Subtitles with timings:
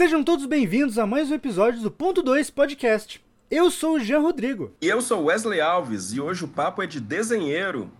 [0.00, 3.22] Sejam todos bem-vindos a mais um episódio do Ponto 2 Podcast.
[3.50, 4.74] Eu sou o Jean Rodrigo.
[4.80, 7.92] E eu sou Wesley Alves e hoje o papo é de desenheiro.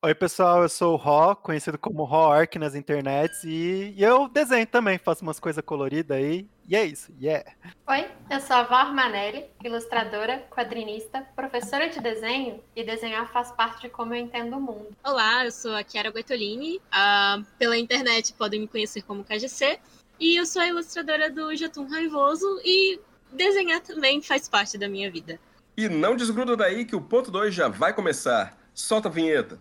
[0.00, 4.28] Oi, pessoal, eu sou o Ró, conhecido como Ró Arc nas internets, e, e, eu
[4.28, 7.44] desenho também, faço umas coisas coloridas aí, e é isso, yeah.
[7.86, 13.82] Oi, eu sou a Val Manelli, ilustradora, quadrinista, professora de desenho, e desenhar faz parte
[13.82, 14.86] de como eu entendo o mundo.
[15.04, 19.80] Olá, eu sou a Chiara Goitolini, uh, pela internet podem me conhecer como KGC,
[20.20, 23.00] e eu sou a ilustradora do Jatun Raivoso, e
[23.32, 25.40] desenhar também faz parte da minha vida.
[25.76, 28.56] E não desgruda daí que o ponto 2 já vai começar.
[28.74, 29.58] Solta a vinheta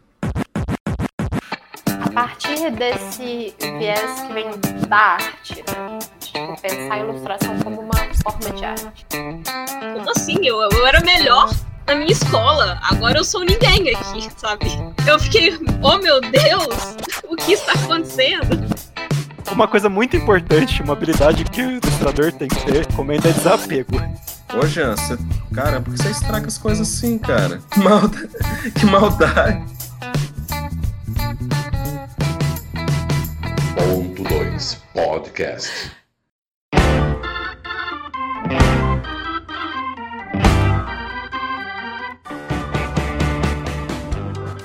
[2.09, 4.49] a partir desse viés que vem
[4.87, 5.99] da arte, né?
[6.19, 9.05] Tipo, pensar a ilustração como uma forma de arte.
[9.11, 10.37] Como assim?
[10.43, 11.49] Eu, eu era melhor
[11.85, 12.79] na minha escola.
[12.83, 14.65] Agora eu sou ninguém aqui, sabe?
[15.07, 16.95] Eu fiquei, oh meu Deus,
[17.27, 18.88] o que está acontecendo?
[19.51, 23.97] Uma coisa muito importante, uma habilidade que o ilustrador tem que ter, comendo é desapego.
[24.53, 25.17] Ô, Jean, você...
[25.53, 27.61] cara, por que você estraga as coisas assim, cara?
[27.71, 28.29] Que maldade.
[28.79, 29.65] Que maldade.
[33.75, 35.91] Ponto 2 Podcast.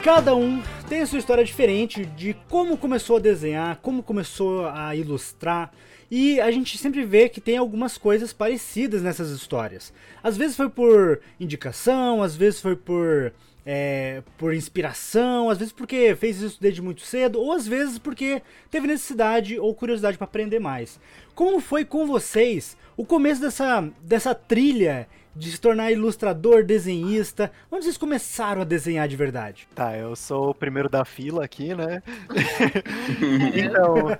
[0.03, 4.95] Cada um tem a sua história diferente de como começou a desenhar, como começou a
[4.95, 5.73] ilustrar.
[6.11, 9.93] E a gente sempre vê que tem algumas coisas parecidas nessas histórias.
[10.23, 13.33] Às vezes foi por indicação, às vezes foi por
[13.67, 18.43] é, por inspiração, às vezes porque fez isso desde muito cedo, ou às vezes porque
[18.71, 21.01] teve necessidade ou curiosidade para aprender mais.
[21.35, 27.51] Como foi com vocês o começo dessa, dessa trilha de se tornar ilustrador, desenhista?
[27.71, 29.67] Onde vocês começaram a desenhar de verdade?
[29.75, 32.03] Tá, eu sou o primeiro da fila aqui, né?
[33.55, 34.17] então.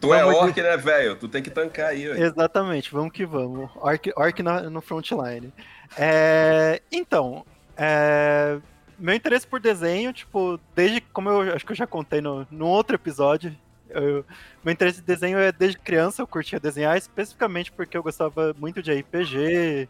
[0.00, 0.62] Tu é orc, de...
[0.62, 1.16] né, velho?
[1.16, 2.06] Tu tem que tancar aí.
[2.06, 2.24] Véio.
[2.24, 3.70] Exatamente, vamos que vamos.
[3.76, 5.52] Orc, orc na, no frontline.
[5.98, 7.44] É, então,
[7.76, 8.58] é,
[8.98, 12.66] meu interesse por desenho, tipo, desde como eu acho que eu já contei no, no
[12.66, 13.54] outro episódio,
[13.90, 14.24] eu,
[14.64, 18.82] meu interesse em desenho é desde criança, eu curtia desenhar, especificamente porque eu gostava muito
[18.82, 19.88] de RPG,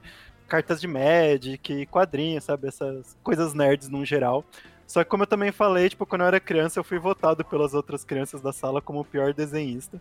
[0.53, 2.69] cartas de Magic, quadrinhos, sabe?
[2.69, 4.45] Essas coisas nerds no geral.
[4.87, 7.73] Só que como eu também falei, tipo, quando eu era criança, eu fui votado pelas
[7.73, 9.99] outras crianças da sala como o pior desenhista.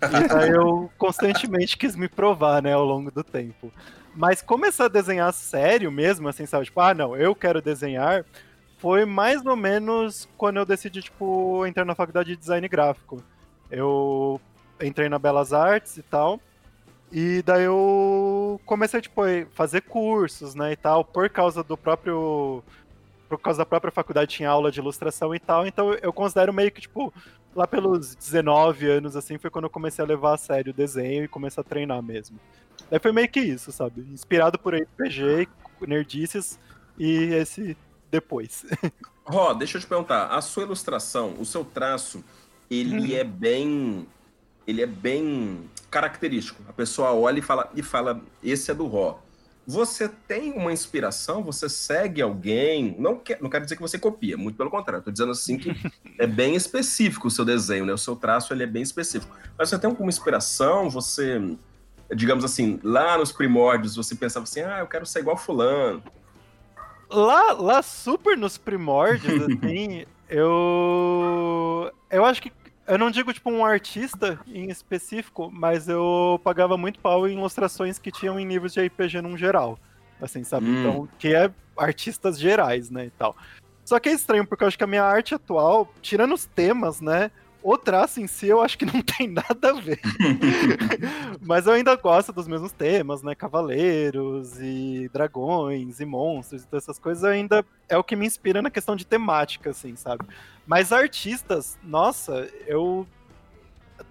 [0.00, 3.70] E aí eu constantemente quis me provar, né, ao longo do tempo.
[4.16, 6.64] Mas começar a desenhar sério mesmo, assim, sabe?
[6.64, 8.24] Tipo, ah, não, eu quero desenhar.
[8.78, 13.22] Foi mais ou menos quando eu decidi, tipo, entrar na faculdade de design gráfico.
[13.70, 14.40] Eu
[14.80, 16.40] entrei na Belas Artes e tal.
[17.12, 22.64] E daí eu comecei, tipo, a fazer cursos, né, e tal, por causa do próprio
[23.28, 26.70] por causa da própria faculdade tinha aula de ilustração e tal, então eu considero meio
[26.70, 27.12] que, tipo,
[27.54, 31.24] lá pelos 19 anos, assim, foi quando eu comecei a levar a sério o desenho
[31.24, 32.38] e comecei a treinar mesmo.
[32.90, 34.02] Daí foi meio que isso, sabe?
[34.12, 35.48] Inspirado por RPG,
[35.86, 36.58] nerdices
[36.98, 37.74] e esse
[38.10, 38.66] depois.
[39.24, 42.22] Ró, deixa eu te perguntar, a sua ilustração, o seu traço,
[42.70, 43.16] ele hum.
[43.16, 44.06] é bem
[44.66, 46.60] ele é bem característico.
[46.68, 49.20] A pessoa olha e fala e fala, esse é do Ró.
[49.64, 51.40] Você tem uma inspiração?
[51.44, 52.96] Você segue alguém?
[52.98, 54.98] Não, quer, não quero dizer que você copia, muito pelo contrário.
[54.98, 55.70] Estou dizendo assim que
[56.18, 57.92] é bem específico o seu desenho, né?
[57.92, 59.32] O seu traço ele é bem específico.
[59.56, 60.90] Mas você tem alguma inspiração?
[60.90, 61.40] Você
[62.14, 66.02] digamos assim, lá nos primórdios, você pensava assim, ah, eu quero ser igual fulano.
[67.10, 71.92] Lá, lá super nos primórdios, assim, eu.
[72.10, 72.52] Eu acho que.
[72.86, 77.98] Eu não digo, tipo, um artista em específico, mas eu pagava muito pau em ilustrações
[77.98, 79.78] que tinham em livros de RPG num geral.
[80.20, 80.66] Assim, sabe?
[80.66, 80.80] Hum.
[80.80, 83.36] Então, que é artistas gerais, né, e tal.
[83.84, 87.00] Só que é estranho, porque eu acho que a minha arte atual, tirando os temas,
[87.00, 87.30] né,
[87.62, 90.00] o traço em si eu acho que não tem nada a ver.
[91.40, 93.34] Mas eu ainda gosto dos mesmos temas, né?
[93.34, 98.60] Cavaleiros e dragões e monstros e todas essas coisas ainda é o que me inspira
[98.60, 100.24] na questão de temática, assim, sabe?
[100.66, 103.06] Mas artistas, nossa, eu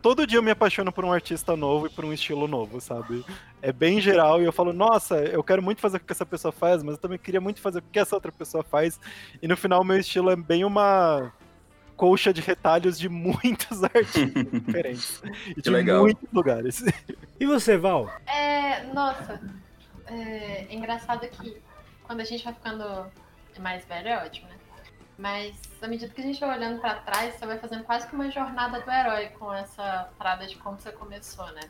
[0.02, 3.26] todo dia eu me apaixono por um artista novo e por um estilo novo, sabe?
[3.62, 6.52] É bem geral e eu falo, nossa, eu quero muito fazer o que essa pessoa
[6.52, 9.00] faz, mas eu também queria muito fazer o que essa outra pessoa faz.
[9.42, 11.32] E no final, meu estilo é bem uma
[12.02, 15.22] colcha de retalhos de muitos artistas diferentes.
[15.56, 16.02] E de legal.
[16.02, 16.84] muitos lugares.
[17.40, 18.08] E você, Val?
[18.28, 19.42] É, nossa,
[20.06, 21.60] é, é engraçado que
[22.04, 23.12] quando a gente vai ficando
[23.60, 24.56] mais velho é ótimo, né?
[25.18, 28.14] Mas à medida que a gente vai olhando para trás, você vai fazendo quase que
[28.14, 31.62] uma jornada do herói com essa parada de como você começou, né?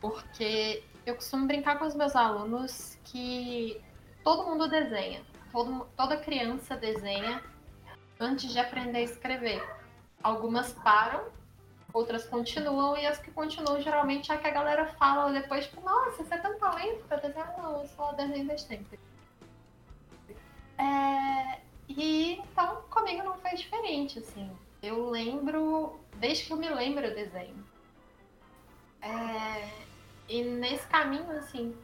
[0.00, 3.80] Porque eu costumo brincar com os meus alunos que
[4.24, 5.22] todo mundo desenha.
[5.52, 7.40] Todo, toda criança desenha
[8.22, 9.62] antes de aprender a escrever.
[10.22, 11.24] Algumas param
[11.92, 16.24] outras continuam, e as que continuam geralmente é que a galera fala depois, tipo, nossa,
[16.24, 17.54] você tem talento pra desenhar?
[17.58, 18.98] Não, eu só desenho sempre.
[20.78, 24.50] É, e então comigo não foi diferente, assim.
[24.82, 27.64] Eu lembro, desde que eu me lembro eu desenho.
[29.00, 29.68] É,
[30.28, 31.76] e nesse caminho, assim,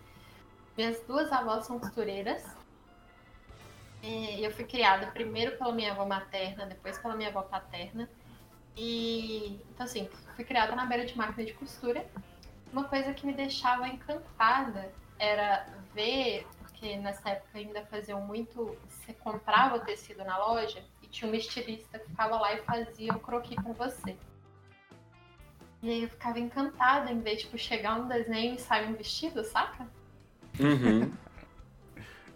[0.76, 2.44] minhas duas avós são costureiras.
[4.02, 8.08] E eu fui criada primeiro pela minha avó materna, depois pela minha avó paterna.
[8.76, 12.06] E então assim, fui criada na beira de máquina de costura.
[12.72, 19.12] Uma coisa que me deixava encantada era ver, porque nessa época ainda faziam muito, você
[19.12, 23.18] comprava o tecido na loja e tinha uma estilista que ficava lá e fazia o
[23.18, 24.16] croquis com você.
[25.82, 29.44] E aí eu ficava encantada em ver, tipo, chegar um desenho e sair um vestido,
[29.44, 29.86] saca?
[30.58, 31.12] Uhum.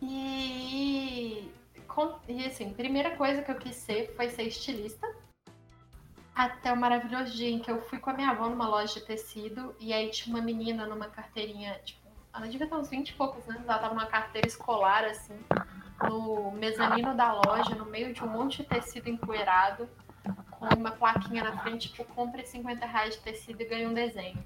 [0.04, 1.48] E,
[1.86, 5.06] com- e assim, primeira coisa que eu quis ser foi ser estilista.
[6.34, 9.06] Até o maravilhoso dia em que eu fui com a minha avó numa loja de
[9.06, 12.00] tecido e aí tinha uma menina numa carteirinha, tipo,
[12.34, 15.38] ela devia ter uns 20 e poucos anos, ela tava numa carteira escolar, assim,
[16.08, 19.88] no mezanino da loja, no meio de um monte de tecido empoeirado,
[20.50, 24.42] com uma plaquinha na frente, tipo, compre 50 reais de tecido e ganhe um desenho.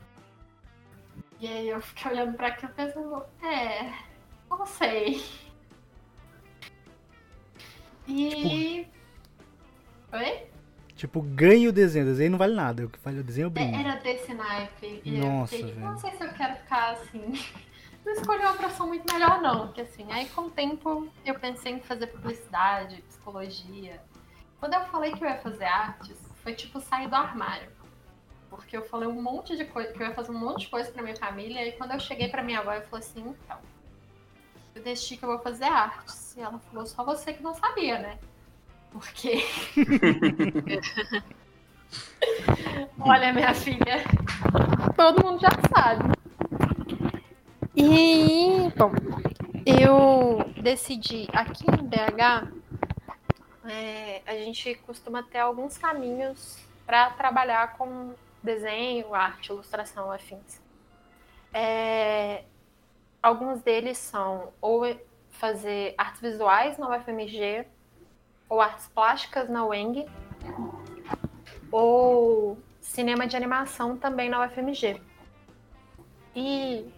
[1.39, 3.93] E aí eu fiquei olhando pra aquilo pensando, é,
[4.51, 5.25] não sei.
[8.09, 8.87] E.
[10.13, 10.47] Oi?
[10.95, 12.07] Tipo, ganha o desenho.
[12.07, 12.85] O desenho não vale nada.
[12.85, 13.81] O que vale o desenho é o É, brinde.
[13.81, 15.03] Era desse naipe.
[15.05, 17.33] E Nossa, eu fiquei, tipo, não sei se eu quero ficar assim.
[18.07, 19.67] Não escolhi uma profissão muito melhor, não.
[19.67, 24.01] Porque assim, aí com o tempo eu pensei em fazer publicidade, psicologia.
[24.61, 27.69] Quando eu falei que eu ia fazer artes, foi tipo sair do armário.
[28.49, 30.89] Porque eu falei um monte de coisa, que eu ia fazer um monte de coisa
[30.93, 33.59] pra minha família, e quando eu cheguei pra minha avó, eu falei assim, então,
[34.77, 36.37] eu decidi que eu vou fazer artes.
[36.37, 38.19] E ela falou, só você que não sabia, né?
[38.91, 39.43] Porque.
[43.01, 44.05] Olha, minha filha,
[44.95, 46.15] todo mundo já sabe.
[47.75, 48.93] E, bom,
[49.65, 52.53] eu decidi aqui em BH,
[53.69, 60.61] é, a gente costuma ter alguns caminhos para trabalhar com desenho, arte, ilustração, afins.
[61.53, 62.43] É,
[63.27, 64.83] alguns deles são ou
[65.31, 67.67] fazer artes visuais na UFMG,
[68.49, 70.07] ou artes plásticas na UENG,
[71.73, 75.03] ou cinema de animação também na UFMG.
[76.37, 76.89] E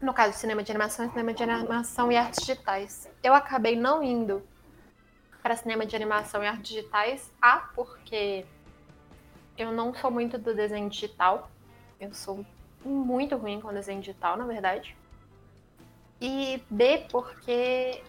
[0.00, 3.10] no caso, cinema de animação cinema de animação e artes digitais.
[3.20, 4.46] Eu acabei não indo
[5.42, 8.46] para cinema de animação e artes digitais, A, porque
[9.56, 11.50] eu não sou muito do desenho digital.
[11.98, 12.46] Eu sou
[12.84, 14.96] muito ruim com desenho digital, na verdade.
[16.20, 18.02] E B, porque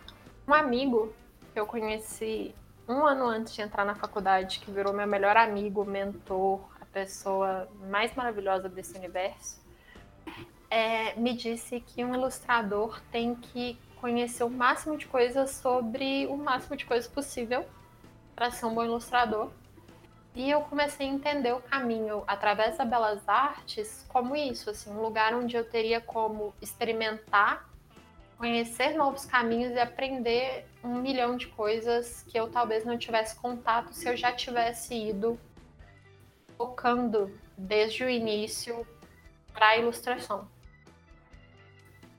[0.48, 1.14] um amigo
[1.54, 2.54] que eu conheci
[2.88, 7.70] um ano antes de entrar na faculdade, que virou meu melhor amigo, mentor, a pessoa
[7.90, 9.62] mais maravilhosa desse universo,
[10.72, 16.38] é, me disse que um ilustrador tem que conhecer o máximo de coisas sobre o
[16.38, 17.66] máximo de coisas possível
[18.36, 19.52] para ser um bom ilustrador.
[20.36, 25.02] E eu comecei a entender o caminho através da Belas Artes como isso, assim, um
[25.02, 27.68] lugar onde eu teria como experimentar,
[28.38, 33.92] conhecer novos caminhos e aprender um milhão de coisas que eu talvez não tivesse contato
[33.92, 35.38] se eu já tivesse ido
[36.58, 38.88] focando desde o início
[39.52, 40.48] para a ilustração.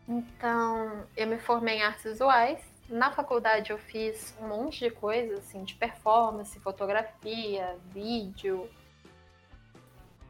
[0.07, 2.70] Então, eu me formei em artes visuais.
[2.91, 8.69] Na faculdade eu fiz um monte de coisas, assim, de performance, fotografia, vídeo.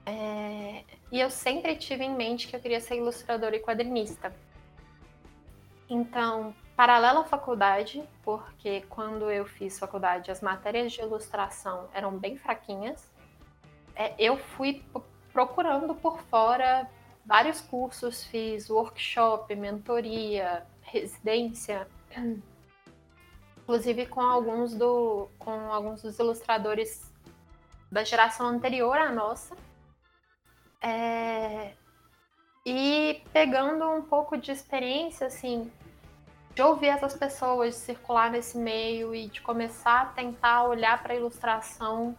[0.05, 4.33] É, E eu sempre tive em mente que eu queria ser ilustradora e quadrinista.
[5.89, 12.37] Então, paralela à faculdade, porque quando eu fiz faculdade as matérias de ilustração eram bem
[12.37, 13.11] fraquinhas,
[13.97, 14.85] é, eu fui
[15.33, 16.89] procurando por fora
[17.25, 21.89] vários cursos, fiz workshop, mentoria, residência,
[23.71, 27.09] inclusive com alguns do com alguns dos ilustradores
[27.91, 29.57] da geração anterior à nossa.
[30.83, 31.75] É,
[32.67, 35.71] e pegando um pouco de experiência, assim,
[36.53, 41.17] de ouvir essas pessoas, circular nesse meio e de começar a tentar olhar para a
[41.17, 42.17] ilustração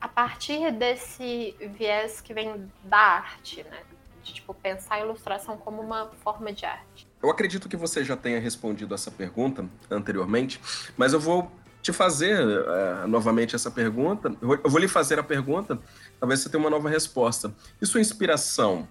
[0.00, 3.82] a partir desse viés que vem da arte, né?
[4.22, 7.09] De tipo, pensar a ilustração como uma forma de arte.
[7.22, 10.60] Eu acredito que você já tenha respondido essa pergunta anteriormente,
[10.96, 11.50] mas eu vou
[11.82, 14.34] te fazer eh, novamente essa pergunta.
[14.40, 15.78] Eu vou, lhe fazer a pergunta,
[16.18, 17.52] talvez você tenha uma nova resposta.
[17.80, 18.88] E sua inspiração?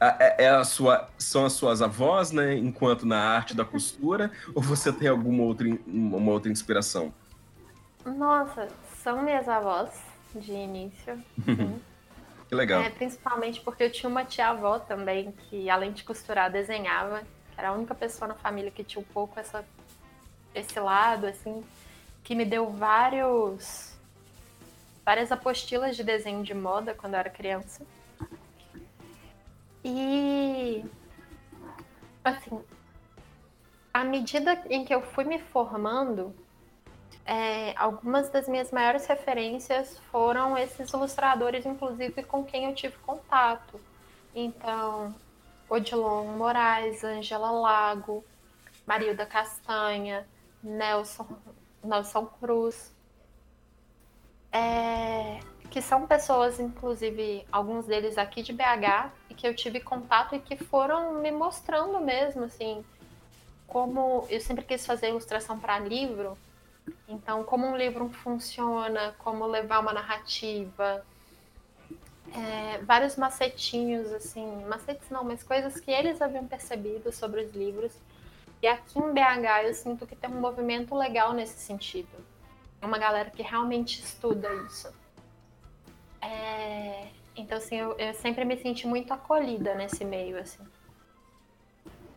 [0.00, 4.60] É, é a sua, são as suas avós, né, enquanto na arte da costura, ou
[4.60, 7.14] você tem alguma outra, uma outra inspiração?
[8.04, 8.68] Nossa,
[9.02, 9.90] são minhas avós.
[10.34, 11.18] de início.
[12.46, 12.82] Que legal.
[12.82, 17.22] É, principalmente porque eu tinha uma tia-avó também que, além de costurar, desenhava.
[17.56, 19.64] Era a única pessoa na família que tinha um pouco essa,
[20.54, 21.64] esse lado, assim,
[22.22, 23.94] que me deu vários
[25.04, 27.84] várias apostilas de desenho de moda quando eu era criança.
[29.84, 30.82] E
[32.24, 32.58] assim,
[33.92, 36.34] à medida em que eu fui me formando,
[37.26, 43.78] é, algumas das minhas maiores referências foram esses ilustradores, inclusive com quem eu tive contato.
[44.34, 45.14] Então,
[45.68, 48.24] Odilon Moraes, Angela Lago,
[48.86, 50.26] Marilda Castanha,
[50.62, 51.26] Nelson,
[51.82, 52.92] Nelson Cruz.
[54.52, 55.40] É,
[55.70, 60.38] que são pessoas, inclusive, alguns deles aqui de BH, e que eu tive contato e
[60.38, 62.84] que foram me mostrando mesmo, assim,
[63.66, 66.38] como eu sempre quis fazer ilustração para livro,
[67.08, 71.04] então, como um livro funciona, como levar uma narrativa,
[72.32, 77.92] é, vários macetinhos, assim, macetes não, mas coisas que eles haviam percebido sobre os livros.
[78.62, 82.08] E aqui em BH eu sinto que tem um movimento legal nesse sentido.
[82.80, 84.92] Uma galera que realmente estuda isso.
[86.20, 90.62] É, então, assim, eu, eu, sempre me senti muito acolhida nesse meio, assim.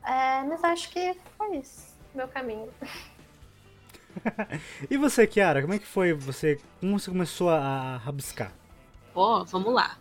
[0.06, 2.72] É, mas acho que foi isso, meu caminho.
[4.90, 6.62] e você, Kiara, como é que foi você?
[6.80, 8.54] Como você começou a rabiscar?
[9.18, 9.98] Ó, oh, vamos lá.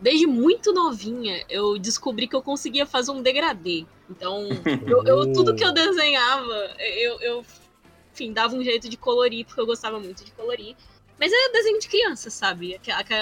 [0.00, 3.84] Desde muito novinha, eu descobri que eu conseguia fazer um degradê.
[4.08, 4.48] Então,
[4.88, 7.46] eu, eu tudo que eu desenhava, eu, eu,
[8.10, 10.74] enfim, dava um jeito de colorir, porque eu gostava muito de colorir.
[11.20, 12.80] Mas é desenho de criança, sabe?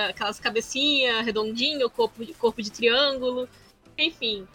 [0.08, 3.48] Aquelas cabecinhas redondinhas, corpo de, corpo de triângulo,
[3.98, 4.46] enfim.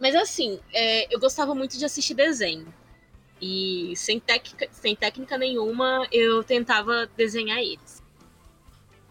[0.00, 2.66] Mas assim, é, eu gostava muito de assistir desenho.
[3.40, 8.02] E sem, técnica, sem técnica nenhuma, eu tentava desenhar eles.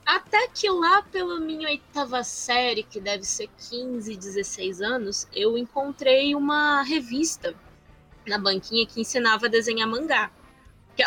[0.08, 6.34] Até que lá pela minha oitava série, que deve ser 15, 16 anos, eu encontrei
[6.34, 7.54] uma revista
[8.26, 10.32] na banquinha que ensinava a desenhar mangá.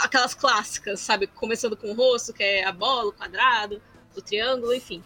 [0.00, 1.26] Aquelas clássicas, sabe?
[1.26, 3.80] Começando com o rosto, que é a bola, o quadrado,
[4.14, 5.02] o triângulo, enfim.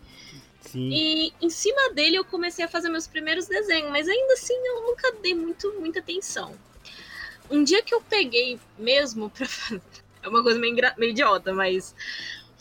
[0.60, 0.90] Sim.
[0.90, 4.82] E em cima dele eu comecei a fazer meus primeiros desenhos, mas ainda assim eu
[4.88, 6.58] nunca dei muito, muita atenção.
[7.48, 9.80] Um dia que eu peguei mesmo pra fazer.
[10.20, 11.94] É uma coisa meio, meio idiota, mas.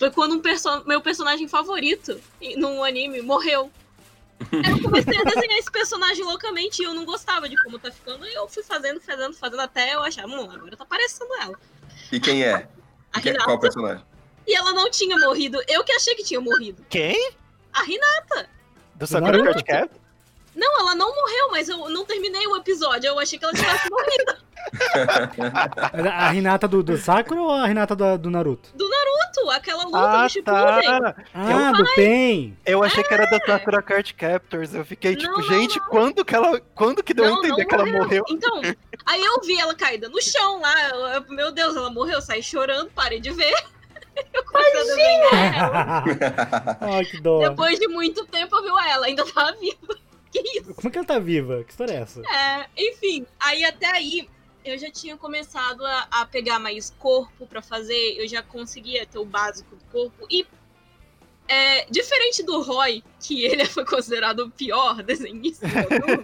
[0.03, 2.19] Foi quando um perso meu personagem favorito
[2.57, 3.71] num anime morreu.
[4.51, 8.25] eu comecei a desenhar esse personagem loucamente e eu não gostava de como tá ficando.
[8.25, 11.57] E eu fui fazendo, fazendo, fazendo até eu achar, hum, agora tá aparecendo ela.
[12.11, 12.67] E quem é?
[13.13, 13.45] A quem, Renata.
[13.45, 14.03] Qual personagem?
[14.45, 15.57] E ela não tinha morrido.
[15.69, 16.85] Eu que achei que tinha morrido.
[16.89, 17.31] Quem?
[17.71, 18.49] A Renata.
[18.95, 20.01] Do Sakura Card Cap?
[20.53, 23.07] Não, ela não morreu, mas eu não terminei o episódio.
[23.07, 24.35] Eu achei que ela tivesse morrido.
[26.13, 28.69] a Renata do, do Sakura ou a Renata do, do Naruto?
[28.75, 30.81] Do Naruto, aquela luta ah, do Shippuden.
[30.83, 31.15] Tá.
[31.33, 32.57] Ah, do Pen.
[32.65, 34.73] Eu achei que era da Sakura Card Captors.
[34.73, 35.87] Eu fiquei tipo, Não, não, gente, não.
[35.87, 36.59] quando que ela.
[36.75, 38.23] Quando que deu a entender não que ela morreu?
[38.29, 38.61] Então,
[39.05, 40.89] aí eu vi ela caída no chão lá.
[40.89, 42.15] eu- eu- meu Deus, ela morreu.
[42.15, 43.53] Eu saí chorando, parei de ver.
[44.15, 44.43] Eu.
[46.81, 47.49] Ai, que dó.
[47.49, 49.97] Depois de muito tempo eu vi ela, ainda tava viva.
[50.31, 50.73] Que isso?
[50.75, 51.63] Como é que ela tá viva?
[51.63, 52.21] Que história é essa?
[52.21, 54.29] É, enfim, aí até aí
[54.63, 59.19] eu já tinha começado a, a pegar mais corpo pra fazer, eu já conseguia ter
[59.19, 60.25] o básico do corpo.
[60.29, 60.45] E
[61.47, 66.21] é, diferente do Roy, que ele foi considerado o pior desenhista grupo,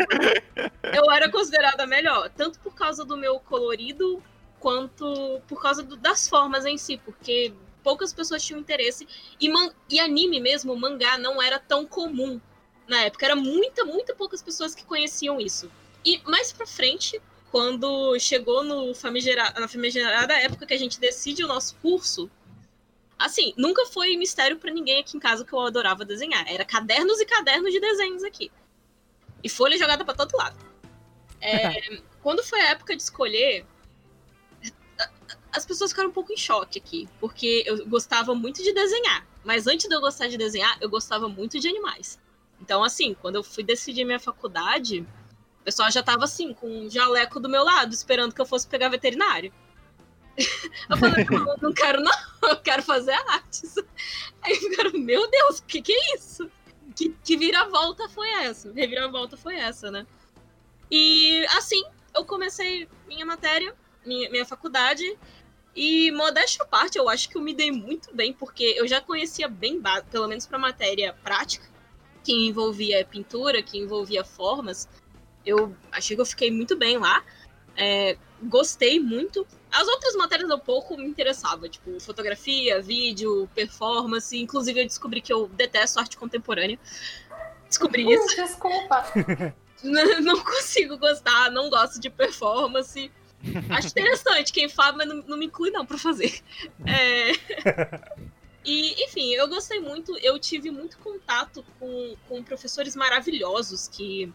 [0.96, 4.24] eu era considerada melhor, tanto por causa do meu colorido,
[4.60, 7.54] quanto por causa do- das formas em si, porque
[7.84, 9.08] poucas pessoas tinham interesse.
[9.40, 12.40] E, man- e anime mesmo, mangá, não era tão comum
[12.88, 13.26] na época.
[13.26, 15.72] Era muita, muita poucas pessoas que conheciam isso.
[16.04, 21.44] E mais pra frente, quando chegou no famigera- na famigerada época que a gente decide
[21.44, 22.30] o nosso curso,
[23.18, 26.46] assim, nunca foi mistério pra ninguém aqui em casa que eu adorava desenhar.
[26.48, 28.52] Era cadernos e cadernos de desenhos aqui.
[29.44, 30.58] E folha jogada pra todo lado.
[31.42, 33.66] É, quando foi a época de escolher,
[35.52, 39.26] as pessoas ficaram um pouco em choque aqui, porque eu gostava muito de desenhar.
[39.44, 42.20] Mas antes de eu gostar de desenhar, eu gostava muito de animais.
[42.62, 45.08] Então, assim, quando eu fui decidir minha faculdade,
[45.70, 48.90] pessoal já tava assim, com um jaleco do meu lado, esperando que eu fosse pegar
[48.90, 49.54] veterinário.
[50.90, 52.12] Eu falei, não, não quero não,
[52.50, 53.76] eu quero fazer artes.
[54.42, 56.50] Aí ficaram, meu Deus, o que que é isso?
[56.96, 58.74] Que, que viravolta foi essa?
[58.74, 60.08] Reviravolta foi essa, né?
[60.90, 61.84] E assim,
[62.16, 65.04] eu comecei minha matéria, minha, minha faculdade,
[65.76, 69.00] e modéstia à parte, eu acho que eu me dei muito bem, porque eu já
[69.00, 71.70] conhecia bem, pelo menos pra matéria prática,
[72.24, 74.90] que envolvia pintura, que envolvia formas.
[75.46, 77.24] Eu achei que eu fiquei muito bem lá.
[77.78, 84.38] É, gostei muito As outras matérias eu pouco me interessava, tipo fotografia, vídeo, performance.
[84.38, 86.78] Inclusive eu descobri que eu detesto arte contemporânea.
[87.68, 88.36] Descobri Uh, isso.
[88.36, 89.06] desculpa.
[89.84, 93.10] N- não consigo gostar, não gosto de performance.
[93.70, 96.42] Acho interessante quem fala, mas não, não me inclui não pra fazer.
[96.86, 97.32] É,
[98.66, 104.34] E, enfim, eu gostei muito, eu tive muito contato com, com professores maravilhosos que,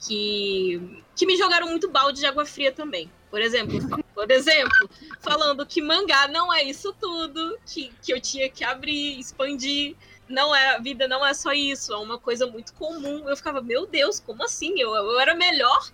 [0.00, 3.10] que, que me jogaram muito balde de água fria também.
[3.30, 3.78] Por exemplo,
[4.14, 4.90] por exemplo,
[5.20, 9.94] falando que mangá não é isso tudo, que, que eu tinha que abrir, expandir,
[10.28, 13.28] não é, a vida não é só isso, é uma coisa muito comum.
[13.28, 14.80] Eu ficava, meu Deus, como assim?
[14.80, 15.90] Eu, eu era melhor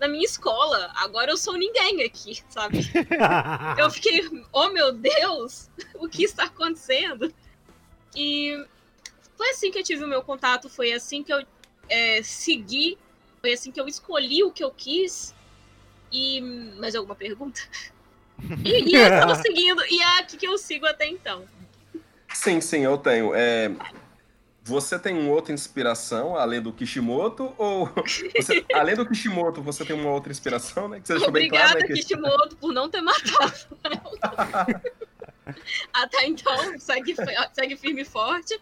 [0.00, 2.78] na minha escola, agora eu sou ninguém aqui, sabe?
[3.76, 7.32] Eu fiquei, oh meu Deus, o que está acontecendo?
[8.16, 8.64] E
[9.36, 11.44] foi assim que eu tive o meu contato, foi assim que eu
[11.86, 12.96] é, segui,
[13.40, 15.34] foi assim que eu escolhi o que eu quis.
[16.12, 16.40] E
[16.78, 17.60] mais alguma pergunta?
[18.64, 21.44] E, e eu tava seguindo, e é aqui que eu sigo até então.
[22.32, 23.34] Sim, sim, eu tenho.
[23.34, 23.70] É,
[24.64, 27.52] Você tem uma outra inspiração além do Kishimoto?
[27.58, 27.90] Ou
[28.34, 31.00] você- além do Kishimoto, você tem uma outra inspiração, né?
[31.00, 31.86] Que você deixou bem Obrigada, claro, né?
[31.88, 32.00] Que...
[32.00, 33.52] Kishimoto, por não ter matado.
[35.92, 37.14] Até então, segue,
[37.52, 38.58] segue firme e forte.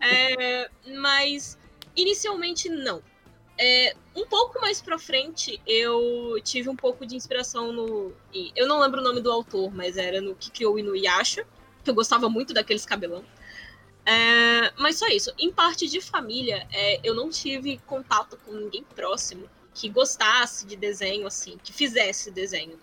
[0.00, 1.58] É, mas,
[1.94, 3.02] inicialmente, não.
[3.62, 8.10] É, um pouco mais pra frente, eu tive um pouco de inspiração no.
[8.56, 11.46] Eu não lembro o nome do autor, mas era no Kikyo e no Yasha,
[11.84, 13.22] que eu gostava muito daqueles cabelão.
[14.06, 15.30] É, mas só isso.
[15.38, 20.74] Em parte de família, é, eu não tive contato com ninguém próximo que gostasse de
[20.74, 22.78] desenho, assim, que fizesse desenho.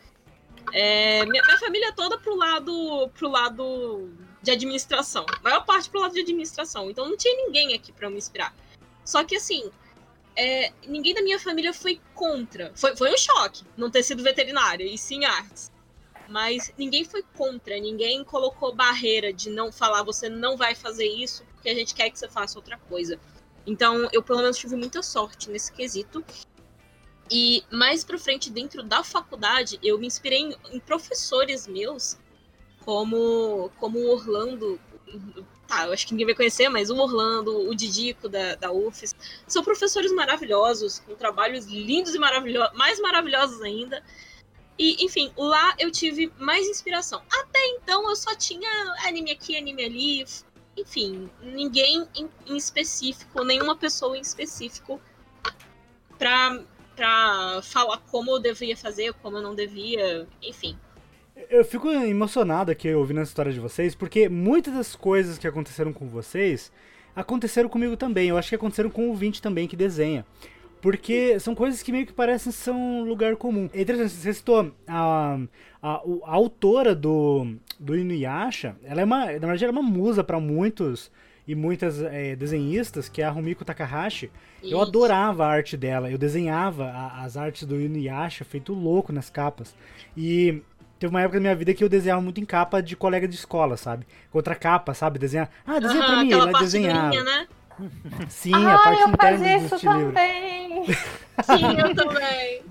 [0.71, 4.11] É, minha, minha família toda pro lado, pro lado
[4.43, 5.25] de administração.
[5.39, 6.91] A maior parte pro lado de administração.
[6.91, 8.55] Então não tinha ninguém aqui pra me inspirar.
[9.03, 9.71] Só que assim,
[10.37, 12.71] é, ninguém da minha família foi contra.
[12.75, 15.71] Foi, foi um choque não ter sido veterinária e sim artes.
[16.29, 21.43] Mas ninguém foi contra, ninguém colocou barreira de não falar você não vai fazer isso
[21.53, 23.19] porque a gente quer que você faça outra coisa.
[23.65, 26.23] Então eu pelo menos tive muita sorte nesse quesito.
[27.29, 32.17] E mais pra frente, dentro da faculdade, eu me inspirei em, em professores meus,
[32.85, 34.79] como, como o Orlando.
[35.67, 39.13] Tá, eu acho que ninguém vai conhecer, mas o Orlando, o Didico da, da UFES.
[39.45, 44.01] São professores maravilhosos, com trabalhos lindos e maravilhosos, mais maravilhosos ainda.
[44.79, 47.21] E, enfim, lá eu tive mais inspiração.
[47.29, 48.69] Até então eu só tinha
[49.05, 50.25] anime aqui, anime ali.
[50.77, 55.01] Enfim, ninguém em, em específico, nenhuma pessoa em específico
[56.17, 56.63] pra,
[56.95, 60.77] pra falar como eu devia fazer, como eu não devia, enfim.
[61.49, 65.93] Eu fico emocionado aqui ouvindo a história de vocês, porque muitas das coisas que aconteceram
[65.93, 66.71] com vocês
[67.15, 68.29] aconteceram comigo também.
[68.29, 70.25] Eu acho que aconteceram com o Vinte também, que desenha.
[70.81, 73.69] Porque são coisas que meio que parecem ser um lugar comum.
[73.73, 75.39] É interessante, você citou a,
[75.81, 75.89] a,
[76.25, 80.39] a autora do, do Inuyasha, ela é uma, na verdade, ela é uma musa para
[80.39, 81.11] muitos
[81.47, 84.29] e muitas eh, desenhistas, que é a Rumiko Takahashi.
[84.61, 84.81] Eu Isso.
[84.81, 89.73] adorava a arte dela, eu desenhava a- as artes do Inuyasha feito louco nas capas.
[90.15, 90.61] E
[90.99, 93.35] teve uma época da minha vida que eu desenhava muito em capa de colega de
[93.35, 94.05] escola, sabe?
[94.31, 95.19] Contra capa, sabe?
[95.19, 95.49] Desenhar.
[95.65, 97.09] Ah, desenha pra Aham, mim, ela parte desenhava.
[97.09, 97.47] durinha, né?
[98.29, 100.85] Sim, a ah, parte eu interna fazia isso também.
[101.43, 102.61] Sim, eu também.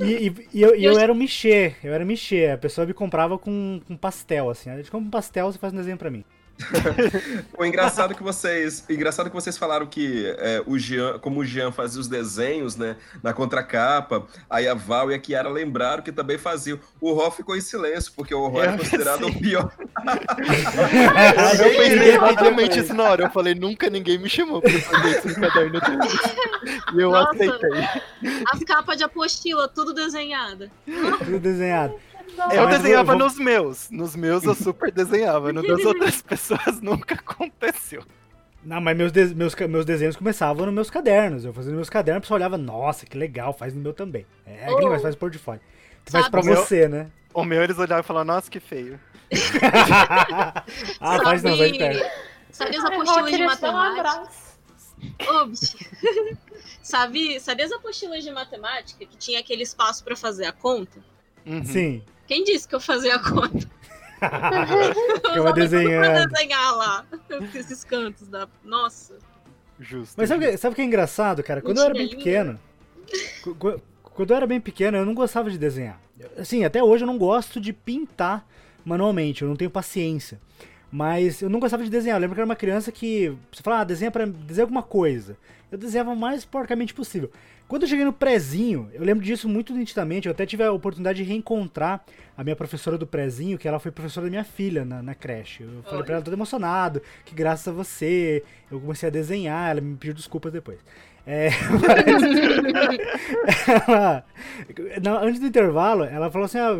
[0.00, 2.48] E, e- e eu, e eu Eu- era um michê, eu era michê.
[2.48, 4.68] A pessoa me comprava com, com pastel, assim.
[4.70, 6.24] A gente compra um pastel, você faz um desenho pra mim.
[7.56, 11.44] O engraçado que vocês, o engraçado que vocês falaram que é, o Jean, como o
[11.44, 16.12] Jean fazia os desenhos, né, na contracapa, aí a Val e a Kiara lembraram que
[16.12, 16.78] também faziam.
[17.00, 19.72] O Ró ficou em silêncio, porque o Ró é considerado o pior.
[21.60, 23.24] Eu pensei exatamente isso na hora.
[23.24, 25.80] Eu falei, nunca ninguém me chamou pra fazer isso no caderno.
[26.94, 27.30] E eu Nossa.
[27.30, 27.70] aceitei.
[28.52, 30.70] As capas de apostila, tudo desenhada.
[31.18, 31.94] Tudo desenhado.
[32.52, 33.90] Eu Mas desenhava eu vou- nos meus.
[33.90, 35.52] Nos meus eu super desenhava.
[35.52, 38.02] No das outras pessoas nunca aconteceu.
[38.62, 41.44] Não, mas meus, de- meus, meus desenhos começavam nos meus cadernos.
[41.44, 44.26] Eu fazia nos meus cadernos, a pessoa olhava, nossa, que legal, faz no meu também.
[44.46, 44.76] É, Oh.
[44.76, 45.60] gringo, mas faz portfólio.
[46.04, 47.10] Tu faz Sabe- pra O meu- você, né?
[47.32, 48.98] O meu eles olhavam e falavam, nossa, que feio.
[51.00, 52.10] ah, faz não, faz perto.
[52.50, 54.28] Sabe as apostilas de um matemática?
[55.30, 55.78] Ô, bicho.
[56.82, 60.98] sabe, sabe as apostilas de matemática que tinha aquele espaço pra fazer a conta?
[61.46, 61.64] Uhum.
[61.64, 62.02] Sim.
[62.30, 63.68] Quem disse que eu fazia a conta?
[65.34, 66.28] Eu desenhando.
[66.28, 67.04] desenhar lá.
[67.52, 68.46] Esses cantos da.
[68.64, 69.18] Nossa.
[69.80, 70.14] Justo.
[70.16, 71.60] Mas sabe o que, sabe o que é engraçado, cara?
[71.60, 72.60] Quando eu era bem pequeno,
[74.14, 76.00] quando eu era bem pequeno, eu não gostava de desenhar.
[76.38, 78.46] Assim, até hoje eu não gosto de pintar
[78.84, 80.40] manualmente, eu não tenho paciência.
[80.92, 82.16] Mas eu não gostava de desenhar.
[82.16, 83.36] Eu lembro que eu era uma criança que.
[83.50, 85.36] Você fala, ah, desenha pra desenhar alguma coisa.
[85.72, 87.32] Eu desenhava o mais porcamente possível.
[87.70, 90.26] Quando eu cheguei no prezinho, eu lembro disso muito nitidamente.
[90.26, 92.04] Eu até tive a oportunidade de reencontrar
[92.36, 95.62] a minha professora do prezinho, que ela foi professora da minha filha na, na creche.
[95.62, 99.70] Eu falei pra ela todo emocionado, que graças a você eu comecei a desenhar.
[99.70, 100.80] Ela me pediu desculpas depois.
[101.24, 101.50] É,
[101.86, 102.24] mas
[105.06, 106.72] ela, antes do intervalo, ela falou assim: ah,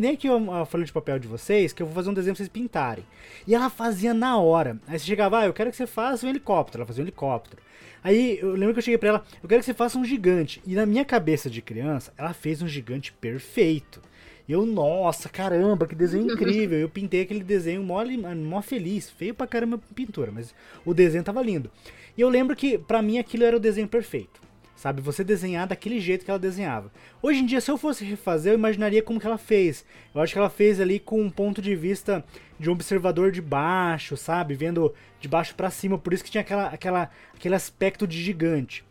[0.00, 2.38] nem aqui a folha de papel de vocês, que eu vou fazer um desenho pra
[2.38, 3.04] vocês pintarem.
[3.46, 4.78] E ela fazia na hora.
[4.88, 6.80] Aí você chegava, ah, eu quero que você faça um helicóptero.
[6.80, 7.67] Ela fazia um helicóptero.
[8.02, 10.62] Aí eu lembro que eu cheguei pra ela, eu quero que você faça um gigante.
[10.66, 14.00] E na minha cabeça de criança, ela fez um gigante perfeito.
[14.48, 16.78] E eu, nossa, caramba, que desenho incrível.
[16.78, 18.02] Eu pintei aquele desenho mó,
[18.36, 19.10] mó feliz.
[19.10, 21.70] Feio pra caramba pintura, mas o desenho tava lindo.
[22.16, 24.40] E eu lembro que pra mim aquilo era o desenho perfeito.
[24.74, 26.92] Sabe, você desenhar daquele jeito que ela desenhava.
[27.20, 29.84] Hoje em dia, se eu fosse refazer, eu imaginaria como que ela fez.
[30.14, 32.24] Eu acho que ela fez ali com um ponto de vista
[32.58, 34.54] de um observador de baixo, sabe?
[34.54, 38.84] Vendo de baixo pra cima, por isso que tinha aquela, aquela, aquele aspecto de gigante.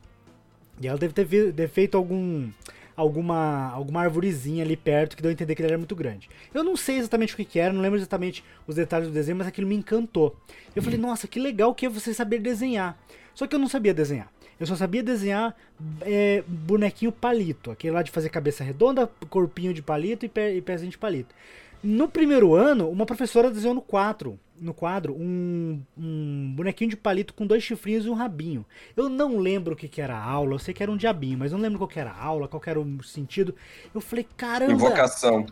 [0.82, 2.50] E ela deve ter, ter feito algum
[2.96, 6.30] alguma alguma arvorezinha ali perto que deu a entender que ele era muito grande.
[6.52, 9.38] Eu não sei exatamente o que, que era, não lembro exatamente os detalhes do desenho,
[9.38, 10.36] mas aquilo me encantou.
[10.76, 12.98] Eu falei, nossa, que legal que é você saber desenhar.
[13.36, 14.32] Só que eu não sabia desenhar.
[14.60, 15.56] Eu só sabia desenhar
[16.02, 20.62] é, bonequinho palito, aquele lá de fazer cabeça redonda, corpinho de palito e, pé, e
[20.62, 21.34] pezinho de palito.
[21.84, 27.34] No primeiro ano, uma professora desenhou no quadro, no quadro um, um bonequinho de palito
[27.34, 28.66] com dois chifrinhos e um rabinho.
[28.96, 31.38] Eu não lembro o que, que era a aula, eu sei que era um diabinho,
[31.38, 33.54] mas não lembro qual que era a aula, qual era o sentido.
[33.94, 34.74] Eu falei, caramba!
[34.74, 35.46] Invocação.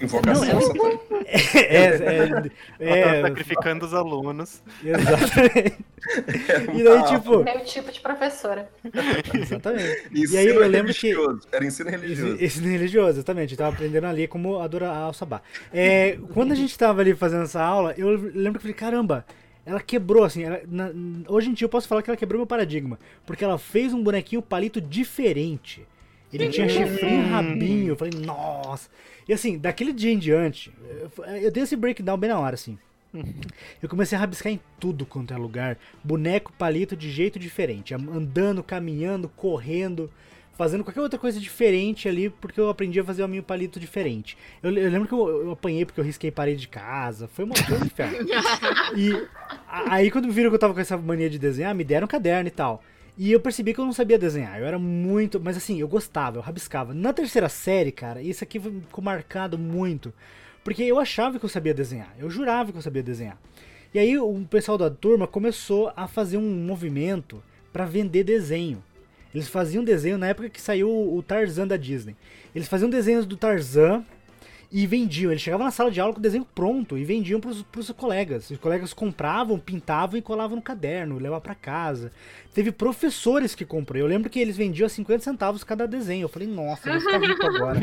[0.00, 1.00] Invocação, Não, foi.
[1.56, 4.62] É, é, Ela é, tá sacrificando os alunos.
[4.84, 5.76] exatamente.
[6.74, 8.70] E daí, tipo, Meu tipo de professora.
[9.34, 10.08] exatamente.
[10.14, 11.40] Ensino E aí eu lembro que religioso.
[11.50, 12.36] Era ensino religioso.
[12.40, 13.52] Esse religioso, exatamente.
[13.52, 15.42] Eu tava aprendendo ali como adorar ao sabá.
[15.74, 19.26] É, quando a gente tava ali fazendo essa aula, eu lembro que eu falei, caramba,
[19.66, 20.44] ela quebrou, assim.
[20.44, 20.92] ela- na-
[21.26, 22.98] hoje em dia eu posso falar que ela quebrou meu paradigma.
[23.26, 25.84] Porque ela fez um bonequinho palito diferente.
[26.32, 27.88] Ele tinha chifrinho e rabinho.
[27.88, 28.88] Eu falei, nossa.
[29.28, 30.72] E assim, daquele dia em diante,
[31.42, 32.78] eu, dei esse breakdown bem na hora, assim.
[33.82, 35.78] Eu comecei a rabiscar em tudo quanto é lugar.
[36.04, 37.94] Boneco, palito de jeito diferente.
[37.94, 40.10] Andando, caminhando, correndo,
[40.56, 44.36] fazendo qualquer outra coisa diferente ali, porque eu aprendi a fazer o meu palito diferente.
[44.62, 47.26] Eu, eu lembro que eu, eu apanhei porque eu risquei parede de casa.
[47.28, 48.18] Foi uma coisa de inferno.
[48.96, 49.12] E
[49.66, 52.08] a- aí quando viram que eu tava com essa mania de desenhar, me deram um
[52.08, 52.82] caderno e tal.
[53.18, 54.60] E eu percebi que eu não sabia desenhar.
[54.60, 55.40] Eu era muito.
[55.40, 56.94] Mas assim, eu gostava, eu rabiscava.
[56.94, 60.14] Na terceira série, cara, isso aqui ficou marcado muito.
[60.62, 62.14] Porque eu achava que eu sabia desenhar.
[62.16, 63.36] Eu jurava que eu sabia desenhar.
[63.92, 68.84] E aí o pessoal da turma começou a fazer um movimento pra vender desenho.
[69.34, 72.16] Eles faziam desenho na época que saiu o Tarzan da Disney.
[72.54, 74.04] Eles faziam desenhos do Tarzan
[74.70, 75.30] e vendiam.
[75.32, 78.50] Eles chegavam na sala de aula com o desenho pronto e vendiam pros, pros colegas.
[78.50, 82.12] Os colegas compravam, pintavam e colavam no caderno, levavam pra casa.
[82.54, 83.98] Teve professores que comprou.
[84.00, 86.24] Eu lembro que eles vendiam a 50 centavos cada desenho.
[86.24, 87.80] Eu falei, nossa, eu vou ficar rico agora.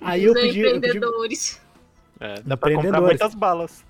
[0.00, 0.78] Aí eu pedi, eu pedi.
[0.88, 1.60] empreendedores.
[2.20, 3.20] É, dá pra comprar Empreendedores.
[3.20, 3.84] muitas balas.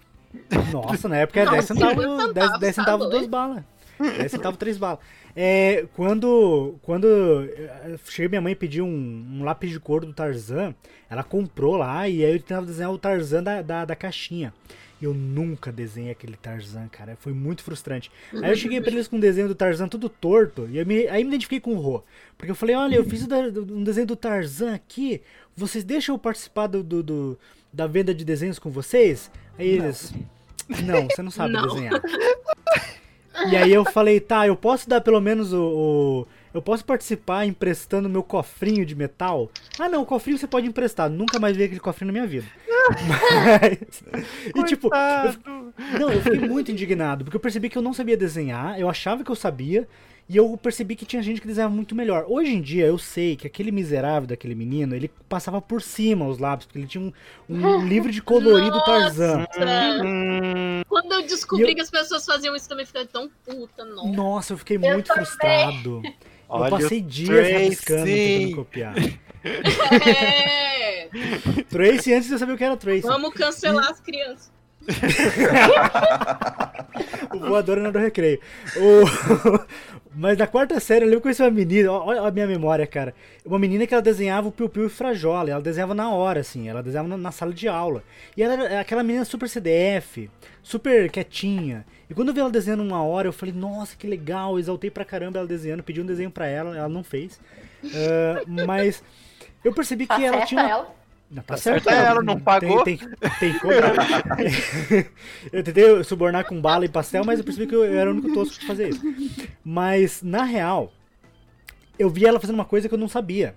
[0.72, 3.64] Nossa, na época era Não, 10 centavos, 50 10, centavos, 10 tá centavos duas balas.
[4.00, 4.98] 10 centavos, três balas.
[5.36, 10.74] É, quando quando eh, cheguei minha mãe pediu um, um lápis de cor do Tarzan,
[11.10, 14.54] ela comprou lá e aí eu tentava desenhar o Tarzan da, da, da caixinha.
[15.02, 17.16] E eu nunca desenhei aquele Tarzan, cara.
[17.20, 18.10] Foi muito frustrante.
[18.42, 20.68] Aí eu cheguei pra eles com um desenho do Tarzan tudo torto.
[20.70, 22.02] E eu me, aí me identifiquei com o Rô.
[22.38, 25.20] Porque eu falei, olha, eu fiz um desenho do Tarzan aqui.
[25.56, 27.38] Vocês deixam eu participar do, do- do-
[27.72, 29.30] da venda de desenhos com vocês?
[29.58, 30.14] Aí eles.
[30.84, 31.66] Não, você não sabe Não.
[31.66, 32.00] desenhar.
[33.50, 35.60] E aí eu falei, tá, eu posso dar pelo menos o.
[35.62, 39.50] o- eu posso participar emprestando meu cofrinho de metal?
[39.76, 41.10] Ah não, o cofrinho você pode emprestar.
[41.10, 42.46] Nunca mais vi aquele cofrinho na minha vida.
[43.08, 44.04] Mas.
[44.54, 48.16] E tipo, eu, não, eu fiquei muito indignado, porque eu percebi que eu não sabia
[48.16, 49.88] desenhar, eu achava que eu sabia,
[50.28, 52.24] e eu percebi que tinha gente que desenhava muito melhor.
[52.28, 56.38] Hoje em dia eu sei que aquele miserável daquele menino, ele passava por cima os
[56.38, 57.12] lápis, porque ele tinha um,
[57.48, 57.48] um
[57.86, 59.46] livro de colorido Tarzan.
[60.02, 64.10] Hum, Quando eu descobri eu- que as pessoas faziam isso também, fiquei tão puta, não.
[64.12, 65.24] Nossa, eu fiquei Eu muito também.
[65.26, 66.02] frustrado.
[66.48, 67.52] Olha eu passei dias Tracy.
[67.52, 68.94] rabiscando, tentando copiar.
[69.44, 71.08] É,
[71.68, 73.00] Tracy antes de eu saber o que era Tracy.
[73.02, 74.52] vamos cancelar as crianças.
[77.34, 78.38] O voador na do recreio.
[78.76, 79.04] O...
[80.16, 82.86] Mas na quarta série eu lembro que eu conheci uma menina, olha a minha memória,
[82.86, 83.14] cara.
[83.44, 86.68] Uma menina que ela desenhava o Piu Piu e Frajola, ela desenhava na hora, assim,
[86.68, 88.02] ela desenhava na, na sala de aula.
[88.36, 90.30] E ela era aquela menina super CDF,
[90.62, 91.84] super quietinha.
[92.08, 95.04] E quando eu vi ela desenhando uma hora, eu falei, nossa, que legal, exaltei pra
[95.04, 97.40] caramba ela desenhando, pedi um desenho pra ela, ela não fez.
[97.84, 99.02] Ah, mas
[99.64, 101.03] eu percebi que ela tinha uma ela?
[101.34, 101.84] Não, tá, Tá certo.
[101.84, 102.84] certo, ela não pagou.
[102.84, 103.08] Tem, tem,
[103.40, 103.92] tem que cobrar.
[105.52, 108.12] eu tentei subornar com bala e pastel, mas eu percebi que eu, eu era o
[108.12, 109.02] único tosco de fazer isso.
[109.64, 110.92] Mas, na real,
[111.98, 113.54] eu vi ela fazendo uma coisa que eu não sabia.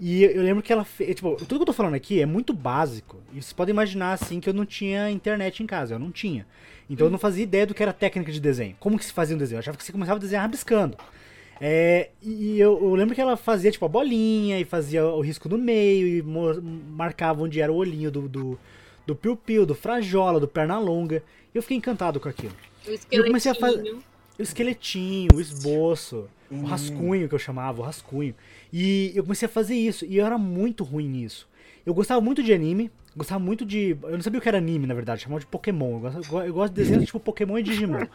[0.00, 1.14] E eu lembro que ela fez.
[1.14, 3.22] Tipo, tudo que eu tô falando aqui é muito básico.
[3.32, 5.94] E vocês podem imaginar assim que eu não tinha internet em casa.
[5.94, 6.44] Eu não tinha.
[6.90, 8.76] Então eu não fazia ideia do que era técnica de desenho.
[8.80, 9.56] Como que se fazia um desenho?
[9.56, 10.96] Eu achava que você começava a desenhar rabiscando.
[11.60, 15.48] É, e eu, eu lembro que ela fazia tipo a bolinha e fazia o risco
[15.48, 18.58] no meio e mo- marcava onde era o olhinho do, do,
[19.06, 21.22] do piu-piu, do frajola, do perna longa.
[21.54, 22.52] E eu fiquei encantado com aquilo.
[22.86, 23.96] O eu comecei a fazer-.
[24.36, 28.34] O esqueletinho, o esboço, o rascunho que eu chamava, o rascunho.
[28.72, 31.48] E eu comecei a fazer isso, e eu era muito ruim nisso.
[31.86, 33.96] Eu gostava muito de anime, gostava muito de.
[34.02, 35.94] Eu não sabia o que era anime, na verdade, chamava de Pokémon.
[35.94, 38.06] Eu gosto, eu gosto de desenhos tipo Pokémon e Digimon.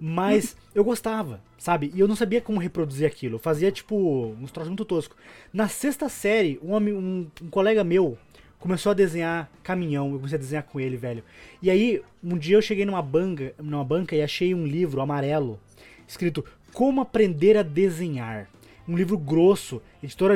[0.00, 1.90] Mas eu gostava, sabe?
[1.94, 3.36] E eu não sabia como reproduzir aquilo.
[3.36, 5.16] Eu fazia, tipo, uns troços muito toscos.
[5.52, 8.16] Na sexta série, um, um, um colega meu
[8.58, 10.10] começou a desenhar caminhão.
[10.10, 11.22] Eu comecei a desenhar com ele, velho.
[11.62, 15.58] E aí, um dia eu cheguei numa banca, numa banca e achei um livro amarelo
[16.06, 18.48] escrito Como Aprender a Desenhar.
[18.88, 20.34] Um livro grosso, editora,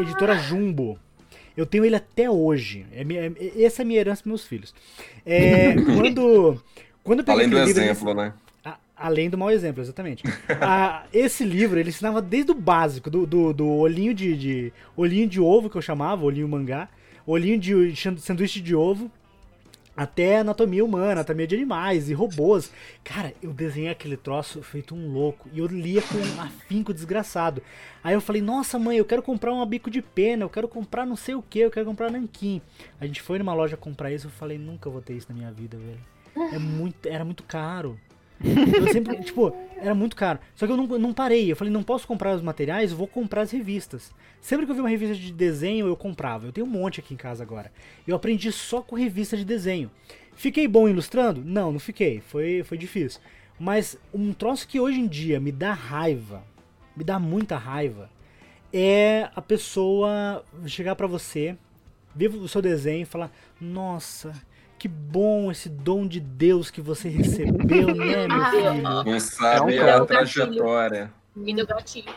[0.00, 0.98] editora Jumbo.
[1.56, 2.86] Eu tenho ele até hoje.
[2.92, 4.74] É minha- é- essa é a minha herança para meus filhos.
[5.24, 6.62] É, quando,
[7.02, 8.32] quando eu peguei Além do livro, exemplo, né?
[8.64, 10.22] a- além do mau exemplo, exatamente.
[10.60, 15.28] Ah, esse livro, ele ensinava desde o básico, do, do, do olhinho de, de- olhinho
[15.28, 16.88] de ovo, que eu chamava, olhinho mangá,
[17.26, 19.10] olhinho de sanduíche de ovo,
[19.96, 22.72] até anatomia humana, anatomia de animais e robôs.
[23.04, 25.48] Cara, eu desenhei aquele troço feito um louco.
[25.52, 27.62] E eu lia com um afinco desgraçado.
[28.02, 31.06] Aí eu falei, nossa mãe, eu quero comprar um bico de pena, eu quero comprar
[31.06, 32.60] não sei o que, eu quero comprar nanquim.
[33.00, 35.52] A gente foi numa loja comprar isso, eu falei, nunca vou ter isso na minha
[35.52, 36.54] vida, velho.
[36.54, 37.98] É muito, era muito caro.
[38.44, 40.38] Eu sempre, tipo, era muito caro.
[40.54, 41.50] Só que eu não, não parei.
[41.50, 44.12] Eu falei, não posso comprar os materiais, vou comprar as revistas.
[44.40, 46.46] Sempre que eu vi uma revista de desenho, eu comprava.
[46.46, 47.72] Eu tenho um monte aqui em casa agora.
[48.06, 49.90] Eu aprendi só com revista de desenho.
[50.34, 51.42] Fiquei bom ilustrando?
[51.44, 52.20] Não, não fiquei.
[52.20, 53.20] Foi, foi difícil.
[53.58, 56.42] Mas um troço que hoje em dia me dá raiva,
[56.96, 58.10] me dá muita raiva,
[58.72, 61.56] é a pessoa chegar pra você,
[62.14, 64.34] ver o seu desenho e falar: Nossa,
[64.82, 68.82] que bom esse dom de Deus que você recebeu, né, meu Ah, filho?
[68.82, 70.06] Não sabe É um a gatilho.
[70.06, 71.12] trajetória.
[71.36, 72.12] Me deu gatilho.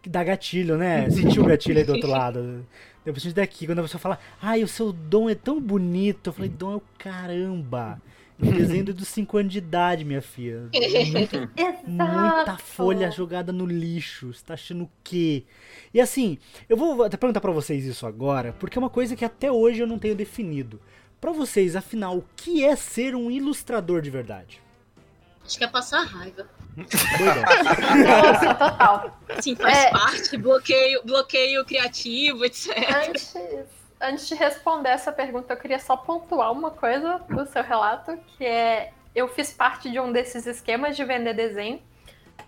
[0.00, 1.10] Que dá gatilho, né?
[1.10, 2.64] Sentiu o gatilho aí do outro lado.
[3.04, 6.28] Depois gente daqui, quando a pessoa fala, ai, o seu dom é tão bonito.
[6.28, 8.00] Eu falei, dom é o caramba.
[8.40, 10.68] Eu desenho desde os 5 anos de idade, minha filha.
[10.72, 11.36] É muito-
[11.84, 14.32] muita folha jogada no lixo.
[14.32, 15.42] Você tá achando o quê?
[15.92, 19.24] E assim, eu vou até perguntar pra vocês isso agora, porque é uma coisa que
[19.24, 20.80] até hoje eu não tenho definido.
[21.22, 24.60] Pra vocês, afinal, o que é ser um ilustrador de verdade?
[25.46, 26.48] Acho que é passar raiva.
[26.76, 29.16] Nossa, total.
[29.40, 29.90] Sim, faz É.
[29.90, 32.76] parte, bloqueio, bloqueio criativo, etc.
[33.08, 33.36] Antes,
[34.00, 38.44] antes de responder essa pergunta, eu queria só pontuar uma coisa do seu relato, que
[38.44, 41.80] é eu fiz parte de um desses esquemas de vender desenho.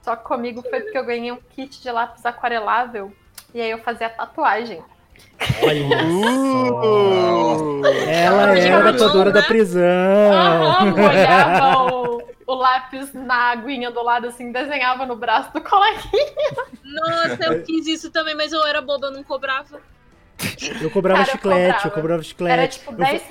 [0.02, 3.14] Só que comigo foi porque eu ganhei um kit de lápis aquarelável
[3.54, 4.82] e aí eu fazia tatuagem.
[5.62, 5.84] Olha.
[6.84, 7.84] Uh!
[7.86, 9.82] Ela Ela era a tinha tatuadora mão, da prisão.
[10.32, 16.34] Aham, molhava o, o lápis na aguinha do lado, assim, desenhava no braço do coleguinha.
[16.82, 19.80] Nossa, eu fiz isso também, mas eu era boba, eu não cobrava.
[20.80, 21.94] Eu cobrava Cara, eu chiclete, eu cobrava.
[21.94, 22.52] cobrava chiclete.
[22.52, 23.22] Era tipo Eu 10,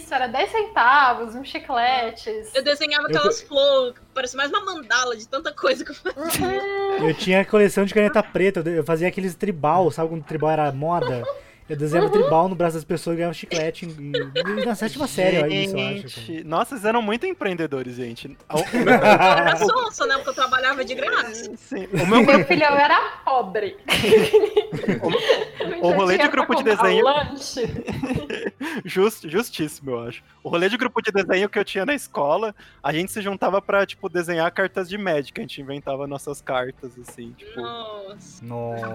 [0.00, 2.54] isso, era 10 centavos, uns chicletes.
[2.54, 6.46] Eu desenhava Eu aquelas flores, parecia mais uma mandala de tanta coisa que eu fazia.
[6.46, 6.81] Uhum.
[7.02, 11.24] Eu tinha coleção de caneta preta, eu fazia aqueles tribal, sabe quando tribal era moda?
[11.68, 12.20] Eu desenhava Uhum.
[12.20, 15.76] tribal no braço das pessoas e ganhava chiclete em- em- na sétima série, olha isso,
[15.76, 16.44] eu acho.
[16.48, 18.36] nossa, vocês eram muito empreendedores, gente.
[18.52, 20.14] O, Eu era sonsa, né?
[20.16, 21.50] Porque eu trabalhava de graça.
[21.56, 23.76] sim, o meu Meu filho, eu era pobre.
[25.82, 27.04] o rolê de grupo de desenho-.
[28.84, 30.22] Just, justíssimo, eu acho.
[30.42, 33.60] O rolê de grupo de desenho que eu tinha na escola, a gente se juntava
[33.60, 35.38] pra, tipo, desenhar cartas de Magic.
[35.38, 37.60] A gente inventava nossas cartas, assim, tipo.
[37.60, 38.44] Nossa.
[38.44, 38.86] Nossa.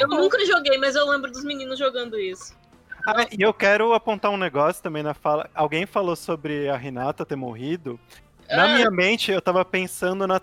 [0.00, 2.54] Eu nunca joguei, mas eu lembro dos meninos jogando isso.
[3.06, 5.50] Ah, e eu quero apontar um negócio também na fala.
[5.54, 7.98] Alguém falou sobre a Renata ter morrido.
[8.48, 8.68] Na Ah.
[8.76, 10.40] minha mente, eu tava pensando na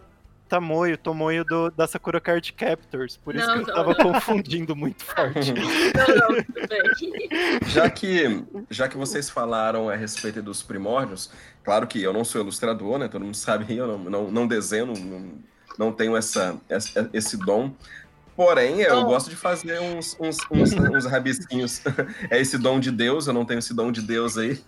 [0.49, 3.15] Tamoio, Tomoyo do, da Sakura Card Captors.
[3.17, 3.97] Por isso Não, que eu não, tava não.
[4.13, 5.53] confundindo muito forte.
[5.95, 7.59] Não, não, tudo bem.
[7.69, 11.31] Já que, já que vocês falaram a respeito dos primórdios,
[11.63, 13.07] claro que eu não sou ilustrador, né?
[13.07, 15.33] Todo mundo sabe, eu não, não, não desenho, não,
[15.77, 17.71] não tenho essa, essa- esse dom.
[18.39, 19.07] Porém, eu Dom.
[19.07, 21.81] gosto de fazer uns, uns, uns, uns rabisquinhos.
[22.29, 24.63] É esse dom de Deus, eu não tenho esse dom de Deus aí.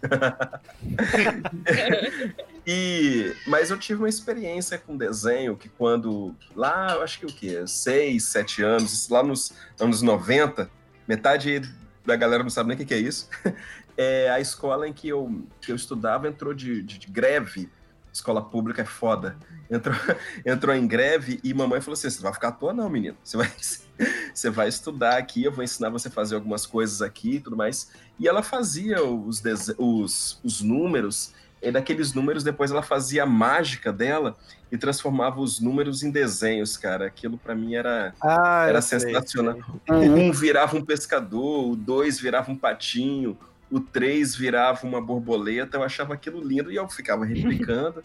[2.68, 7.30] E, mas eu tive uma experiência com desenho que quando, lá, eu acho que o
[7.34, 7.64] quê?
[7.66, 10.70] Seis, sete anos, lá nos anos 90,
[11.08, 11.64] metade
[12.08, 13.30] a galera não sabe nem o que, que é isso.
[13.98, 17.70] É, a escola em que eu, que eu estudava entrou de, de, de greve.
[18.12, 19.38] Escola pública é foda.
[19.70, 19.96] Entrou,
[20.46, 23.16] entrou em greve e mamãe falou assim: você vai ficar à toa, não, menino.
[23.24, 23.52] Você vai,
[24.34, 27.56] você vai estudar aqui, eu vou ensinar você a fazer algumas coisas aqui e tudo
[27.56, 27.92] mais.
[28.20, 29.42] E ela fazia os,
[29.78, 34.36] os, os números, e daqueles números, depois ela fazia a mágica dela
[34.72, 37.06] e transformava os números em desenhos, cara.
[37.06, 39.56] Aquilo para mim era, Ah, era eu sei, sensacional.
[39.56, 40.10] sei.
[40.10, 43.38] O um virava um pescador, o dois virava um patinho,
[43.72, 45.78] o três virava uma borboleta.
[45.78, 48.04] Eu achava aquilo lindo e eu ficava replicando.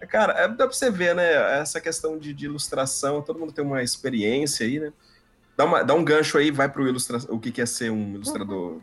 [0.08, 1.60] Cara, é, dá pra você ver, né?
[1.60, 4.92] Essa questão de, de ilustração, todo mundo tem uma experiência aí, né?
[5.56, 7.18] Dá, uma- dá um gancho aí, vai pro ilustra...
[7.28, 8.80] o que, que é ser um ilustrador.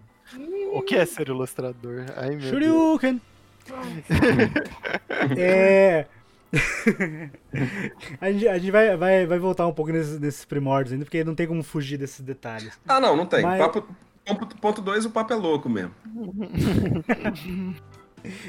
[0.72, 2.06] O que é ser ilustrador?
[2.16, 2.42] Ai, meu.
[2.50, 3.20] Shoryuken!
[5.38, 6.06] é.
[8.20, 11.24] a gente, a gente vai, vai, vai voltar um pouco nesses, nesses primórdios ainda, porque
[11.24, 12.80] não tem como fugir desses detalhes.
[12.88, 13.42] Ah, não, não tem.
[13.44, 13.86] Mas- Papo,
[14.26, 15.94] ponto- ponto dois, o papo é louco mesmo.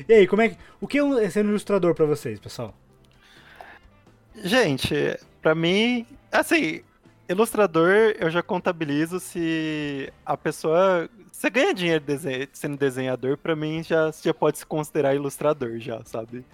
[0.08, 0.56] E aí, como é que.
[0.80, 2.74] O que é ser um ilustrador pra vocês, pessoal?
[4.42, 6.82] Gente, pra mim, assim,
[7.28, 11.08] ilustrador eu já contabilizo se a pessoa.
[11.30, 16.02] Você ganha dinheiro desen- sendo desenhador, pra mim já, já pode se considerar ilustrador, já,
[16.04, 16.44] sabe?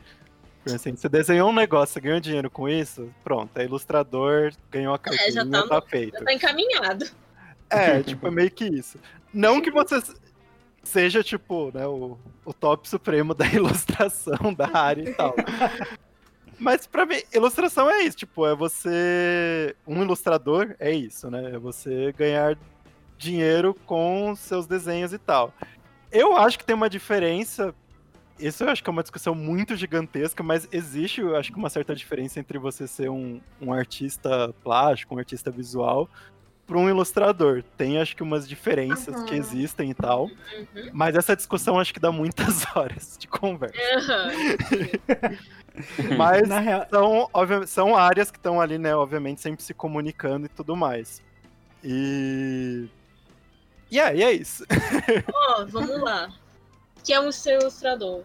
[0.62, 4.92] Porque, Assim, você desenhou um negócio, você ganhou dinheiro com isso, pronto, é ilustrador, ganhou
[4.94, 6.18] a carteirinha, já tá tá, no- feito.
[6.18, 7.06] Já tá encaminhado.
[7.70, 8.98] É, tipo, é meio que isso.
[9.32, 10.02] Não que você
[10.82, 15.34] seja, tipo, né, o, o top supremo da ilustração da área e tal.
[16.58, 19.76] Mas pra mim, ilustração é isso, tipo, é você.
[19.86, 21.54] Um ilustrador é isso, né?
[21.54, 22.56] É você ganhar
[23.18, 25.52] dinheiro com seus desenhos e tal.
[26.10, 27.74] Eu acho que tem uma diferença.
[28.38, 31.70] Isso eu acho que é uma discussão muito gigantesca, mas existe, eu acho que uma
[31.70, 36.08] certa diferença entre você ser um, um artista plástico, um artista visual,
[36.66, 37.62] para um ilustrador.
[37.76, 39.24] Tem acho que umas diferenças Uhum.
[39.26, 40.90] que existem e tal, Uhum.
[40.92, 43.76] mas essa discussão acho que dá muitas horas de conversa.
[43.96, 44.30] Aham.
[46.16, 46.86] Mas Na real.
[46.90, 47.30] são,
[47.66, 51.22] são áreas que estão ali, né, obviamente, sempre se comunicando e tudo mais.
[51.84, 52.88] E.
[53.90, 54.64] E é, e é isso.
[55.32, 56.28] Ó, vamos lá.
[56.98, 58.24] O que é um ser ilustrador?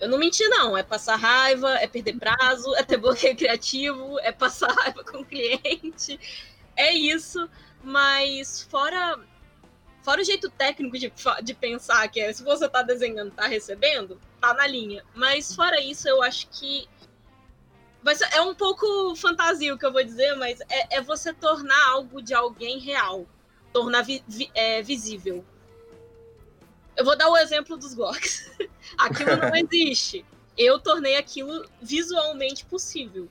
[0.00, 0.76] Eu não menti, não.
[0.76, 5.24] É passar raiva, é perder prazo, é ter bloqueio criativo, é passar raiva com o
[5.24, 6.18] cliente.
[6.76, 7.48] É isso.
[7.82, 9.18] Mas fora.
[10.02, 11.10] Fora o jeito técnico de,
[11.42, 15.02] de pensar que é se você tá desenhando, tá recebendo, tá na linha.
[15.14, 16.86] Mas fora isso, eu acho que.
[18.14, 21.88] ser- é um pouco fantasia o que eu vou dizer, mas é, é você tornar
[21.90, 23.26] algo de alguém real.
[23.72, 25.44] Tornar vi- vi- é, visível.
[26.96, 28.50] Eu vou dar o exemplo dos Glocks.
[28.98, 30.24] aquilo não existe.
[30.56, 33.28] Eu tornei aquilo visualmente possível.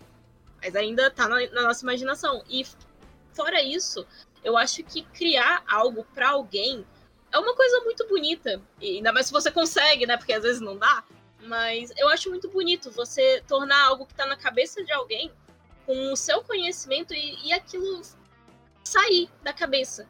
[0.61, 2.43] Mas ainda tá na, na nossa imaginação.
[2.49, 2.65] E
[3.33, 4.05] fora isso,
[4.43, 6.85] eu acho que criar algo pra alguém
[7.31, 8.61] é uma coisa muito bonita.
[8.79, 10.17] E ainda mais se você consegue, né?
[10.17, 11.03] Porque às vezes não dá.
[11.41, 15.31] Mas eu acho muito bonito você tornar algo que tá na cabeça de alguém
[15.85, 18.01] com o seu conhecimento e, e aquilo
[18.83, 20.07] sair da cabeça.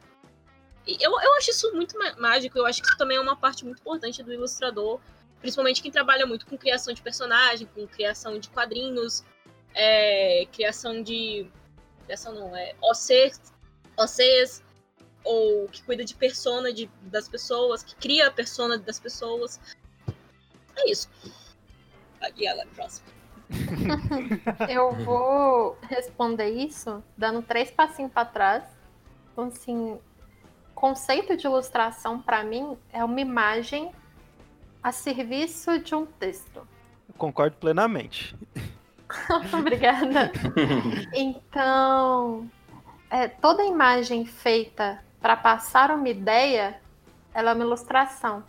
[0.86, 3.64] E Eu, eu acho isso muito mágico, eu acho que isso também é uma parte
[3.64, 5.00] muito importante do ilustrador,
[5.40, 9.24] principalmente quem trabalha muito com criação de personagem, com criação de quadrinhos,
[9.74, 11.50] é, criação de.
[12.04, 13.52] Criação não, é OCs,
[13.98, 14.62] OCs,
[15.24, 19.60] ou que cuida de persona de, das pessoas, que cria a persona das pessoas.
[20.76, 21.08] É isso.
[22.36, 23.06] E agora, próximo.
[24.68, 28.64] Eu vou responder isso dando três passinhos para trás.
[29.32, 29.98] Então, assim,
[30.74, 33.92] conceito de ilustração para mim é uma imagem
[34.82, 36.66] a serviço de um texto.
[37.16, 38.36] Concordo plenamente.
[39.52, 40.32] Obrigada.
[41.12, 42.48] Então,
[43.10, 46.80] é, toda imagem feita para passar uma ideia,
[47.32, 48.44] ela é uma ilustração.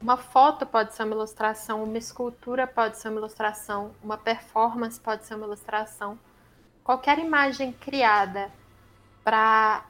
[0.00, 5.24] Uma foto pode ser uma ilustração, uma escultura pode ser uma ilustração, uma performance pode
[5.24, 6.18] ser uma ilustração.
[6.84, 8.50] Qualquer imagem criada
[9.24, 9.84] para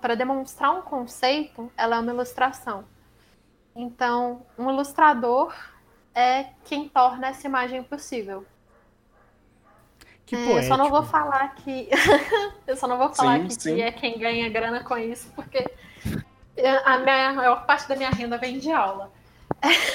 [0.00, 2.84] para demonstrar um conceito, ela é uma ilustração.
[3.74, 5.54] Então, um ilustrador
[6.14, 8.44] é quem torna essa imagem possível.
[10.26, 11.88] Que É, eu só não vou falar que.
[12.66, 13.74] eu só não vou falar Sim, que, sim.
[13.76, 15.64] que é quem ganha grana com isso, porque
[16.84, 19.10] a minha- a maior parte da minha renda vem de aula.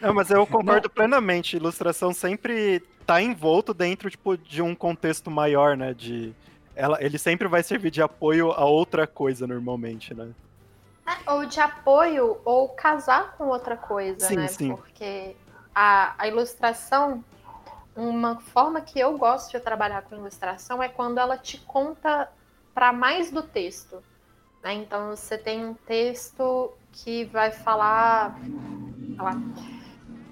[0.00, 1.56] Não, mas eu concordo plenamente.
[1.56, 5.94] Ilustração sempre tá envolto dentro tipo, de um contexto maior, né?
[5.94, 6.32] De
[6.74, 10.30] ela, ele sempre vai servir de apoio a outra coisa normalmente, né?
[11.06, 14.48] É, Ou de apoio, ou casar com outra coisa, Sim, né?
[14.48, 14.74] sim.
[14.74, 15.36] Porque
[15.74, 17.22] a, a ilustração,
[17.94, 22.30] uma forma que eu gosto de trabalhar com ilustração é quando ela te conta
[22.74, 24.02] para mais do texto.
[24.62, 24.74] Né?
[24.74, 28.36] Então você tem um texto que vai falar.
[29.16, 29.32] Lá,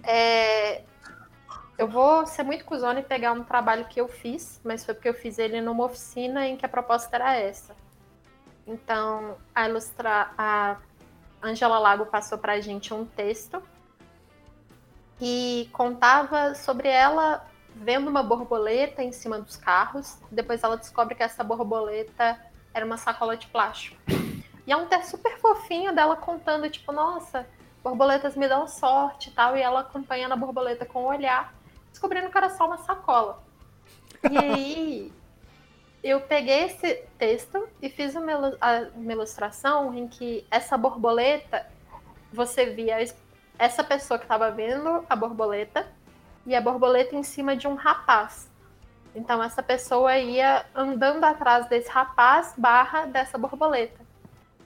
[0.03, 0.83] é,
[1.77, 5.09] eu vou ser muito cuzona e pegar um trabalho que eu fiz, mas foi porque
[5.09, 7.75] eu fiz ele numa oficina em que a proposta era essa.
[8.67, 10.77] Então, a ilustrar a
[11.43, 13.63] Angela Lago passou para a gente um texto
[15.21, 20.19] e contava sobre ela vendo uma borboleta em cima dos carros.
[20.31, 22.39] Depois ela descobre que essa borboleta
[22.73, 23.97] era uma sacola de plástico.
[24.67, 27.47] E é um texto super fofinho dela contando, tipo, nossa,
[27.83, 29.57] borboletas me dão sorte e tal.
[29.57, 31.55] E ela acompanhando a borboleta com o olhar,
[31.91, 33.43] descobrindo que era só uma sacola.
[34.31, 35.13] E aí
[36.03, 38.33] eu peguei esse texto e fiz uma,
[38.95, 41.67] uma ilustração em que essa borboleta,
[42.33, 42.97] você via
[43.59, 45.87] essa pessoa que estava vendo a borboleta
[46.47, 48.51] e a borboleta em cima de um rapaz.
[49.15, 54.01] Então essa pessoa ia andando atrás desse rapaz barra dessa borboleta.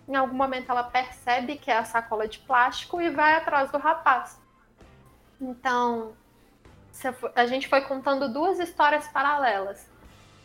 [0.06, 3.78] Em algum momento ela percebe que é a sacola de plástico e vai atrás do
[3.78, 4.38] rapaz.
[5.40, 6.12] Então
[7.34, 9.88] a gente foi contando duas histórias paralelas.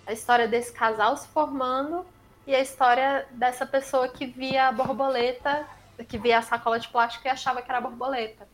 [0.08, 2.06] A história desse casal se formando
[2.48, 5.68] e a história dessa pessoa que via a borboleta,
[6.08, 8.48] que via a sacola de plástico e achava que era borboleta.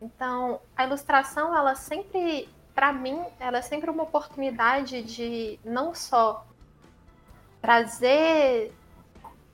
[0.00, 6.46] Então, a ilustração, ela sempre, para mim, ela é sempre uma oportunidade de não só
[7.60, 8.72] trazer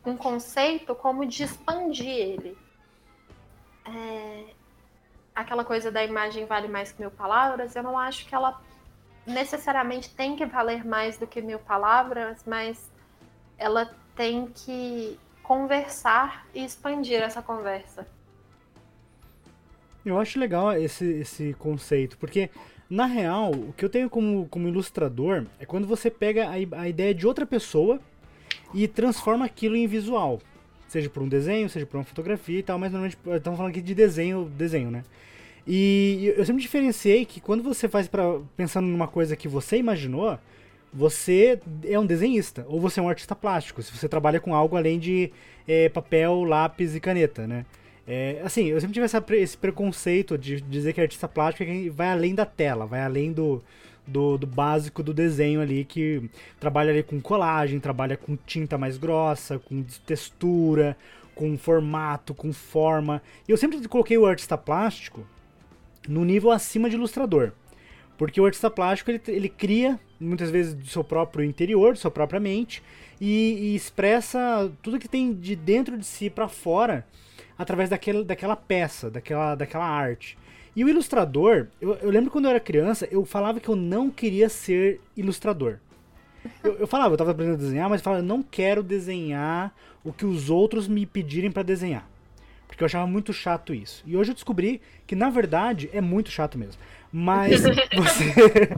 [0.05, 2.59] um conceito, como de expandir ele.
[3.85, 4.55] É...
[5.35, 8.61] Aquela coisa da imagem vale mais que mil palavras, eu não acho que ela
[9.27, 12.91] necessariamente tem que valer mais do que mil palavras, mas
[13.59, 18.07] ela tem que conversar e expandir essa conversa.
[20.07, 22.49] Eu acho legal esse, esse conceito, porque
[22.89, 26.89] na real, o que eu tenho como, como ilustrador é quando você pega a, a
[26.89, 28.01] ideia de outra pessoa
[28.73, 30.41] e transforma aquilo em visual.
[30.87, 33.83] Seja por um desenho, seja por uma fotografia e tal, mas normalmente estamos falando aqui
[33.83, 35.03] de desenho, desenho, né?
[35.67, 40.39] E eu sempre diferenciei que quando você faz para pensando numa coisa que você imaginou,
[40.95, 43.83] você é um desenhista ou você é um artista plástico.
[43.83, 45.33] Se você trabalha com algo além de
[45.67, 47.67] é, papel, lápis e caneta, né?
[48.07, 51.91] É, assim, eu sempre tive essa, esse preconceito de dizer que artista plástico é quem
[51.91, 53.61] vai além da tela, vai além do,
[54.07, 56.31] do, do, básico do desenho ali, que
[56.61, 60.97] trabalha ali com colagem, trabalha com tinta mais grossa, com textura,
[61.35, 63.21] com formato, com forma.
[63.49, 65.27] E eu sempre coloquei o artista plástico
[66.09, 67.51] no nível acima de ilustrador.
[68.17, 72.11] Porque o artista plástico ele, ele cria muitas vezes do seu próprio interior, de sua
[72.11, 72.83] própria mente,
[73.21, 77.05] e, e expressa tudo que tem de dentro de si para fora
[77.59, 80.37] através daquele, daquela peça, daquela, daquela arte.
[80.75, 84.11] E o ilustrador, eu, eu, lembro quando eu era criança, eu falava que eu não
[84.11, 85.79] queria ser ilustrador.
[86.63, 89.75] Eu, eu falava, eu estava aprendendo a desenhar, mas eu falava, eu não quero desenhar
[90.05, 92.07] o que os outros me pedirem para desenhar.
[92.69, 94.03] Porque eu achava muito chato isso.
[94.07, 96.81] E hoje eu descobri que, na verdade, é muito chato mesmo.
[97.11, 97.63] Mas
[97.97, 98.69] você,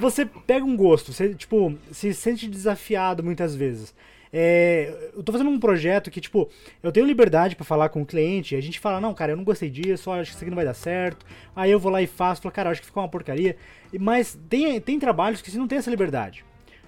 [0.00, 3.94] você pega um gosto, você, tipo, se sente desafiado muitas vezes.
[4.32, 6.48] É, eu tô fazendo um projeto que, tipo,
[6.82, 9.44] eu tenho liberdade para falar com o cliente, a gente fala, não, cara, eu não
[9.44, 11.24] gostei disso, acho que isso aqui não vai dar certo.
[11.54, 13.56] Aí eu vou lá e faço, falo, cara, acho que ficou uma porcaria.
[13.98, 16.44] Mas tem, tem trabalhos que você não tem essa liberdade.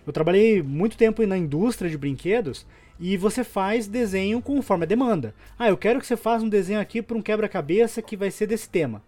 [0.07, 2.66] Eu trabalhei muito tempo na indústria de brinquedos
[2.99, 5.34] e você faz desenho conforme a demanda.
[5.59, 8.47] Ah, eu quero que você faça um desenho aqui para um quebra-cabeça que vai ser
[8.47, 9.03] desse tema.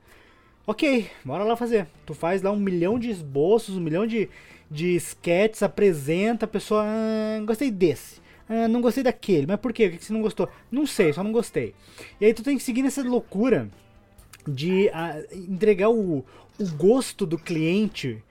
[0.66, 1.88] Ok, bora lá fazer.
[2.06, 4.28] Tu faz lá um milhão de esboços, um milhão de,
[4.70, 8.20] de sketches, apresenta, a pessoa, ah, gostei desse.
[8.48, 9.86] Ah, não gostei daquele, mas por quê?
[9.86, 10.48] O que você não gostou?
[10.70, 11.74] Não sei, só não gostei.
[12.20, 13.68] E aí tu tem que seguir nessa loucura
[14.46, 16.24] de ah, entregar o,
[16.58, 18.22] o gosto do cliente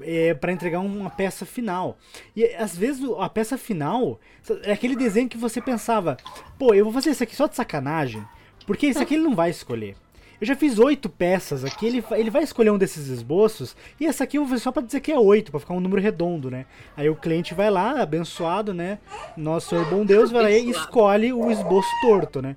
[0.00, 1.98] é, para entregar uma peça final.
[2.36, 4.20] E às vezes a peça final
[4.62, 6.16] é aquele desenho que você pensava,
[6.58, 8.24] pô, eu vou fazer isso aqui só de sacanagem,
[8.66, 9.96] porque isso aqui ele não vai escolher.
[10.40, 14.24] Eu já fiz oito peças aqui, ele, ele vai escolher um desses esboços, e essa
[14.24, 16.50] aqui eu vou fazer só pra dizer que é oito, pra ficar um número redondo,
[16.50, 16.64] né?
[16.96, 18.98] Aí o cliente vai lá, abençoado, né?
[19.36, 22.56] Nosso Senhor bom Deus vai lá e escolhe o esboço torto, né?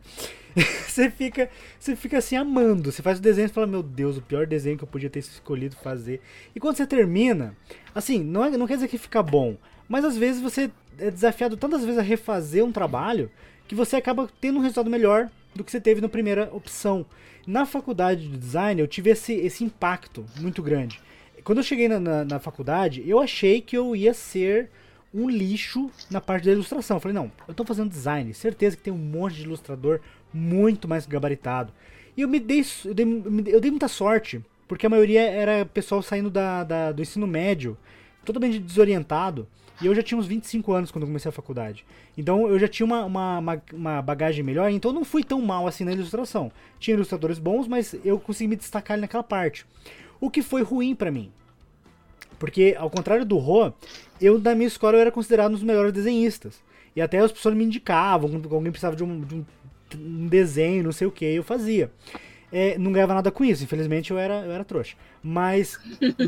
[0.87, 2.91] você fica você fica assim amando.
[2.91, 5.19] Você faz o desenho e fala, meu Deus, o pior desenho que eu podia ter
[5.19, 6.21] escolhido fazer.
[6.55, 7.55] E quando você termina,
[7.93, 9.57] assim, não, é, não quer dizer que fica bom,
[9.87, 13.29] mas às vezes você é desafiado tantas vezes a refazer um trabalho
[13.67, 17.05] que você acaba tendo um resultado melhor do que você teve na primeira opção.
[17.45, 20.99] Na faculdade de design, eu tive esse, esse impacto muito grande.
[21.43, 24.69] Quando eu cheguei na, na, na faculdade, eu achei que eu ia ser
[25.13, 26.97] um lixo na parte da ilustração.
[26.97, 29.99] Eu falei, não, eu estou fazendo design, certeza que tem um monte de ilustrador
[30.33, 31.71] muito mais gabaritado.
[32.15, 33.05] E eu me dei, eu dei,
[33.47, 37.77] eu dei muita sorte, porque a maioria era pessoal saindo da, da, do ensino médio,
[38.23, 39.47] totalmente desorientado.
[39.81, 41.85] E eu já tinha uns 25 anos quando comecei a faculdade.
[42.17, 45.67] Então eu já tinha uma, uma, uma, bagagem melhor, então eu não fui tão mal
[45.67, 46.51] assim na ilustração.
[46.79, 49.65] Tinha ilustradores bons, mas eu consegui me destacar naquela parte.
[50.21, 51.31] O que foi ruim pra mim.
[52.39, 53.71] Porque, ao contrário do Rô,
[54.21, 56.61] eu na minha escola eu era considerado um dos melhores desenhistas.
[56.95, 59.45] E até as pessoas me indicavam, alguém precisava de um, de um-
[59.97, 61.91] um desenho, não sei o que, eu fazia.
[62.51, 64.95] É, não ganhava nada com isso, infelizmente eu era, eu era trouxa.
[65.23, 65.79] Mas,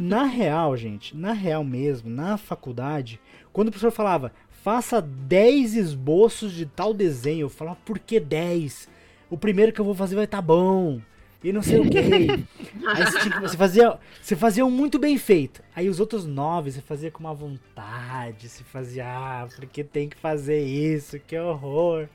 [0.02, 3.20] na real, gente, na real mesmo, na faculdade,
[3.56, 4.34] quando o professor falava,
[4.66, 8.90] faça 10 esboços de tal desenho, eu falava, por que 10?
[9.30, 11.00] O primeiro que eu vou fazer vai estar bom.
[11.42, 12.00] E não sei o que.
[12.86, 15.64] Aí você, tinha você fazia, você fazia um muito bem feito.
[15.74, 18.50] Aí os outros nove você fazia com uma vontade.
[18.50, 22.10] Você fazia, ah, porque tem que fazer isso, que horror.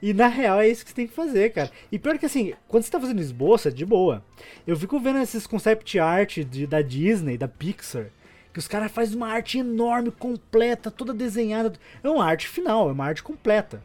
[0.00, 1.70] E na real é isso que você tem que fazer, cara.
[1.92, 4.24] E pior que assim, quando você tá fazendo esboço, é de boa.
[4.66, 8.06] Eu fico vendo esses concept art de, da Disney, da Pixar,
[8.52, 11.72] que os caras fazem uma arte enorme, completa, toda desenhada.
[12.02, 13.82] É uma arte final, é uma arte completa.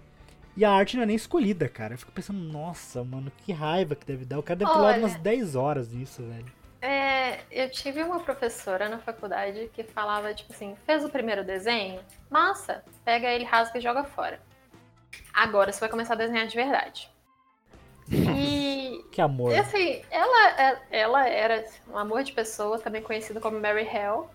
[0.57, 1.93] E a arte não é nem escolhida, cara.
[1.93, 4.39] Eu fico pensando, nossa, mano, que raiva que deve dar.
[4.39, 4.99] O cara deve ter Olha.
[4.99, 6.45] umas 10 horas nisso, velho.
[6.81, 11.99] É, eu tive uma professora na faculdade que falava, tipo assim, fez o primeiro desenho?
[12.29, 14.39] Massa, pega ele, rasga e joga fora.
[15.33, 17.09] Agora você vai começar a desenhar de verdade.
[18.09, 19.51] E, Que amor.
[19.51, 24.29] e, assim, ela, ela era um amor de pessoa, também conhecida como Mary Hell.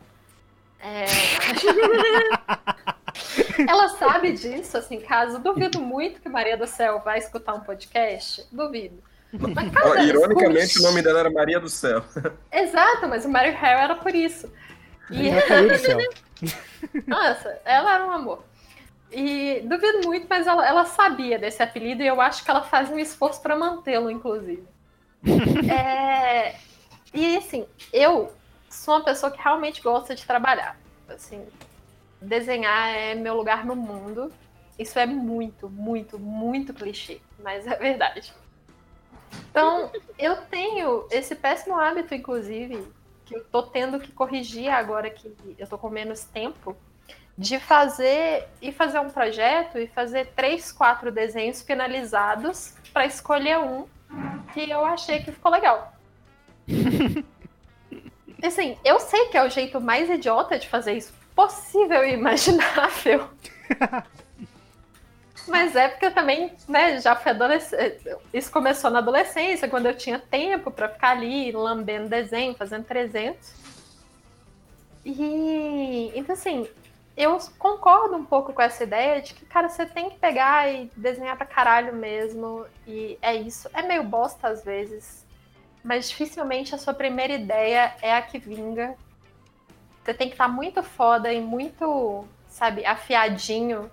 [0.83, 1.05] É,
[3.69, 8.47] ela sabe disso, assim, caso duvido muito que Maria do Céu vai escutar um podcast,
[8.51, 9.03] duvido.
[9.33, 12.03] Mas cada ironicamente, escute- o nome dela era Maria do Céu.
[12.51, 14.51] Exato, mas o Mary Hell era por isso.
[15.11, 15.31] E,
[17.07, 18.45] nossa, ela era um amor.
[19.13, 22.91] E duvido muito, mas ela, ela sabia desse apelido e eu acho que ela faz
[22.91, 24.65] um esforço para mantê-lo, inclusive.
[25.71, 26.55] É,
[27.13, 28.33] E assim, eu
[28.71, 30.79] sou uma pessoa que realmente gosta de trabalhar.
[31.09, 31.45] Assim,
[32.21, 34.33] desenhar é meu lugar no mundo.
[34.79, 38.33] Isso é muito, muito, muito clichê, mas é verdade.
[39.51, 42.87] Então, eu tenho esse péssimo hábito, inclusive,
[43.27, 46.77] que eu tô tendo que corrigir agora que eu tô com menos tempo,
[47.37, 53.87] de fazer e fazer um projeto e fazer três, quatro desenhos finalizados para escolher um
[54.53, 55.93] que eu achei que ficou legal.
[58.43, 63.29] Assim, eu sei que é o jeito mais idiota de fazer isso possível e imaginável.
[65.49, 68.17] Mas é porque eu também, né, já fui adolescente.
[68.33, 73.53] Isso começou na adolescência, quando eu tinha tempo pra ficar ali lambendo desenho, fazendo 300.
[75.05, 76.69] E então assim,
[77.17, 80.91] eu concordo um pouco com essa ideia de que, cara, você tem que pegar e
[80.97, 82.65] desenhar pra caralho mesmo.
[82.87, 83.69] E é isso.
[83.75, 85.27] É meio bosta às vezes.
[85.85, 88.95] Mas dificilmente a sua primeira ideia é a que vinga.
[90.05, 93.91] Você tem que estar muito foda e muito, sabe, afiadinho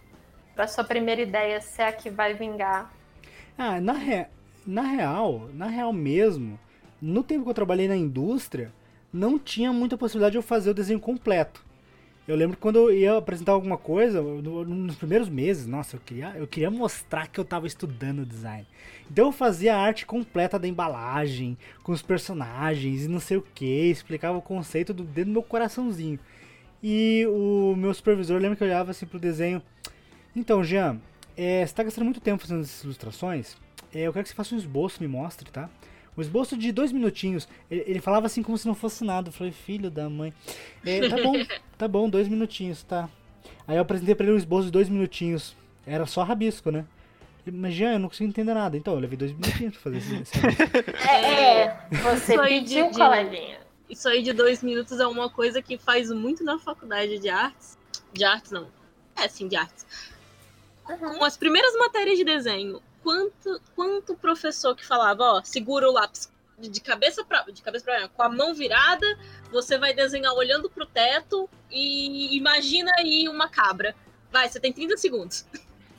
[0.56, 2.92] pra sua primeira ideia ser a que vai vingar.
[3.58, 4.30] Ah, na, rea-
[4.66, 6.60] na real, na real mesmo,
[7.02, 8.72] no tempo que eu trabalhei na indústria,
[9.12, 11.66] não tinha muita possibilidade de eu fazer o desenho completo.
[12.28, 16.02] Eu lembro que quando eu ia apresentar alguma coisa, no- nos primeiros meses, nossa, eu
[16.06, 18.68] queria, eu queria mostrar que eu tava estudando design.
[19.10, 23.42] Então eu fazia a arte completa da embalagem, com os personagens e não sei o
[23.42, 26.20] que, explicava o conceito do dentro do meu coraçãozinho.
[26.84, 29.62] E o meu supervisor lembra que eu olhava assim pro desenho.
[30.36, 31.00] Então, Jean,
[31.36, 33.56] é, você tá gastando muito tempo fazendo essas ilustrações?
[33.94, 35.70] É, eu quero que você faça um esboço, me mostre, tá?
[36.16, 37.48] Um esboço de dois minutinhos.
[37.70, 39.30] Ele, ele falava assim como se não fosse nada.
[39.30, 40.34] Eu falei, filho da mãe.
[40.86, 41.34] É, tá bom,
[41.78, 43.10] tá bom, dois minutinhos, tá.
[43.68, 45.56] Aí eu apresentei pra ele um esboço de dois minutinhos.
[45.86, 46.86] Era só rabisco, né?
[47.52, 48.76] Mas Jean, eu não consigo entender nada.
[48.78, 51.08] Então, eu levei dois minutinhos pra fazer esse, esse rabisco.
[51.10, 53.60] É, você Isso aí pediu, de- coleguinha.
[53.90, 57.78] Isso aí de dois minutos é uma coisa que faz muito na faculdade de artes.
[58.14, 58.68] De artes, não.
[59.16, 59.86] É, sim, de artes.
[60.84, 66.30] Com as primeiras matérias de desenho, quanto, quanto professor que falava, ó, segura o lápis
[66.60, 69.06] de de cabeça pra, de cabeça pra com a mão virada,
[69.52, 73.96] você vai desenhar olhando pro teto e imagina aí uma cabra.
[74.32, 75.46] Vai, você tem 30 segundos.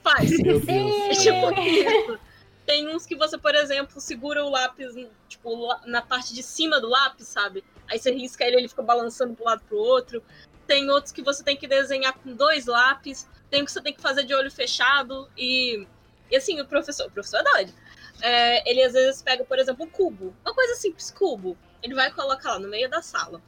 [0.03, 0.31] Faz.
[0.33, 2.19] É tipo isso.
[2.67, 4.95] Tem uns que você, por exemplo, segura o lápis,
[5.27, 7.65] tipo, na parte de cima do lápis, sabe?
[7.91, 10.23] Aí você risca ele, ele fica balançando pro lado pro outro.
[10.67, 13.27] Tem outros que você tem que desenhar com dois lápis.
[13.51, 15.31] Tem que você tem que fazer de olho fechado.
[15.35, 15.87] E,
[16.31, 17.73] e assim, o professor, o professor é doido.
[18.21, 20.37] É, ele às vezes pega, por exemplo, um cubo.
[20.45, 21.57] Uma coisa simples, cubo.
[21.83, 23.41] Ele vai colocar lá no meio da sala.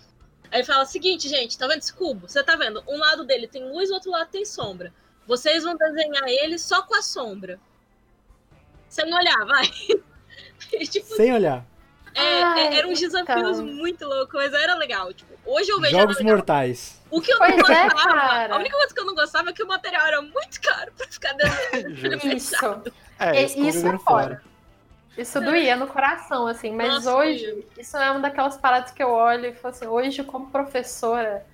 [0.51, 2.29] Aí fala: seguinte, gente, tá vendo esse cubo?
[2.29, 2.83] Você tá vendo?
[2.89, 4.93] Um lado dele tem luz, o outro lado tem sombra.
[5.27, 7.59] Vocês vão desenhar ele só com a sombra.
[8.89, 9.65] Sem olhar, vai.
[10.73, 11.65] E, tipo, Sem olhar.
[12.13, 13.73] É, Ai, é, eram uns desafios então.
[13.75, 15.13] muito loucos, mas era legal.
[15.13, 15.97] Tipo, hoje eu vejo.
[15.97, 17.01] Jogos mortais.
[17.09, 18.55] O que eu não Pois é, gostava, cara.
[18.55, 21.07] a única coisa que eu não gostava é que o material era muito caro pra
[21.07, 22.25] ficar desenhando.
[22.37, 22.57] Isso.
[23.19, 24.43] É, É, isso isso é fora.
[25.17, 29.11] Isso doía no coração, assim, mas Nossa, hoje, isso é uma daquelas paradas que eu
[29.11, 31.45] olho e falo assim, hoje, como professora,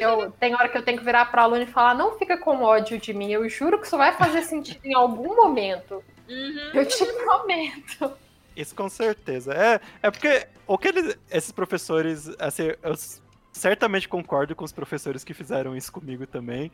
[0.00, 2.62] eu tem hora que eu tenho que virar para aluno e falar, não fica com
[2.62, 6.02] ódio de mim, eu juro que isso vai fazer sentido em algum momento.
[6.28, 6.70] Uhum.
[6.74, 8.12] Eu te prometo.
[8.56, 9.52] Isso com certeza.
[9.52, 12.94] É, é porque o que eles, esses professores, assim, eu
[13.52, 16.70] certamente concordo com os professores que fizeram isso comigo também,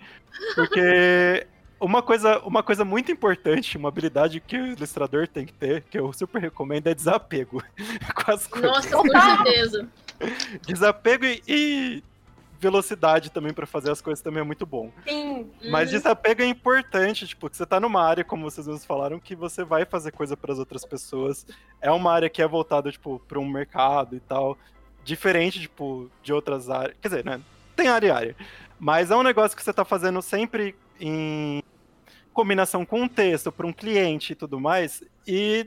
[0.55, 1.47] porque
[1.81, 5.99] uma coisa, uma coisa muito importante, uma habilidade que o ilustrador tem que ter, que
[5.99, 7.63] eu super recomendo, é desapego
[8.15, 8.71] com as coisas.
[8.71, 9.89] Nossa, com certeza.
[10.65, 12.03] Desapego e, e
[12.63, 14.93] velocidade também pra fazer as coisas também é muito bom.
[15.07, 15.51] Sim.
[15.69, 15.97] Mas Uhum.
[15.99, 19.65] desapego é importante, tipo, que você tá numa área, como vocês mesmos falaram, que você
[19.65, 21.45] vai fazer coisa para as outras pessoas.
[21.81, 24.57] É uma área que é voltada, tipo, para um mercado e tal.
[25.05, 26.97] Diferente, tipo, de outras áreas.
[27.03, 27.41] Quer dizer, né?
[27.75, 28.37] Tem área e área.
[28.79, 31.63] Mas é um negócio que você tá fazendo sempre em
[32.33, 35.03] combinação com um texto, para um cliente e tudo mais.
[35.27, 35.67] E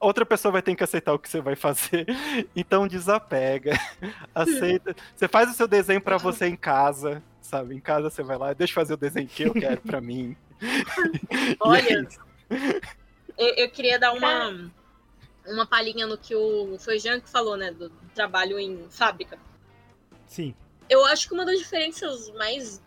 [0.00, 2.06] outra pessoa vai ter que aceitar o que você vai fazer.
[2.54, 3.78] Então desapega.
[4.34, 4.94] Aceita.
[5.14, 7.74] Você faz o seu desenho para você em casa, sabe?
[7.74, 10.36] Em casa você vai lá, deixa eu fazer o desenho que eu quero para mim.
[10.58, 12.08] É Olha,
[13.36, 14.70] eu, eu queria dar uma,
[15.46, 17.70] uma palhinha no que o foi o Jean que falou, né?
[17.70, 19.38] Do trabalho em fábrica.
[20.26, 20.54] Sim.
[20.88, 22.80] Eu acho que uma das diferenças mais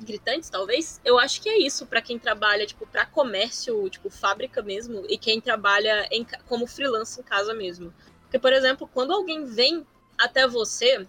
[0.00, 4.62] gritantes, talvez, eu acho que é isso pra quem trabalha, tipo, para comércio, tipo, fábrica
[4.62, 7.92] mesmo, e quem trabalha em como freelance em casa mesmo.
[8.22, 9.86] Porque, por exemplo, quando alguém vem
[10.18, 11.06] até você,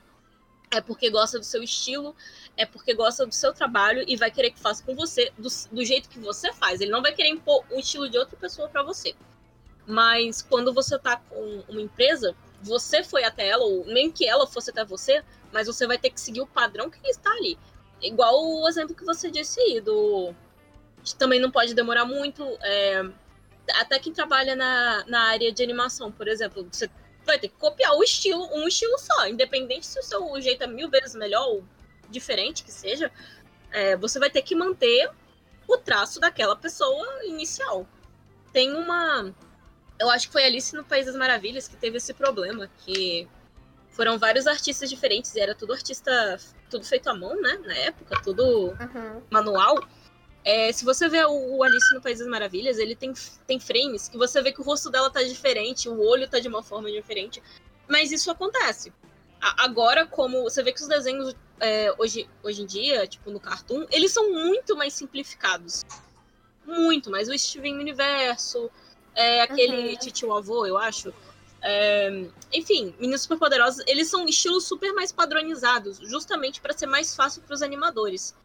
[0.71, 2.15] é porque gosta do seu estilo,
[2.57, 5.85] é porque gosta do seu trabalho e vai querer que faça com você do, do
[5.85, 6.81] jeito que você faz.
[6.81, 9.15] Ele não vai querer impor o estilo de outra pessoa pra você.
[9.85, 14.47] Mas quando você tá com uma empresa, você foi até ela, ou nem que ela
[14.47, 17.57] fosse até você, mas você vai ter que seguir o padrão que está ali.
[18.03, 20.33] Igual o exemplo que você disse aí, do.
[21.17, 22.43] Também não pode demorar muito.
[22.61, 23.03] é,
[23.75, 26.89] Até quem trabalha na, na área de animação, por exemplo, você
[27.25, 30.67] vai ter que copiar o estilo, um estilo só, independente se o seu jeito é
[30.67, 31.63] mil vezes melhor ou
[32.09, 33.11] diferente que seja,
[33.71, 35.09] é, você vai ter que manter
[35.67, 37.87] o traço daquela pessoa inicial.
[38.51, 39.33] Tem uma.
[39.99, 43.27] Eu acho que foi Alice no País das Maravilhas que teve esse problema, que
[43.93, 46.37] foram vários artistas diferentes, e era tudo artista,
[46.69, 47.57] tudo feito à mão, né?
[47.63, 49.21] Na época, tudo Uhum.
[49.29, 49.75] manual.
[50.43, 53.13] É, se você vê o, Alice no País das Maravilhas, ele tem,
[53.47, 56.47] tem frames que você vê que o rosto dela tá diferente, o olho tá de
[56.49, 57.41] uma forma diferente.
[57.87, 58.91] Mas isso acontece.
[59.39, 63.39] A- agora, como você vê que os desenhos é, hoje, hoje em dia, tipo no
[63.39, 65.85] Cartoon, eles são muito mais simplificados.
[66.65, 67.29] Muito mais.
[67.29, 68.69] O Steven Universo,
[69.15, 69.95] é, aquele Uhum.
[69.97, 71.13] Titio Avô, eu acho.
[71.65, 77.41] É, enfim, Meninos Superpoderosos, eles são estilos super mais padronizados, justamente para ser mais fácil
[77.41, 78.35] para os animadores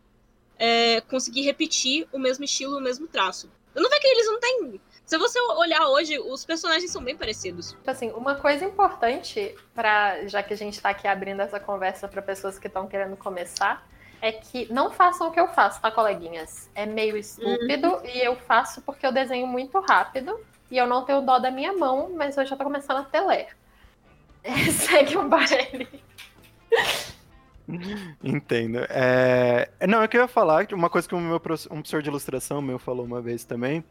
[0.56, 3.50] é, conseguir repetir o mesmo estilo, o mesmo traço.
[3.74, 4.80] Eu não vejo que eles não têm.
[5.04, 7.72] Se você olhar hoje, os personagens são bem parecidos.
[7.72, 12.06] Tipo assim, uma coisa importante para já que a gente tá aqui abrindo essa conversa
[12.06, 13.86] para pessoas que estão querendo começar,
[14.20, 16.68] é que não façam o que eu faço, tá, coleguinhas?
[16.74, 20.38] É meio estúpido e eu faço porque eu desenho muito rápido
[20.70, 23.20] e eu não tenho dó da minha mão, mas eu já tô começando a ter
[23.20, 23.48] ler.
[24.72, 25.88] Segue o baile.
[28.22, 28.78] Entendo.
[28.88, 29.70] É...
[29.86, 33.04] Não, eu queria falar uma coisa que o meu um professor de ilustração meu falou
[33.04, 33.84] uma vez também,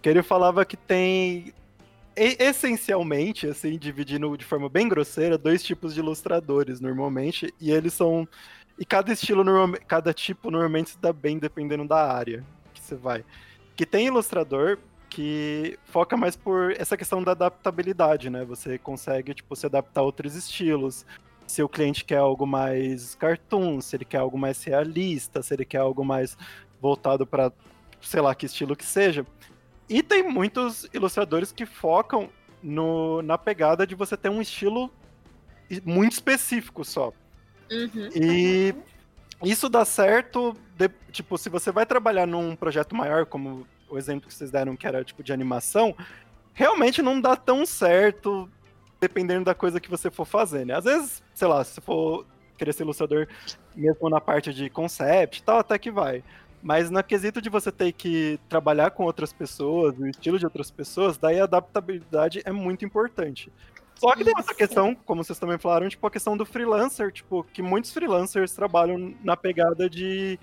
[0.00, 1.52] que ele falava que tem
[2.14, 8.26] essencialmente, assim, dividindo de forma bem grosseira, dois tipos de ilustradores normalmente, e eles são
[8.78, 9.44] e cada estilo
[9.86, 13.24] cada tipo normalmente se dá bem dependendo da área que você vai.
[13.76, 14.78] Que tem ilustrador
[15.08, 18.44] que foca mais por essa questão da adaptabilidade, né?
[18.44, 21.06] Você consegue tipo se adaptar a outros estilos,
[21.46, 25.64] se o cliente quer algo mais cartoon, se ele quer algo mais realista, se ele
[25.64, 26.36] quer algo mais
[26.80, 27.50] voltado para,
[28.00, 29.26] sei lá, que estilo que seja.
[29.88, 32.28] E tem muitos ilustradores que focam
[32.62, 34.90] no, na pegada de você ter um estilo
[35.84, 37.12] muito específico só.
[37.70, 38.08] Uhum.
[38.14, 38.74] E
[39.42, 44.28] isso dá certo, de- tipo, se você vai trabalhar num projeto maior, como o exemplo
[44.28, 45.94] que vocês deram, que era tipo de animação,
[46.52, 48.48] realmente não dá tão certo
[49.00, 50.74] dependendo da coisa que você for fazer, né?
[50.74, 52.26] Às vezes, sei lá, se for
[52.56, 53.28] querer ser ilustrador
[53.74, 56.24] mesmo na parte de concept e tal, até que vai.
[56.60, 60.70] Mas na quesito de você ter que trabalhar com outras pessoas, o estilo de outras
[60.70, 63.52] pessoas, daí a adaptabilidade é muito importante.
[63.94, 67.44] Só que tem essa questão, como vocês também falaram, tipo, a questão do freelancer, tipo,
[67.44, 70.38] que muitos freelancers trabalham na pegada de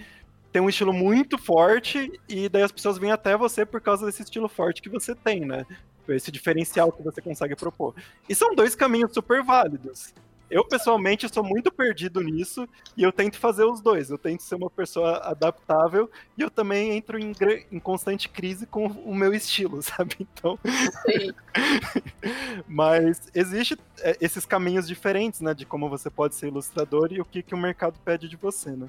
[0.55, 4.23] ter um estilo muito forte e daí as pessoas vêm até você por causa desse
[4.23, 5.65] estilo forte que você tem, né?
[6.07, 7.93] esse diferencial que você consegue propor.
[8.29, 10.13] E são dois caminhos super válidos.
[10.49, 14.09] Eu, pessoalmente, sou muito perdido nisso e eu tento fazer os dois.
[14.09, 17.33] Eu tento ser uma pessoa adaptável e eu também entro em,
[17.69, 20.15] em constante crise com o meu estilo, sabe?
[20.21, 20.57] Então.
[22.65, 25.53] Mas existe é, esses caminhos diferentes, né?
[25.53, 28.69] De como você pode ser ilustrador e o que, que o mercado pede de você,
[28.69, 28.87] né?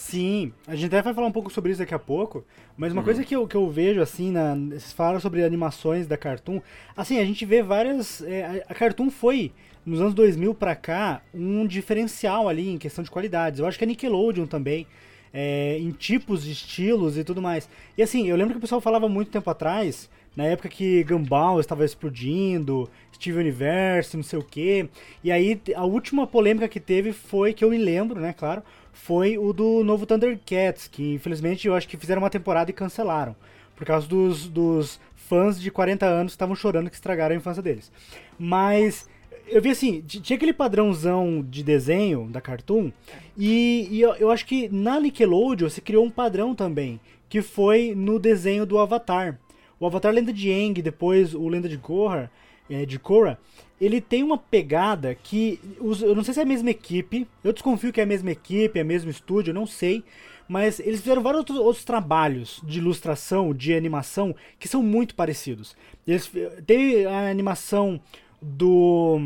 [0.00, 2.42] Sim, a gente até vai falar um pouco sobre isso daqui a pouco,
[2.74, 3.04] mas uma uhum.
[3.04, 6.62] coisa que eu, que eu vejo, assim, na, vocês falam sobre animações da Cartoon,
[6.96, 9.52] assim, a gente vê várias, é, a Cartoon foi,
[9.84, 13.84] nos anos 2000 pra cá, um diferencial ali em questão de qualidades, eu acho que
[13.84, 14.86] a Nickelodeon também,
[15.34, 18.80] é, em tipos de estilos e tudo mais, e assim, eu lembro que o pessoal
[18.80, 24.42] falava muito tempo atrás, na época que Gumball estava explodindo, Steve Universe, não sei o
[24.42, 24.88] que.
[25.22, 28.62] E aí a última polêmica que teve foi, que eu me lembro, né, claro,
[28.92, 33.34] foi o do novo Thundercats, que infelizmente eu acho que fizeram uma temporada e cancelaram.
[33.74, 37.62] Por causa dos, dos fãs de 40 anos que estavam chorando que estragaram a infância
[37.62, 37.90] deles.
[38.38, 39.08] Mas
[39.50, 42.92] eu vi assim, tinha aquele padrãozão de desenho da Cartoon,
[43.36, 47.94] e, e eu, eu, acho que na Nickelodeon você criou um padrão também, que foi
[47.96, 49.38] no desenho do Avatar.
[49.78, 52.30] O Avatar Lenda de Aang, depois o Lenda de Korra,
[52.70, 53.38] é, de Korra,
[53.80, 55.58] ele tem uma pegada que.
[55.80, 58.30] Os, eu não sei se é a mesma equipe, eu desconfio que é a mesma
[58.30, 60.04] equipe, é o mesmo estúdio, eu não sei.
[60.46, 65.76] Mas eles fizeram vários outros, outros, trabalhos de ilustração, de animação, que são muito parecidos.
[66.04, 66.30] Eles,
[66.66, 68.00] tem a animação
[68.42, 69.18] do.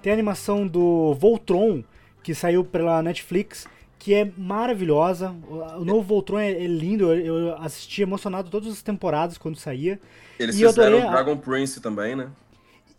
[0.00, 1.84] Tem a animação do Voltron,
[2.22, 5.36] que saiu pela Netflix, que é maravilhosa.
[5.78, 10.00] O, novo Voltron é, é lindo, eu, eu, assisti emocionado todas as temporadas quando saía.
[10.38, 11.36] Eles e fizeram o Dragon.
[11.36, 12.28] Prince também, né?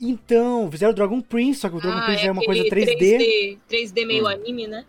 [0.02, 2.64] Então, fizeram o Dragon Prince, só que o Dragon ah, Prince é, é uma coisa
[2.64, 2.98] 3D.
[2.98, 4.28] 3D, 3D meio hum.
[4.28, 4.84] anime, né?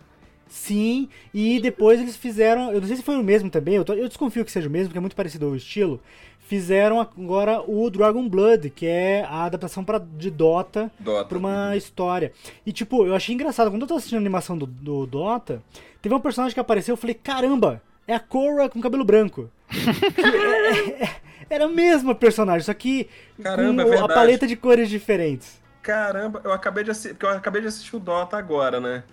[0.47, 3.93] Sim, e depois eles fizeram, eu não sei se foi o mesmo também, eu, tô,
[3.93, 5.99] eu desconfio que seja o mesmo, porque é muito parecido o estilo.
[6.47, 11.25] Fizeram agora o Dragon Blood, que é a adaptação pra, de Dota, Dota.
[11.25, 12.31] pra uma história.
[12.65, 15.63] E tipo, eu achei engraçado, quando eu tava assistindo a animação do, do Dota,
[16.01, 19.49] teve um personagem que apareceu, eu falei, caramba, é a Korra com cabelo branco.
[19.71, 21.09] é, é,
[21.49, 23.09] era a mesma personagem, só que
[23.41, 25.61] Caramba, com é a paleta de cores diferentes.
[25.81, 29.03] Caramba, eu acabei de assistir, eu acabei de assistir o Dota agora, né?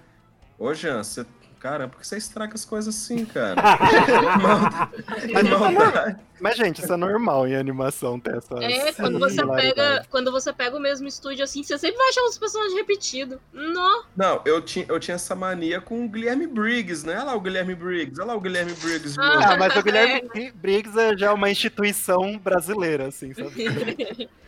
[0.59, 1.25] Ô, Jean, você
[1.61, 3.61] Caramba, por que você estraga as coisas assim, cara?
[5.59, 6.17] maldade.
[6.41, 8.55] Mas, gente, isso é normal em animação ter essa.
[8.65, 12.23] É, quando você, pega, quando você pega o mesmo estúdio assim, você sempre vai achar
[12.23, 13.39] os personagens repetidos.
[13.53, 14.05] Não.
[14.17, 17.17] Não, eu tinha, eu tinha essa mania com o Guilherme Briggs, né?
[17.17, 19.21] Olha lá o Guilherme Briggs, olha lá o Guilherme Briggs.
[19.21, 20.51] Ah, mas o Guilherme é.
[20.53, 24.31] Briggs é já uma instituição brasileira, assim, sabe?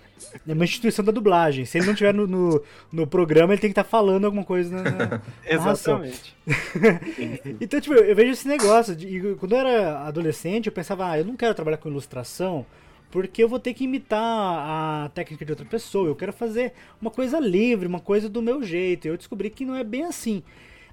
[0.47, 1.65] É uma instituição da dublagem.
[1.65, 4.45] Se ele não estiver no, no, no, programa, ele tem que estar tá falando alguma
[4.45, 6.37] coisa na, na Exatamente.
[7.61, 8.95] então, tipo, eu vejo esse negócio.
[8.97, 12.65] De, quando eu era adolescente, eu pensava, ah, eu não quero trabalhar com ilustração
[13.13, 16.09] porque eu vou ter que imitar a técnica de outra pessoa.
[16.09, 19.07] Eu quero fazer uma coisa livre, uma coisa do meu jeito.
[19.07, 20.43] Eu descobri que não é bem assim.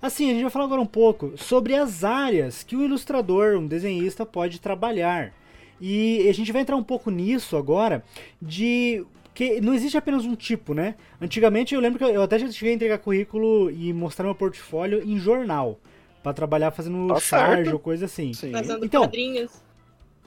[0.02, 3.66] Assim, a gente vai falar agora um pouco sobre as áreas que um ilustrador, um
[3.66, 5.34] desenhista pode trabalhar.
[5.80, 8.04] E a gente vai entrar um pouco nisso agora,
[8.42, 10.96] de que não existe apenas um tipo, né?
[11.22, 15.02] Antigamente eu lembro que eu até já cheguei a entregar currículo e mostrar meu portfólio
[15.02, 15.80] em jornal.
[16.22, 18.34] para trabalhar fazendo tá charge ou coisa assim.
[18.34, 18.52] Sim.
[18.52, 19.64] Fazendo então, quadrinhos.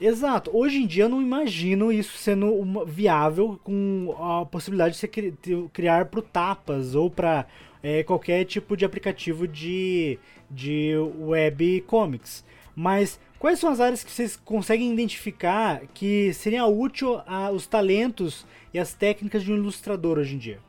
[0.00, 0.50] Exato.
[0.56, 5.34] Hoje em dia eu não imagino isso sendo uma, viável com a possibilidade de você
[5.72, 7.46] criar para tapas ou para
[7.82, 10.18] é, qualquer tipo de aplicativo de,
[10.50, 12.44] de web comics.
[12.74, 18.78] Mas quais são as áreas que vocês conseguem identificar que seria útil aos talentos e
[18.78, 20.60] as técnicas de um ilustrador hoje em dia?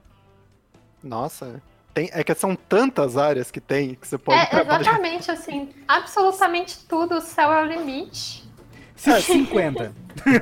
[1.03, 1.61] Nossa,
[1.93, 4.81] tem, é que são tantas áreas que tem que você pode é, trabalhar.
[4.81, 8.43] Exatamente, assim, absolutamente tudo, o céu é o limite.
[8.95, 9.93] 50.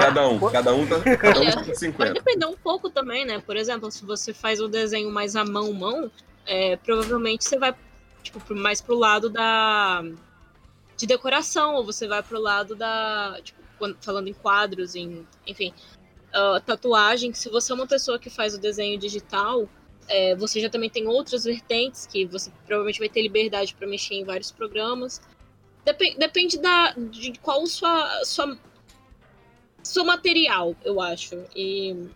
[0.00, 1.96] cada um, cada um tá, cada um tá 50.
[1.96, 3.42] Pode depender um pouco também, né?
[3.44, 6.08] Por exemplo, se você faz o desenho mais à mão, mão,
[6.46, 7.74] é, provavelmente você vai
[8.22, 10.04] tipo, mais pro lado da
[10.98, 13.62] de decoração, ou você vai pro lado da, tipo,
[14.00, 15.72] falando em quadros, em, enfim,
[16.34, 19.68] uh, tatuagem, que se você é uma pessoa que faz o desenho digital,
[20.08, 24.14] é, você já também tem outras vertentes que você provavelmente vai ter liberdade para mexer
[24.14, 25.22] em vários programas.
[25.84, 28.58] Dep depende da, de qual sua, sua
[29.82, 31.44] seu material, eu acho.
[31.54, 32.08] E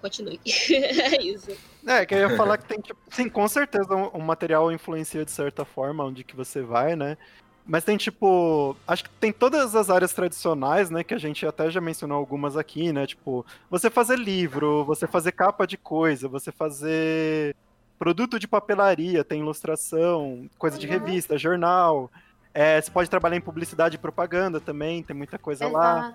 [0.00, 0.40] continue.
[0.46, 1.50] é isso.
[1.86, 5.30] É, que eu ia falar que tem, tipo, sim, com certeza o material influencia de
[5.30, 7.18] certa forma onde que você vai, né?
[7.66, 8.76] Mas tem tipo.
[8.86, 11.02] Acho que tem todas as áreas tradicionais, né?
[11.02, 13.06] Que a gente até já mencionou algumas aqui, né?
[13.06, 17.56] Tipo, você fazer livro, você fazer capa de coisa, você fazer
[17.98, 22.10] produto de papelaria, tem ilustração, coisa de revista, jornal.
[22.54, 25.76] É, você pode trabalhar em publicidade e propaganda também, tem muita coisa Exato.
[25.76, 26.14] lá.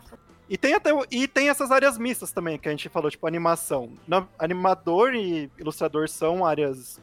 [0.49, 3.91] E tem até e tem essas áreas mistas também que a gente falou, tipo animação.
[4.07, 6.99] Na- animador e ilustrador são áreas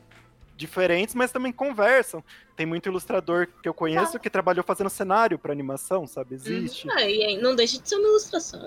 [0.56, 2.22] diferentes, mas também conversam.
[2.58, 6.34] Tem muito ilustrador que eu conheço que trabalhou fazendo cenário para animação, sabe?
[6.34, 6.88] Existe.
[6.90, 8.66] Ah, e aí, não deixa de ser uma ilustração.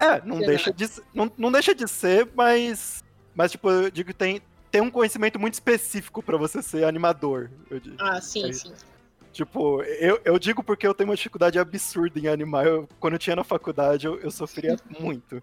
[0.00, 3.04] É, não deixa de ser- não, não deixa de ser, mas
[3.36, 7.48] mas tipo, eu digo que tem tem um conhecimento muito específico para você ser animador.
[7.70, 7.94] Eu digo.
[8.00, 8.52] Ah, sim, É.
[8.52, 8.72] sim.
[9.32, 12.66] Tipo, eu, eu digo porque eu tenho uma dificuldade absurda em animar.
[12.66, 15.40] Eu- quando eu tinha na faculdade, eu, eu sofria muito.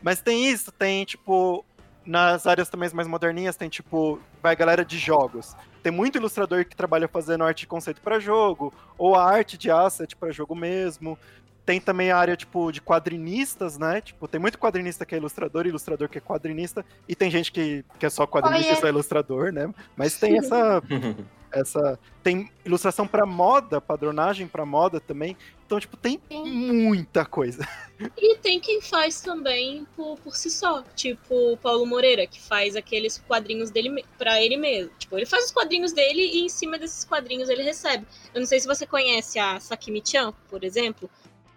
[0.00, 1.64] Mas tem isso, tem, tipo,
[2.06, 5.56] nas áreas também mais moderninhas, tem, tipo, vai galera de jogos.
[5.82, 9.70] Tem muito ilustrador que trabalha fazendo arte de conceito para jogo, ou a arte de
[9.70, 11.18] asset para jogo mesmo.
[11.64, 14.00] Tem também a área, tipo, de quadrinistas, né?
[14.00, 17.84] Tipo, tem muito quadrinista que é ilustrador, ilustrador que é quadrinista, e tem gente que,
[17.98, 19.72] que é só quadrinista e só ilustrador, né?
[19.96, 20.82] Mas tem essa
[21.52, 25.36] essa tem ilustração pra moda, padronagem pra moda também.
[25.66, 27.66] Então, tipo, tem muita coisa.
[28.18, 30.82] E tem quem faz também por, por si só.
[30.96, 34.90] Tipo o Paulo Moreira, que faz aqueles quadrinhos dele pra ele mesmo.
[34.98, 38.04] Tipo, ele faz os quadrinhos dele e em cima desses quadrinhos ele recebe.
[38.34, 41.08] Eu não sei se você conhece a Sakimi-chan, por exemplo.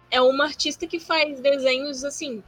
[0.08, 2.44] É uma artista que faz desenhos assim.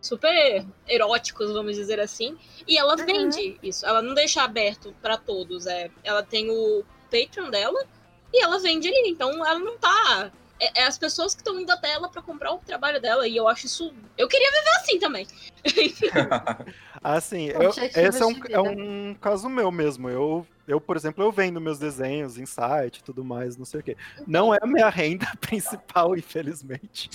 [0.00, 2.36] Super eróticos, vamos dizer assim.
[2.66, 3.04] E ela Uhum.
[3.06, 3.84] vende isso.
[3.86, 5.66] Ela não deixa aberto pra todos.
[5.66, 7.84] É, ela tem o Patreon dela
[8.32, 9.10] e ela vende ali.
[9.10, 10.30] Então ela não tá
[10.60, 13.26] é, é as pessoas que estão indo até ela pra comprar o trabalho dela.
[13.26, 13.92] E eu acho isso.
[14.16, 15.26] Eu queria viver assim também.
[17.02, 20.10] Assim, eu, esse é um, é um caso meu mesmo.
[20.10, 23.80] Eu, eu, por exemplo, eu vendo meus desenhos em site e tudo mais, não sei
[23.80, 23.96] o quê.
[24.26, 27.10] Não é a minha renda principal, infelizmente.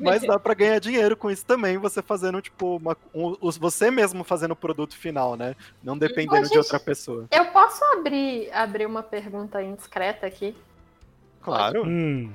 [0.00, 3.90] Mas dá pra ganhar dinheiro com isso também, você fazendo, tipo, uma- um- os- você
[3.90, 5.54] mesmo fazendo o produto final, né?
[5.82, 7.26] Não dependendo Ô, de gente, outra pessoa.
[7.30, 10.54] Eu posso abrir, abrir uma pergunta indiscreta aqui?
[11.40, 11.84] Claro.
[11.86, 12.32] Hum.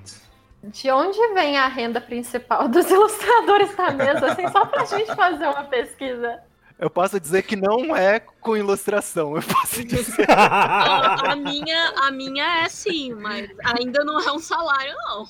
[0.64, 4.32] De onde vem a renda principal dos ilustradores da mesa?
[4.32, 6.40] Assim, só pra gente fazer uma pesquisa.
[6.80, 9.36] Eu posso dizer que não é com ilustração.
[9.36, 10.30] Eu posso dizer.
[10.30, 15.28] a, a minha, a minha é sim, mas ainda não é um salário, não.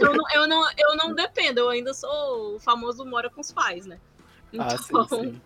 [0.00, 3.52] Eu não, eu, não, eu não dependo, eu ainda sou o famoso mora com os
[3.52, 3.98] pais, né?
[4.58, 5.40] Ah, sim, Então, sim.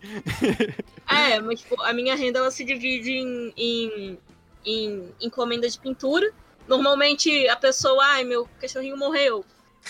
[1.09, 4.19] É, mas tipo, a minha renda ela se divide em, em,
[4.65, 6.31] em encomenda de pintura.
[6.67, 9.45] Normalmente a pessoa, ai, meu cachorrinho morreu.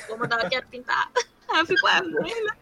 [0.08, 1.12] Vou mandar, quero pintar.
[1.50, 2.56] Aí eu fico, é, né?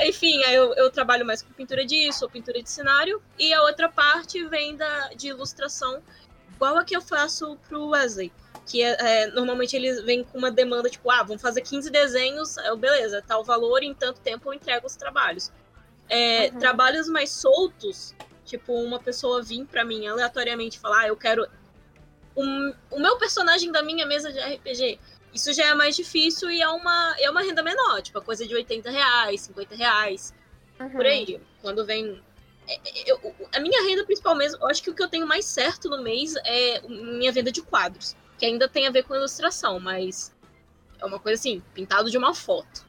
[0.00, 3.22] Enfim, aí eu, eu trabalho mais com pintura disso, ou pintura de cenário.
[3.38, 6.02] E a outra parte vem da, de ilustração,
[6.54, 8.32] igual a que eu faço pro Wesley.
[8.66, 12.56] Que é, é, normalmente eles vêm com uma demanda, tipo, ah, vamos fazer 15 desenhos,
[12.58, 15.50] eu, beleza, tal valor, em tanto tempo eu entrego os trabalhos.
[16.08, 16.58] É, Uhum.
[16.58, 18.14] Trabalhos mais soltos,
[18.44, 21.46] tipo, uma pessoa vir pra mim aleatoriamente falar, ah, eu quero
[22.36, 24.98] um- o meu personagem da minha mesa de RPG.
[25.38, 28.44] Isso já é mais difícil e é uma, é uma renda menor, tipo, a coisa
[28.44, 30.34] de 80 reais, 50 reais,
[30.92, 31.40] por aí.
[31.62, 32.20] Quando vem.
[32.66, 33.20] é, é, eu-
[33.54, 36.02] a minha renda principal mesmo, eu acho que o que eu tenho mais certo no
[36.02, 40.34] mês é minha venda de quadros, que ainda tem a ver com ilustração, mas
[40.98, 42.84] é uma coisa assim, pintado de uma foto.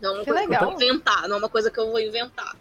[0.00, 0.64] Não é uma Que coisa que eu legal.
[0.64, 2.56] vou inventar, não é uma coisa que eu vou inventar.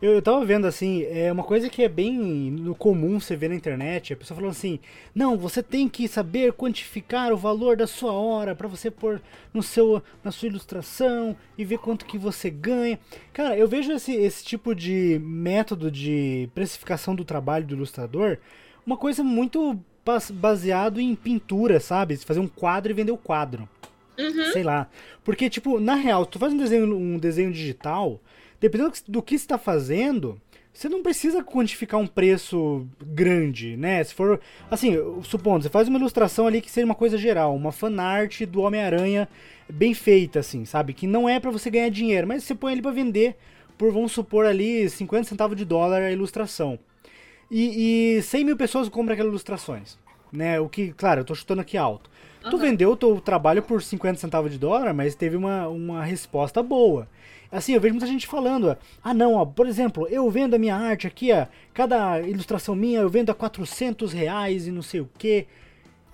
[0.00, 2.12] Eu, eu tava vendo assim, é uma coisa que é bem
[2.50, 4.78] no comum você ver na internet, a pessoa falando assim:
[5.14, 9.22] "Não, você tem que saber quantificar o valor da sua hora pra você pôr
[9.54, 12.98] no seu na sua ilustração e ver quanto que você ganha".
[13.32, 18.36] Cara, eu vejo esse, esse tipo de método de precificação do trabalho do ilustrador
[18.86, 22.16] uma coisa muito bas- baseado em pintura, sabe?
[22.18, 23.66] Fazer um quadro e vender o quadro
[24.18, 24.52] Uhum.
[24.52, 24.88] sei lá.
[25.24, 28.18] Porque, tipo, na real, tu faz um desenho, um desenho digital,
[28.60, 30.40] dependendo do que você tá fazendo,
[30.72, 34.04] você não precisa quantificar um preço grande, né?
[34.04, 34.38] Se for,
[34.70, 38.60] assim, supondo, você faz uma ilustração ali que seja uma coisa geral, uma fanart do
[38.60, 39.26] Homem-Aranha
[39.72, 40.92] bem feita, assim, sabe?
[40.92, 43.36] Que não é pra você ganhar dinheiro, mas você põe ele pra vender
[43.78, 46.78] por, vamos supor ali, 50 centavos de dólar a ilustração.
[47.50, 49.98] E, e 100 mil pessoas compram aquelas ilustrações,
[50.32, 50.60] né?
[50.60, 52.10] O que, claro, eu tô chutando aqui alto.
[52.50, 56.62] Tu vendeu o teu trabalho por 50 centavos de dólar, mas teve uma, uma resposta
[56.62, 57.08] boa.
[57.50, 60.58] Assim, eu vejo muita gente falando, ó, ah não, ó, por exemplo, eu vendo a
[60.58, 65.00] minha arte aqui, ó, cada ilustração minha eu vendo a 400 reais e não sei
[65.00, 65.46] o que,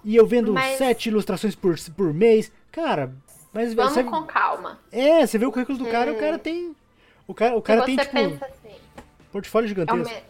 [0.05, 2.53] e eu vendo Mas- sete ilustrações por, por mês.
[2.71, 3.13] Cara,
[3.53, 4.79] mas Vamos você, com calma.
[4.91, 6.75] é, você vê o currículo do cara e o cara tem...
[7.27, 8.75] O cara, o cara tem, tipo, pensa assim,
[9.31, 10.03] portfólio é gigantesco.
[10.09, 10.23] uma,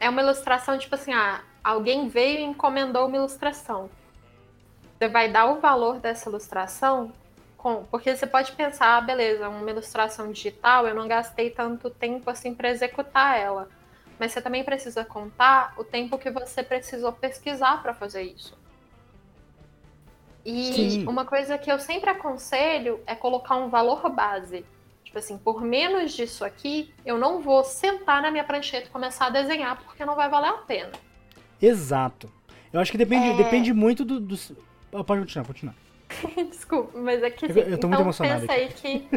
[0.00, 3.88] é uma ilustração, tipo assim, ah, alguém veio e encomendou uma ilustração.
[4.98, 7.12] Você vai dar o valor dessa ilustração
[7.62, 7.84] com.
[7.84, 12.52] Porque você pode pensar, ah, beleza, uma ilustração digital, eu não gastei tanto tempo assim
[12.52, 13.68] para executar ela.
[14.18, 18.58] Mas você também precisa contar o tempo que você precisou pesquisar para fazer isso.
[20.44, 21.06] E Sim.
[21.06, 24.64] uma coisa que eu sempre aconselho é colocar um valor base.
[25.04, 29.26] Tipo assim, por menos disso aqui, eu não vou sentar na minha prancheta e começar
[29.26, 30.92] a desenhar, porque não vai valer a pena.
[31.60, 32.28] Exato.
[32.72, 33.36] Eu acho que depende, É.
[33.36, 34.18] depende muito do.
[34.18, 34.36] do...
[35.04, 35.74] Pode continuar, pode continuar.
[36.48, 39.08] Desculpa, mas é que assim, eu tô muito então emocionado pensa aí que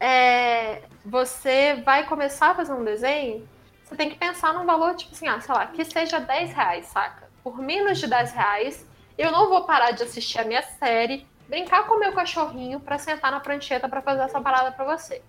[0.00, 3.48] é, você vai começar a fazer um desenho,
[3.84, 6.86] você tem que pensar num valor, tipo assim, ah, sei lá, que seja 10 reais,
[6.86, 7.28] saca?
[7.42, 8.86] Por menos de 10 reais,
[9.16, 12.98] eu não vou parar de assistir a minha série, brincar com o meu cachorrinho pra
[12.98, 15.22] sentar na prancheta pra fazer essa parada pra você.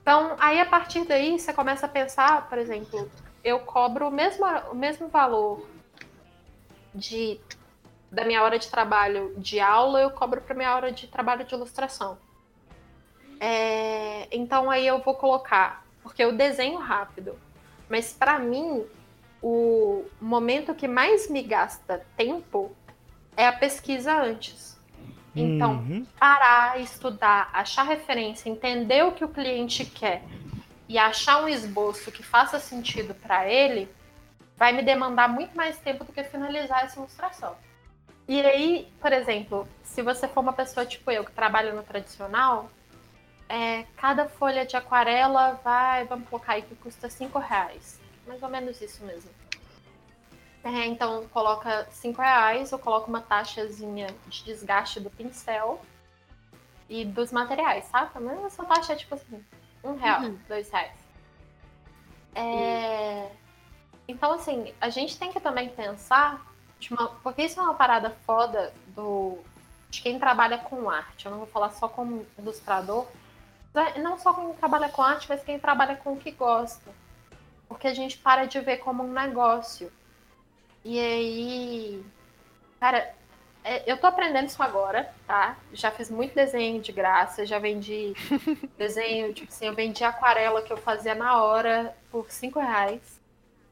[0.00, 3.10] Então, aí a partir daí, você começa a pensar, por exemplo,
[3.42, 5.66] eu cobro o mesmo, o mesmo valor
[6.94, 7.40] de
[8.10, 11.54] da minha hora de trabalho de aula, eu cobro para minha hora de trabalho de
[11.54, 12.18] ilustração.
[13.38, 17.38] É, então aí eu vou colocar, porque eu desenho rápido,
[17.88, 18.86] mas para mim
[19.42, 22.74] o momento que mais me gasta tempo
[23.36, 24.76] é a pesquisa antes.
[25.34, 26.06] Então, Uhum.
[26.18, 30.22] parar, estudar, achar referência, entender o que o cliente quer
[30.88, 33.88] e achar um esboço que faça sentido para ele,
[34.56, 37.54] vai me demandar muito mais tempo do que finalizar essa ilustração.
[38.28, 42.68] E aí, por exemplo, se você for uma pessoa tipo eu, que trabalha no tradicional,
[43.48, 48.00] é, cada folha de aquarela vai, vamos colocar aí que custa 5 reais.
[48.26, 49.30] Mais ou menos isso mesmo.
[50.64, 55.80] É, então, coloca 5 reais, eu coloco uma taxazinha de desgaste do pincel
[56.88, 58.18] e dos materiais, saca?
[58.18, 59.44] Mas essa taxa é tipo assim,
[59.84, 60.38] um real, Uhum.
[60.48, 60.96] dois reais.
[62.34, 63.30] É...
[64.08, 66.44] Então, assim, a gente tem que também pensar,
[67.22, 69.38] porque isso é uma parada foda do...
[69.90, 71.26] de quem trabalha com arte.
[71.26, 73.06] Eu não vou falar só como ilustrador,
[73.72, 76.90] mas não só quem trabalha com arte, mas quem trabalha com o que gosta.
[77.68, 79.92] Porque a gente para de ver como um negócio.
[80.84, 82.04] E aí,
[82.78, 83.12] cara,
[83.64, 85.56] é, eu tô aprendendo isso agora, tá?
[85.72, 88.14] Já fiz muito desenho de graça, já vendi
[88.78, 93.15] desenho, tipo assim, eu vendi aquarela que eu fazia na hora por 5 reais.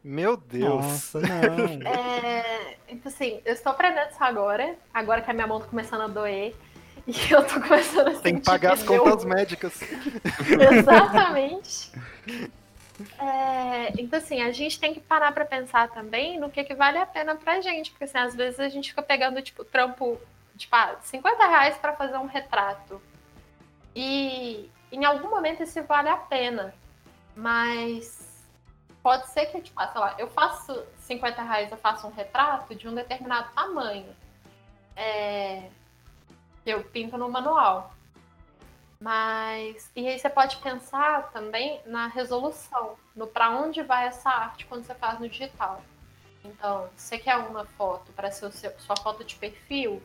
[0.04, 0.68] Meu Deus.
[0.84, 1.80] Nossa, não.
[1.90, 6.02] É, então assim, eu estou aprendendo isso agora, agora que a minha mão tá começando
[6.02, 6.54] a doer.
[7.06, 9.78] E eu tô começando a Tem que pagar as meu- contas médicas.
[10.78, 11.90] Exatamente.
[13.18, 16.96] É, então, assim, a gente tem que parar pra pensar também no que, que vale
[16.96, 17.90] a pena pra gente.
[17.90, 20.18] Porque, assim, às vezes a gente fica pegando, tipo, trampo,
[20.56, 23.02] tipo, ah, 50 reais pra fazer um retrato.
[23.94, 26.72] E em algum momento isso vale a pena.
[27.36, 28.33] Mas
[29.04, 32.74] pode ser que, tipo, ah, sei lá, eu faço 50 reais, eu faço um retrato
[32.74, 34.16] de um determinado tamanho.
[34.96, 35.68] É,
[36.64, 37.92] eu pinto no manual.
[38.98, 39.90] Mas.
[39.94, 44.84] E aí você pode pensar também na resolução, no para onde vai essa arte quando
[44.86, 45.82] você faz no digital.
[46.42, 50.02] Então, você quer uma foto para ser sua foto de perfil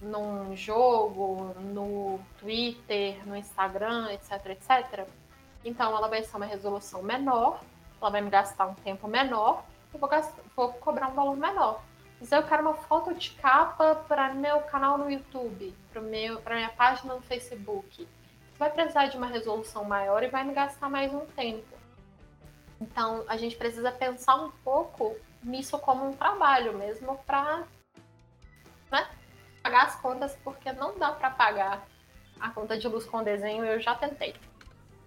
[0.00, 5.06] num jogo, no Twitter, no Instagram, etc, etc.
[5.64, 7.60] Então, ela vai ser uma resolução menor,
[8.00, 11.82] ela vai me gastar um tempo menor, eu vou, gastar- vou cobrar um valor menor.
[12.20, 17.14] Mas eu quero uma foto de capa para meu canal no YouTube, para minha página
[17.14, 18.06] no Facebook.
[18.58, 21.66] Vai precisar de uma resolução maior e vai me gastar mais um tempo.
[22.78, 27.64] Então, a gente precisa pensar um pouco nisso como um trabalho mesmo para
[28.90, 29.08] né,
[29.62, 31.86] pagar as contas, porque não dá para pagar
[32.38, 34.34] a conta de luz com desenho, eu já tentei.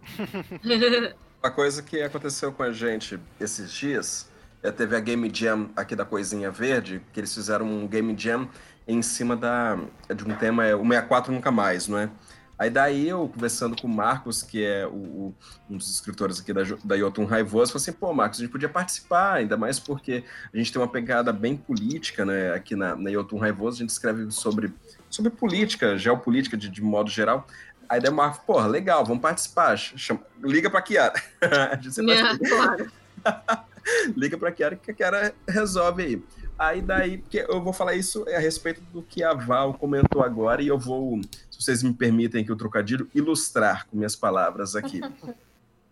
[1.43, 4.29] Uma coisa que aconteceu com a gente esses dias,
[4.61, 8.47] é, teve a Game Jam aqui da Coisinha Verde, que eles fizeram um Game Jam
[8.87, 9.75] em cima da,
[10.15, 12.09] de um tema, é o 64 Nunca Mais, não é?
[12.57, 15.35] Aí daí eu, conversando com o Marcos, que é o, o-
[15.69, 18.69] um dos escritores aqui da, da Yotun Raivoso, falei assim, pô, Marcos, a gente podia
[18.69, 20.23] participar, ainda mais porque
[20.53, 22.53] a gente tem uma pegada bem política, né?
[22.53, 24.71] Aqui na, na Yotun Raivoso, a gente escreve sobre,
[25.09, 27.45] sobre política, geopolítica de, de modo geral.
[27.93, 29.77] Aí daí o Marcos, porra, legal, vamos participar.
[29.77, 31.13] Chama- liga pra Kiara.
[31.43, 32.91] É, claro.
[34.17, 36.23] liga pra Kiara que a Kiara resolve aí.
[36.57, 40.61] Aí daí, porque eu vou falar isso a respeito do que a Val comentou agora
[40.61, 41.21] e eu vou,
[41.51, 44.99] se vocês me permitem que o trocadilho, ilustrar com minhas palavras aqui.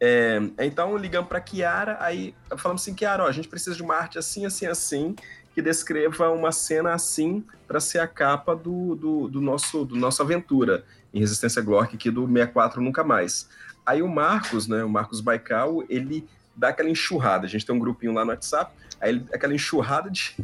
[0.03, 3.93] É, então, ligamos pra Kiara, aí falamos assim, Kiara, ó, a gente precisa de uma
[3.93, 5.15] arte assim, assim, assim,
[5.53, 10.23] que descreva uma cena assim para ser a capa do, do, do nosso do nossa
[10.23, 10.83] aventura
[11.13, 13.47] em Resistência Glork aqui do 64 Nunca Mais.
[13.85, 17.45] Aí o Marcos, né, o Marcos Baikal, ele dá aquela enxurrada.
[17.45, 20.35] A gente tem um grupinho lá no WhatsApp, aí ele, aquela enxurrada de,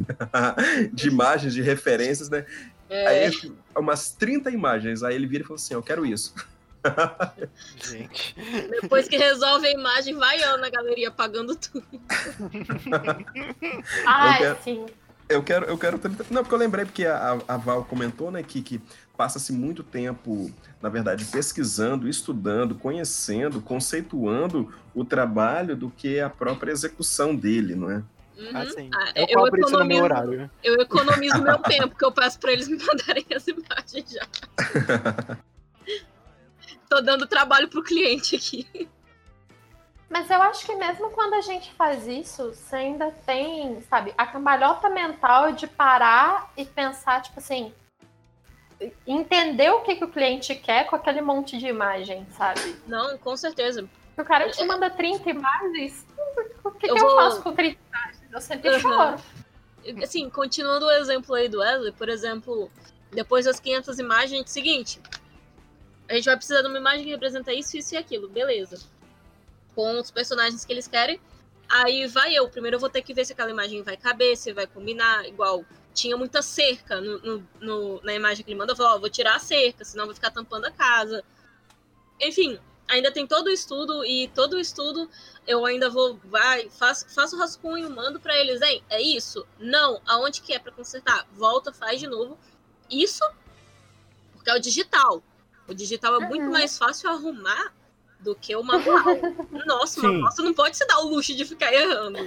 [0.92, 2.44] de imagens, de referências, né?
[2.90, 6.34] É, Aí umas 30 imagens, aí ele vira e fala assim, eu quero isso.
[7.76, 8.34] Gente.
[8.80, 11.84] depois que resolve a imagem, vai eu na galeria pagando tudo.
[14.06, 14.86] Ai, quero- sim.
[15.28, 16.00] Eu quero, eu quero.
[16.30, 18.80] Não, porque eu lembrei porque a, a Val comentou, né, que, que
[19.18, 20.48] passa-se muito tempo,
[20.80, 27.90] na verdade, pesquisando, estudando, conhecendo, conceituando o trabalho do que a própria execução dele, não
[27.90, 27.96] é?
[28.38, 28.50] Uhum.
[28.56, 30.50] Assim, Ah, eu, eu cobro isso no meu economizo- horário.
[30.62, 34.24] Eu economizo meu tempo, que eu peço pra eles me mandarem as imagens já.
[36.88, 38.88] Tô dando trabalho pro cliente aqui.
[40.08, 44.24] Mas eu acho que mesmo quando a gente faz isso, você ainda tem, sabe, a
[44.26, 47.74] cambalhota mental de parar e pensar, tipo assim,
[49.06, 52.76] entender o que, que o cliente quer com aquele monte de imagem, sabe?
[52.86, 53.88] Não, com certeza.
[54.16, 56.06] O cara te manda 30 imagens,
[56.64, 58.22] o que, Eu que eu vou- faço com 30 imagens?
[58.32, 58.80] Eu sempre Uhum.
[58.80, 59.20] choro.
[60.02, 62.70] Assim, continuando o exemplo aí do Wesley, por exemplo,
[63.12, 65.00] depois das 500 imagens, seguinte,
[66.08, 68.78] a gente vai precisar de uma imagem que representa isso, isso e aquilo, beleza.
[69.74, 71.20] Com os personagens que eles querem,
[71.68, 72.48] aí vai eu.
[72.48, 75.64] Primeiro eu vou ter que ver se aquela imagem vai caber, se vai combinar, igual
[75.98, 79.34] tinha muita cerca no, no- no- na imagem que ele mandou, falei, ó, vou tirar
[79.36, 81.24] a cerca, senão vai ficar tampando a casa.
[82.20, 85.10] Enfim, ainda tem todo o estudo e todo o estudo
[85.46, 89.46] eu ainda vou, vai, faço, faço rascunho, mando pra eles, hein, é isso?
[89.58, 91.26] Não, aonde que é pra consertar?
[91.32, 92.38] Volta, faz de novo.
[92.90, 93.24] Isso
[94.32, 95.22] porque é o digital.
[95.66, 96.50] O digital é muito Uhum.
[96.52, 97.72] mais fácil arrumar
[98.20, 99.04] do que o manual.
[99.66, 100.06] Nossa, o Sim.
[100.08, 102.18] manual você não pode se dar o luxo de ficar errando.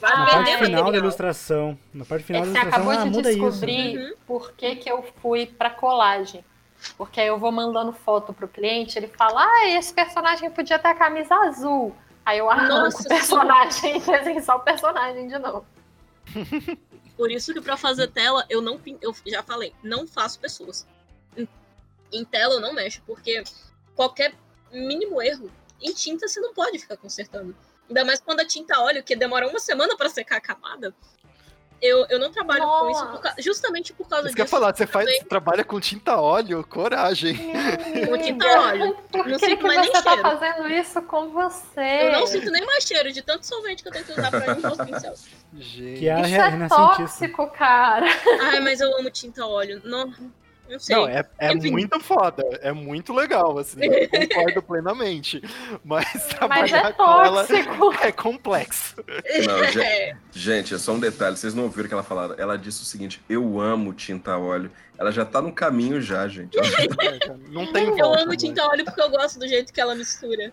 [0.00, 1.78] Vai Na perder parte final da ilustração.
[1.92, 3.40] Na parte final É da você ilustração, acabou ah, de muda isso.
[3.40, 4.12] descobrir Uhum.
[4.26, 6.44] por que, que eu fui pra colagem.
[6.96, 10.88] Porque aí eu vou mandando foto pro cliente, ele fala, ah, esse personagem podia ter
[10.88, 11.94] a camisa azul.
[12.24, 15.66] Aí eu arranco Nossa o personagem e desenho só o personagem de novo.
[17.16, 20.86] Por isso que pra fazer tela, eu não eu já falei, não faço pessoas.
[21.36, 21.46] Em,
[22.12, 23.42] em tela eu não mexo, porque
[23.94, 24.32] qualquer
[24.72, 25.50] mínimo erro
[25.82, 27.54] em tinta você não pode ficar consertando.
[27.88, 30.94] Ainda mais quando a tinta a óleo, que demora uma semana pra secar a camada.
[31.82, 34.46] Eu, eu não trabalho com isso por ca- justamente por causa ia disso.
[34.48, 37.34] falar, você, faz, você trabalha com tinta óleo, coragem.
[38.06, 38.96] Com tinta Amiga, óleo.
[39.10, 40.22] Por Não que, sinto que mais nem você tá cheiro.
[40.38, 41.80] fazendo isso com você?
[41.80, 44.52] Eu não sinto nem mais cheiro de tanto solvente que eu tenho que usar pra
[44.52, 45.26] limpar os pincéis.
[45.54, 45.98] Gente.
[46.00, 46.96] Que é a Isso é renascentista.
[46.98, 48.06] tóxico, cara.
[48.42, 49.80] Ai, mas eu amo tinta óleo.
[49.82, 50.12] Não,
[50.70, 50.96] não sei.
[50.96, 55.42] Não, é, é muito foda, é muito legal, assim, eu concordo plenamente.
[55.84, 57.46] Mas Mas trabalhar é com ela
[58.02, 58.96] é complexo.
[59.46, 60.16] Não, gente, É.
[60.32, 62.34] gente, é só um detalhe, vocês não ouviram o que ela falaram.
[62.38, 64.70] Ela disse o seguinte: eu amo tinta a óleo.
[64.98, 66.58] Ela já tá no caminho já, gente.
[66.58, 68.00] Ela já- Não tem volta.
[68.02, 68.36] Eu amo né?
[68.36, 70.52] tinta óleo porque eu gosto do jeito que ela mistura.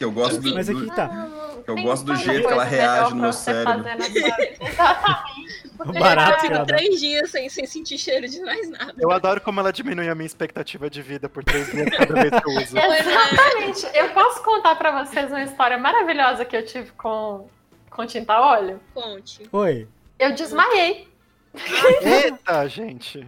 [0.00, 1.28] Que eu gosto do, Mas aqui do- tá.
[1.66, 3.84] Eu Tem gosto do jeito que ela reage no meu você cérebro.
[4.58, 5.68] Exatamente.
[5.78, 8.94] Eu barato que fico três dias sem, sem sentir cheiro de mais nada.
[8.98, 12.30] Eu adoro como ela diminui a minha expectativa de vida por três dias cada vez
[12.42, 12.78] que eu uso.
[12.78, 12.98] É.
[13.00, 13.86] Exatamente.
[13.94, 17.46] Eu posso contar pra vocês uma história maravilhosa que eu tive com,
[17.90, 18.80] com tinta óleo?
[18.94, 19.46] Conte.
[19.52, 19.86] Oi.
[20.18, 21.08] Eu desmaiei.
[22.00, 23.18] Eita, gente.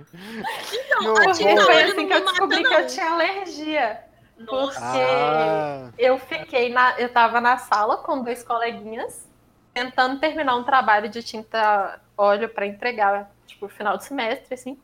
[0.73, 4.01] Então, a tinta óleo foi não assim que eu mata, descobri que eu tinha alergia.
[4.47, 4.81] Nossa.
[4.83, 6.99] Ah, Eu fiquei na.
[6.99, 9.29] Eu tava na sala com dois coleguinhas,
[9.75, 14.79] tentando terminar um trabalho de tinta óleo pra entregar, tipo, final de semestre, assim.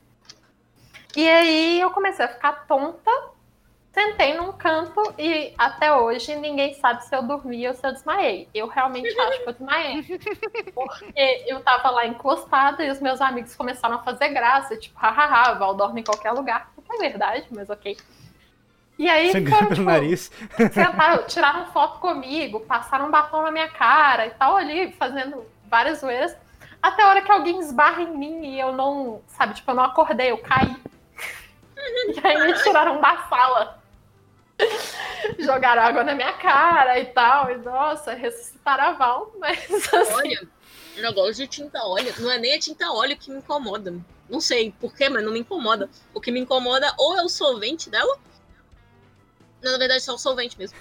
[1.16, 3.10] E aí eu comecei a ficar tonta,
[3.92, 8.48] sentei num canto e até hoje ninguém sabe se eu dormi ou se eu desmaiei.
[8.54, 10.02] Eu realmente acho que eu desmaiei.
[10.74, 15.54] Porque eu tava lá encostada e os meus amigos começaram a fazer graça, tipo, hahaha,
[15.54, 16.70] Val dorme em qualquer lugar.
[16.88, 17.96] Não é verdade, mas ok.
[18.98, 20.30] E aí Sangrando foram, pelo tipo, nariz.
[20.72, 26.00] sentaram, tiraram foto comigo, passaram um batom na minha cara e tal, ali, fazendo várias
[26.00, 26.36] zoeiras.
[26.82, 29.84] Até a hora que alguém esbarra em mim e eu não, sabe, tipo, eu não
[29.84, 30.74] acordei, eu caí.
[32.08, 33.80] E aí me tiraram da sala.
[35.38, 37.50] Jogaram água na minha cara e tal.
[37.52, 39.60] E nossa, ressuscitaram a Val, mas
[39.94, 40.48] assim, Olha,
[40.96, 43.94] o negócio de tinta óleo, não é nem a tinta óleo que me incomoda.
[44.28, 45.88] Não sei porquê, mas não me incomoda.
[46.12, 48.18] O que me incomoda ou é o solvente dela.
[49.62, 50.76] Não, na verdade, só o solvente mesmo.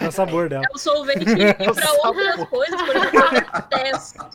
[0.00, 0.64] É o sabor dela.
[0.70, 1.24] É o solvente
[1.68, 4.26] o pra outras coisas, por exemplo, eu detesto.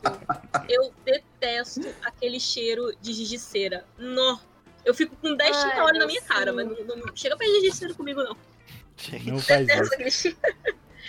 [0.70, 3.86] Eu detesto aquele cheiro de gigiceira.
[3.98, 4.38] Nó.
[4.86, 7.46] Eu fico com 10 Ai, tinta óleo na minha cara, mas não, não chega pra
[7.48, 8.36] gigiceira comigo, não.
[8.98, 9.30] gente.
[9.32, 9.94] Não faz Detesto isso.
[9.94, 10.38] aquele cheiro.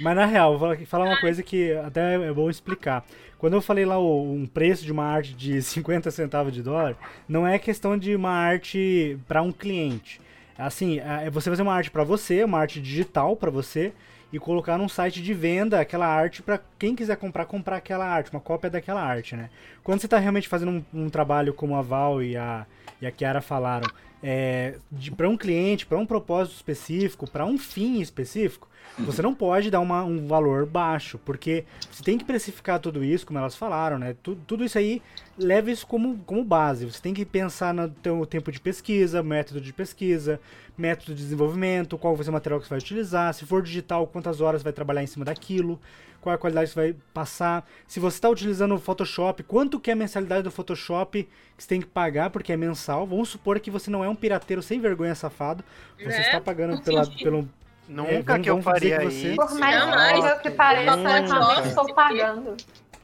[0.00, 3.04] Mas na real, vou falar- falar uma coisa que até é bom explicar.
[3.38, 6.96] Quando eu falei lá o- um preço de uma arte de 50 centavos de dólar,
[7.28, 10.20] não é questão de uma arte para um cliente.
[10.58, 13.92] Assim, é você fazer uma arte para você, uma arte digital para você
[14.32, 18.30] e colocar num site de venda aquela arte para quem quiser comprar, comprar aquela arte,
[18.30, 19.48] uma cópia daquela arte, né?
[19.82, 22.66] Quando você tá realmente fazendo um, um trabalho como a Val e a,
[23.00, 23.88] e a Kiara falaram,
[24.22, 24.76] é,
[25.16, 28.68] para um cliente, para um propósito específico, para um fim específico,
[28.98, 33.26] você não pode dar uma, um valor baixo, porque você tem que precificar tudo isso,
[33.26, 34.16] como elas falaram, né?
[34.22, 35.00] Tudo, tudo isso aí
[35.38, 36.84] leva isso como, como base.
[36.84, 40.40] Você tem que pensar no teu tempo de pesquisa, método de pesquisa,
[40.76, 44.06] método de desenvolvimento, qual vai ser o material que você vai utilizar, se for digital,
[44.06, 45.78] quantas horas você vai trabalhar em cima daquilo,
[46.20, 47.66] qual a qualidade que você vai passar.
[47.86, 51.68] Se você está utilizando o Photoshop, quanto que é a mensalidade do Photoshop que você
[51.68, 53.06] tem que pagar, porque é mensal.
[53.06, 55.62] Vamos supor que você não é um pirateiro sem vergonha safado,
[55.96, 57.48] você É, está pagando pela, pelo,
[57.88, 59.36] Nunca vamos- que eu faria que você- isso.
[59.36, 62.56] Por mais incrível que pareça, eu realmente estou pagando.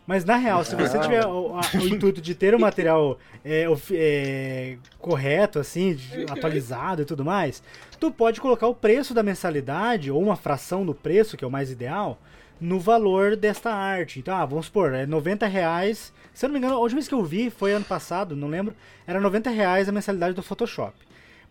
[0.06, 1.02] Mas na real, se você Não.
[1.02, 7.00] tiver o, a- o intuito de ter o material é, é, correto, assim, de- atualizado
[7.00, 7.62] e tudo mais,
[7.98, 11.50] tu pode colocar o preço da mensalidade, ou uma fração do preço, que é o
[11.50, 12.18] mais ideal,
[12.64, 14.18] no valor desta arte.
[14.18, 16.12] Então, ah, vamos supor, é 90 reais.
[16.32, 18.48] Se eu não me engano, a última vez que eu vi foi ano passado, não
[18.48, 18.74] lembro,
[19.06, 20.94] era 90 reais a mensalidade do Photoshop.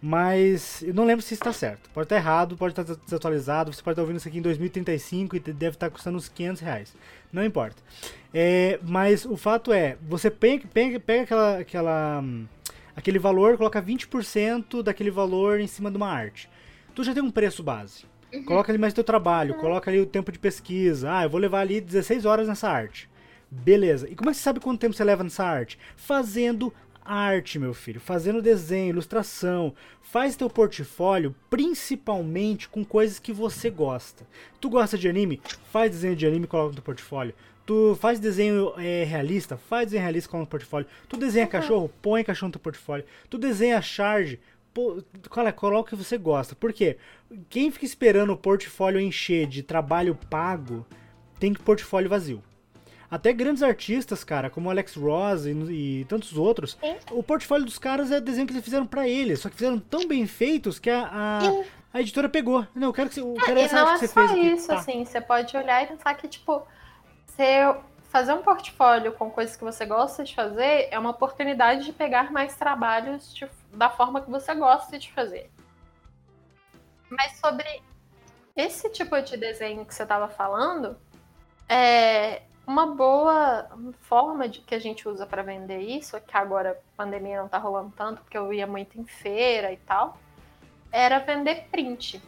[0.02, 1.90] Mas eu não lembro se está certo.
[1.92, 3.72] Pode estar errado, pode estar desatualizado.
[3.72, 6.96] Você pode estar ouvindo isso aqui em 2035 e deve estar custando uns 500 reais.
[7.32, 7.82] Não importa.
[8.34, 12.46] É, mas o fato é, você pega, pega, pega aquela, aquela, hum,
[12.96, 16.50] aquele valor, coloca 20% daquele valor em cima de uma arte.
[16.94, 18.04] Tu já tem um preço base.
[18.42, 21.12] Coloca ali mais teu trabalho, coloca ali o tempo de pesquisa.
[21.12, 23.10] Ah, eu vou levar ali 16 horas nessa arte.
[23.50, 24.10] Beleza.
[24.10, 25.78] E como é que você sabe quanto tempo você leva nessa arte?
[25.96, 26.74] Fazendo
[27.06, 28.00] arte, meu filho.
[28.00, 29.74] Fazendo desenho, ilustração.
[30.02, 34.26] Faz teu portfólio principalmente com coisas que você gosta.
[34.60, 35.42] Tu gosta de anime?
[35.72, 37.36] Faz desenho de anime e coloca no teu portfólio.
[37.66, 39.56] Tu faz desenho é, realista?
[39.56, 40.88] Faz desenho realista e coloca no portfólio.
[41.08, 41.90] Tu desenha cachorro?
[42.02, 43.06] Põe cachorro no teu portfólio.
[43.30, 44.40] Tu desenha charge?
[45.32, 46.56] Cara, coloca o que você gosta.
[46.56, 46.98] Por quê?
[47.50, 50.86] Quem fica esperando o portfólio encher de trabalho pago
[51.40, 52.44] tem que portfólio vazio.
[53.12, 55.52] Até grandes artistas, cara, como Alex Ross e,
[56.02, 56.96] e tantos outros, Sim.
[57.12, 60.08] o portfólio dos caras é desenho que eles fizeram pra eles, só que fizeram tão
[60.08, 61.40] bem feitos que a, a,
[61.94, 62.66] a editora pegou.
[62.74, 64.28] Não, eu quero que você, eu quero E essa não arte é que você só
[64.28, 64.48] fez aqui.
[64.56, 64.76] isso, Tá.
[64.80, 66.64] assim, você pode olhar e pensar que, tipo,
[67.28, 67.76] você
[68.14, 72.32] fazer um portfólio com coisas que você gosta de fazer é uma oportunidade de pegar
[72.32, 75.50] mais trabalhos de- da forma que você gosta de fazer.
[77.10, 77.82] Mas sobre
[78.56, 80.96] esse tipo de desenho que você estava falando,
[81.68, 83.68] é uma boa
[84.02, 87.58] forma de que a gente usa para vender isso, que agora a pandemia não tá
[87.58, 90.20] rolando tanto, porque eu ia muito em feira e tal,
[90.92, 92.22] era vender print.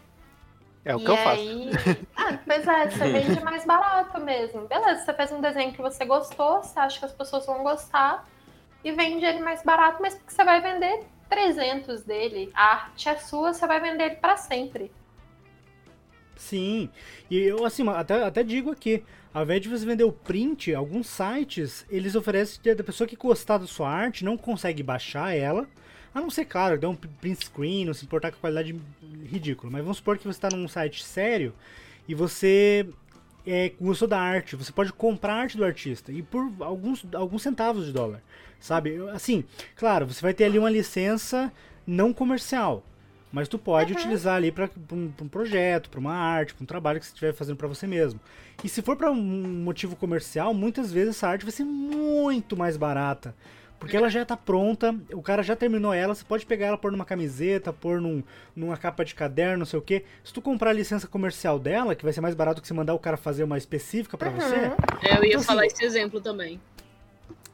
[0.85, 1.41] É o que E eu faço.
[1.41, 1.71] aí-
[2.15, 4.67] Ah, pois é, você vende mais barato mesmo.
[4.67, 8.27] Beleza, você fez um desenho que você gostou, você acha que as pessoas vão gostar
[8.83, 12.51] e vende ele mais barato, mas porque você vai vender 300 dele.
[12.53, 14.91] A arte é sua, você vai vender ele para sempre.
[16.35, 16.89] Sim,
[17.31, 19.03] e eu assim, até, até digo aqui,
[19.33, 23.15] ao invés de você vender o print, alguns sites, eles oferecem que a pessoa que
[23.15, 25.65] gostar da sua arte não consegue baixar ela,
[26.15, 28.73] a não ser, claro, dar um print screen, não se importar com a qualidade
[29.25, 31.53] ridícula, mas vamos supor que você está num site sério
[32.07, 32.87] e você
[33.45, 37.41] é, gostou da arte, você pode comprar a arte do artista e por alguns, alguns
[37.41, 38.23] centavos de dólar,
[38.61, 38.97] sabe?
[39.09, 39.43] Assim,
[39.75, 41.51] claro, você vai ter ali uma licença
[41.85, 42.81] não comercial,
[43.29, 46.97] mas tu pode utilizar ali para um, um projeto, para uma arte, para um trabalho
[46.97, 48.21] que você estiver fazendo para você mesmo.
[48.63, 52.77] E se for para um motivo comercial, muitas vezes essa arte vai ser muito mais
[52.77, 53.35] barata.
[53.80, 56.91] Porque ela já está pronta, o cara já terminou ela, você pode pegar ela, pôr
[56.91, 58.23] numa camiseta, pôr num,
[58.56, 60.03] numa capa de caderno, não sei o que.
[60.23, 62.93] Se tu comprar a licença comercial dela, que vai ser mais barato que você mandar
[62.93, 64.72] o cara fazer uma específica para você,
[65.03, 66.60] Eu ia Então, falar assim, esse exemplo também.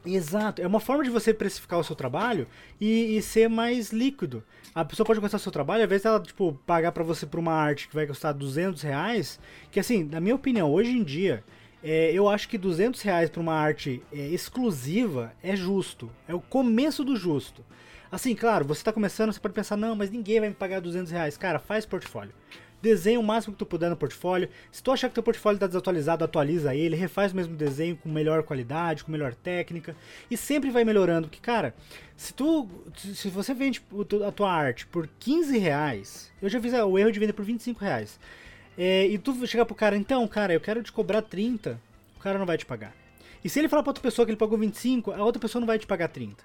[0.06, 2.48] Exato, é uma forma de você precificar o seu trabalho
[2.80, 4.44] e, e ser mais líquido.
[4.74, 7.40] A pessoa pode gostar do seu trabalho, ao invés dela, tipo, pagar pra você por
[7.40, 9.40] uma arte que vai custar 200 reais,
[9.70, 11.44] que assim, na minha opinião, hoje em dia,
[11.84, 16.40] é, eu acho que 200 reais pra uma arte é, exclusiva é justo, é o
[16.40, 17.64] começo do justo.
[18.12, 21.12] Assim, claro, você tá começando, você pode pensar, não, mas ninguém vai me pagar 200
[21.12, 21.38] reais.
[21.38, 22.34] Cara, faz portfólio.
[22.82, 24.50] Desenha o máximo que tu puder no portfólio.
[24.72, 28.10] Se tu achar que teu portfólio está desatualizado, atualiza ele, refaz o mesmo desenho com
[28.10, 29.96] melhor qualidade, com melhor técnica.
[30.30, 31.28] E sempre vai melhorando.
[31.28, 31.76] Porque, cara,
[32.18, 32.68] se tu.
[32.96, 33.82] Se você vende
[34.28, 37.80] a tua arte por 15 reais, eu já fiz o erro de vender por 25
[37.80, 38.20] reais.
[38.78, 41.80] É, e tu chegar pro cara, então, cara, eu quero te cobrar 30,
[42.18, 42.94] o cara não vai te pagar.
[43.44, 45.68] E se ele falar pra outra pessoa que ele pagou 25, a outra pessoa não
[45.68, 46.44] vai te pagar 30.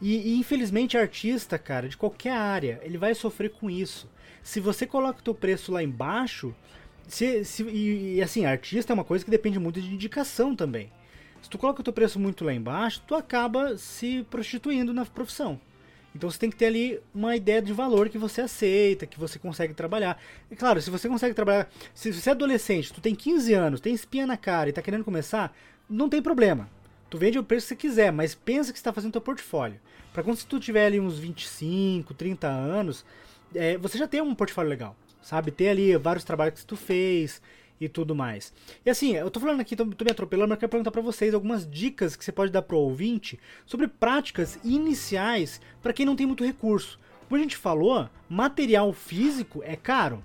[0.00, 4.08] E, e, infelizmente artista, cara, de qualquer área, ele vai sofrer com isso.
[4.42, 6.54] Se você coloca o teu preço lá embaixo,
[7.08, 10.90] se, se- e, e, assim, artista é uma coisa que depende muito de indicação também.
[11.42, 15.60] Se tu coloca o teu preço muito lá embaixo, tu acaba se prostituindo na profissão.
[16.16, 19.38] Então você tem que ter ali uma ideia de valor que você aceita, que você
[19.38, 20.20] consegue trabalhar.
[20.50, 21.68] E claro, se você consegue trabalhar.
[21.94, 25.04] Se você é adolescente, tu tem 15 anos, tem espinha na cara e tá querendo
[25.04, 25.56] começar,
[25.88, 26.68] não tem problema.
[27.08, 29.78] tu vende o preço que você quiser, mas pensa que está fazendo teu portfólio.
[30.12, 33.04] Para quando tu tiver ali uns 25, 30 anos,
[33.54, 35.50] é, você já tem um portfólio legal, sabe?
[35.50, 37.40] Ter ali vários trabalhos que tu fez
[37.80, 38.52] e tudo mais.
[38.84, 41.02] E assim, eu tô falando aqui, tô, tô me atropelando, mas eu quero perguntar para
[41.02, 46.16] vocês algumas dicas que você pode dar pro ouvinte sobre práticas iniciais para quem não
[46.16, 46.98] tem muito recurso.
[47.28, 50.24] Como a gente falou, material físico é caro.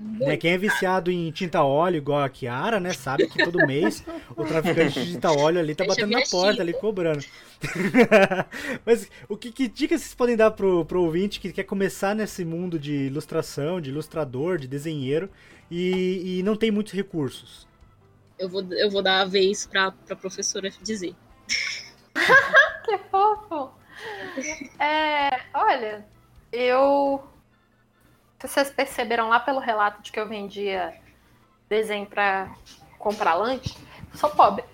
[0.00, 2.94] Né, quem é viciado em tinta óleo, igual a Kiara, né?
[2.94, 4.02] Sabe que todo mês
[4.34, 6.62] o traficante de tinta óleo ali tá Deixa batendo na porta tinta.
[6.62, 7.22] ali, cobrando.
[8.86, 12.46] Mas o que, que dicas vocês podem dar pro, pro ouvinte que quer começar nesse
[12.46, 15.28] mundo de ilustração, de ilustrador, de desenheiro
[15.70, 17.68] e, e não tem muitos recursos?
[18.38, 21.14] Eu vou, eu vou dar a vez pra, pra professora dizer.
[22.84, 23.70] Que fofo!
[24.80, 26.04] É, olha,
[26.50, 27.22] eu.
[28.40, 30.94] Vocês perceberam lá pelo relato de que eu vendia
[31.68, 32.54] desenho pra
[32.98, 33.76] comprar lanche,
[34.14, 34.64] sou pobre.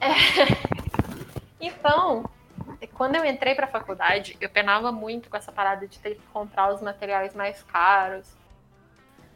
[0.00, 0.08] É,
[1.62, 2.28] Então,
[2.94, 6.74] quando eu entrei pra faculdade, eu penava muito com essa parada de ter que comprar
[6.74, 8.26] os materiais mais caros.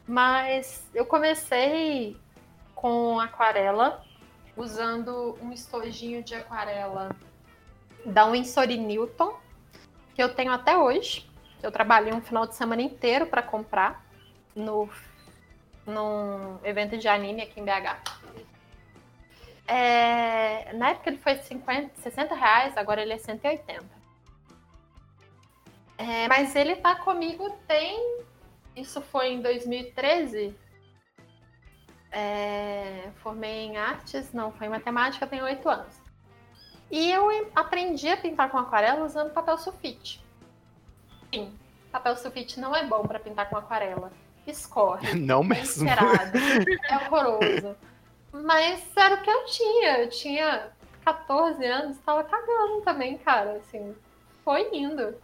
[0.04, 2.16] Mas eu comecei
[2.74, 4.04] com aquarela,
[4.56, 7.14] usando um estojinho de aquarela
[8.04, 9.38] da Winsor Newton,
[10.16, 11.30] que eu tenho até hoje.
[11.62, 14.04] Eu trabalhei um final de semana inteiro para comprar
[14.54, 14.88] no
[15.86, 17.96] num evento de anime aqui em BH.
[19.68, 23.84] É, na época ele foi 50, 60 reais, agora ele é 180.
[25.98, 28.24] É, mas ele tá comigo tem.
[28.74, 30.54] Isso foi em 2013.
[32.12, 36.02] É, formei em artes, não, foi em matemática, tenho 8 anos.
[36.90, 40.24] E eu aprendi a pintar com aquarela usando papel sulfite.
[41.32, 41.52] Sim,
[41.92, 44.12] papel sulfite não é bom para pintar com aquarela.
[44.46, 45.84] Escorre, Não é mesmo.
[45.84, 46.32] encerado,
[46.88, 47.76] é horroroso.
[48.32, 49.98] Mas era o que eu tinha.
[49.98, 50.68] Eu tinha
[51.04, 53.52] 14 anos, tava cagando também, cara.
[53.56, 53.94] Assim,
[54.44, 55.14] foi indo.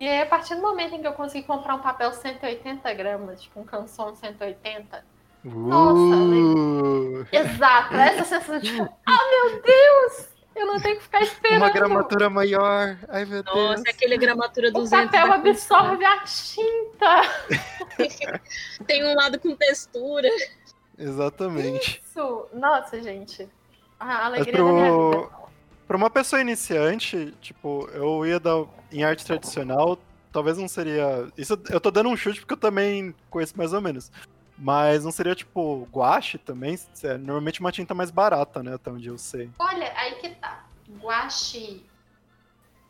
[0.00, 3.42] E aí, a partir do momento em que eu consegui comprar um papel 180 gramas,
[3.42, 5.04] tipo um canção 180,
[5.44, 10.28] Nossa, Uh, exato, essa sensação de tipo, ah meu Deus!
[10.60, 11.62] Eu não tenho que ficar esperando.
[11.62, 12.98] uma gramatura maior.
[13.08, 13.82] Ai, meu Nossa, Deus.
[13.88, 15.06] aquele gramatura O 200.
[15.10, 17.22] papel da absorve a tinta.
[18.86, 20.28] Tem um lado com textura.
[20.98, 22.02] Exatamente.
[22.06, 22.46] Isso!
[22.52, 23.48] Nossa, gente.
[23.98, 24.92] A alegria da minha vida.
[24.94, 25.30] pro,
[25.88, 29.98] pra uma pessoa iniciante, tipo, eu ia dar em arte tradicional,
[30.30, 31.26] talvez não seria.
[31.38, 34.12] Isso eu tô dando um chute porque eu também conheço mais ou menos.
[34.62, 36.78] Mas não seria tipo guache também?
[37.02, 38.74] É normalmente uma tinta mais barata, né?
[38.74, 39.50] Até onde eu sei.
[39.58, 40.64] Olha, aí que tá.
[41.00, 41.82] Guache.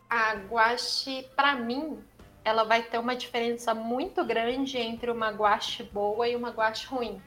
[0.09, 2.03] A guache, pra mim,
[2.45, 7.23] ela vai ter uma diferença muito grande entre uma guache boa e uma guache ruim.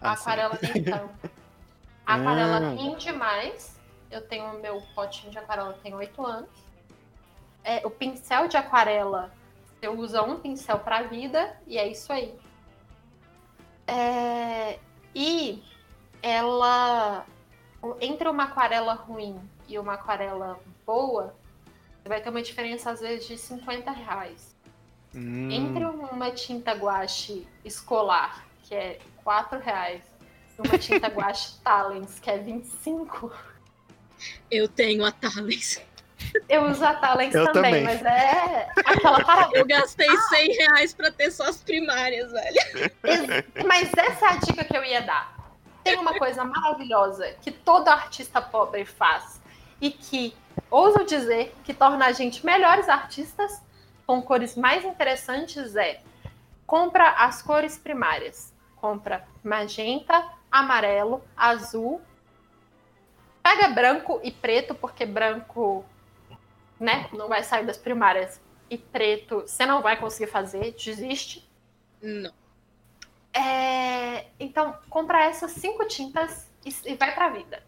[0.00, 0.22] A Ah, sim.
[0.22, 1.30] aquarela nem tanto.
[2.04, 2.70] A aquarela Ah.
[2.70, 3.78] rende mais.
[4.10, 6.50] Eu tenho o meu potinho de aquarela tem 8 anos.
[7.62, 9.32] É, o pincel de aquarela,
[9.80, 12.34] você usa um pincel pra vida e é isso aí.
[13.86, 14.78] É,
[15.14, 15.62] e
[16.22, 17.26] ela
[18.00, 19.38] entre uma aquarela ruim
[19.68, 21.34] e uma aquarela boa,
[22.02, 24.54] você vai ter uma diferença às vezes de 50 reais.
[25.14, 30.02] Hum, Entre uma tinta guache escolar, que é 4 reais,
[30.58, 33.30] e uma tinta guache Talens, que é 25,
[34.50, 35.80] Eu tenho a Thales.
[36.48, 37.84] Eu uso a Talens Eu também, também.
[37.84, 39.56] mas é aquela parada.
[39.56, 42.56] Eu gastei 100 reais pra ter só as primárias, velho.
[43.66, 45.34] Mas essa é a dica que eu ia dar.
[45.82, 49.40] Tem uma coisa maravilhosa que todo artista pobre faz
[49.80, 50.34] e que,
[50.70, 53.62] ouso dizer, que torna a gente melhores artistas
[54.06, 56.00] com cores mais interessantes é
[56.66, 58.52] compra as cores primárias.
[58.76, 62.00] Compra magenta, amarelo, azul.
[63.42, 65.84] Pega branco e preto, porque branco,
[66.78, 68.40] né, não vai sair das primárias.
[68.70, 71.48] E preto, você não vai conseguir fazer, desiste.
[72.02, 72.32] Não.
[73.32, 77.62] É, então, compra essas cinco tintas e, e vai pra vida.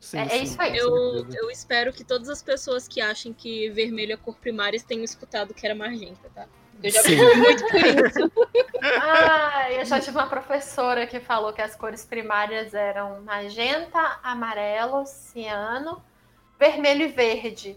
[0.00, 0.76] sim, é- é sim, isso aí.
[0.76, 5.02] Eu, eu espero que todas as pessoas que acham que vermelho é cor primária tenham
[5.04, 6.46] escutado que era magenta, tá?
[6.80, 7.16] Eu já Sim.
[7.16, 8.32] fui muito por isso.
[9.00, 15.04] Ah, eu já tive uma professora que falou que as cores primárias eram magenta, amarelo,
[15.04, 16.00] ciano,
[16.56, 17.76] vermelho e verde.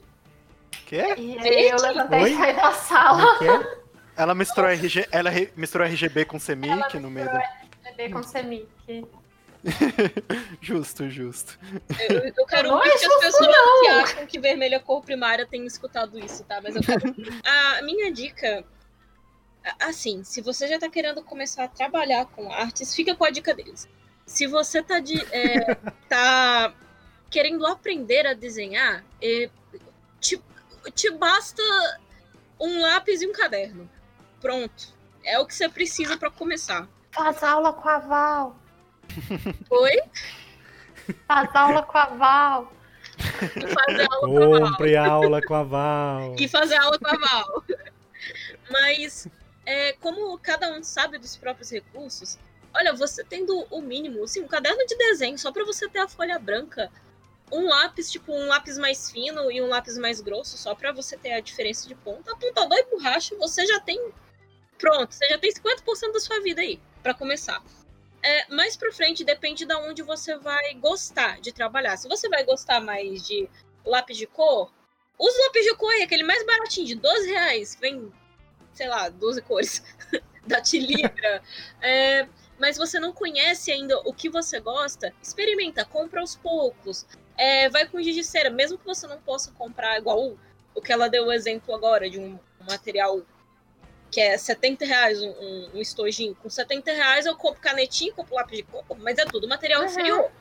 [0.86, 1.16] Quê?
[1.18, 2.32] E aí eu levantei Oi?
[2.34, 3.24] e saí da sala.
[3.44, 3.82] É?
[4.22, 7.42] Ela misturou, RG, ela re- misturou RGB com Semic no meio da.
[7.84, 8.68] Bebê com semic.
[10.62, 11.58] Justo, justo.
[12.10, 13.48] Eu, eu quero Não é que as pessoas
[13.80, 16.60] que acham que vermelho é cor primária tenham escutado isso, tá?
[16.62, 17.16] Mas eu quero.
[17.78, 18.64] A minha dica.
[19.80, 23.54] Assim, se você já tá querendo começar a trabalhar com artes, fica com a dica
[23.54, 23.88] deles.
[24.26, 25.20] Se você tá de.
[25.32, 25.76] é,
[26.10, 26.74] tá
[27.30, 29.50] querendo aprender a desenhar, é,
[30.20, 30.42] te,
[30.90, 31.62] te basta
[32.60, 33.90] um lápis e um caderno.
[34.40, 34.88] Pronto.
[35.24, 36.88] É o que você precisa para começar.
[37.12, 38.56] Faz aula com a Val.
[39.70, 40.02] Oi?
[41.28, 42.74] Faz aula com a Val.
[43.20, 44.72] E fazer aula com a Val.
[44.72, 46.36] Compre aula com a Val.
[46.40, 47.64] E fazer aula com a Val.
[48.70, 49.28] Mas,
[49.66, 52.40] é, como cada um sabe dos próprios recursos,
[52.74, 56.08] olha, você tendo o mínimo, assim, um caderno de desenho, só para você ter a
[56.08, 56.90] folha branca,
[57.52, 61.18] um lápis, tipo, um lápis mais fino e um lápis mais grosso, só para você
[61.18, 64.12] ter a diferença de ponta, apontador e borracha, você já tem.
[64.78, 67.62] Pronto, você já tem 50% da sua vida aí, para começar.
[68.24, 71.98] É, mais pra frente depende de onde você vai gostar de trabalhar.
[71.98, 73.50] Se você vai gostar mais de
[73.86, 74.72] lápis de cor,
[75.20, 78.12] usa o lápis de cor aí, aquele mais baratinho, de 12 reais, que vem,
[78.74, 79.84] sei lá, 12 cores
[80.46, 81.44] da Tilibra.
[81.84, 82.28] É,
[82.60, 87.08] mas você não conhece ainda o que você gosta, experimenta, compra aos poucos.
[87.44, 90.38] É, vai com giz de cera, mesmo que você não possa comprar igual
[90.76, 93.20] o, que ela deu o exemplo agora, de um, um material
[94.12, 96.36] que é 70 reais um, um, um estojinho.
[96.36, 99.88] Com 70 reais eu compro canetinha, compro lápis de cor, mas é tudo material Uhum.
[99.88, 100.32] inferior.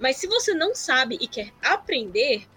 [0.00, 2.48] Mas se você não sabe e quer aprender,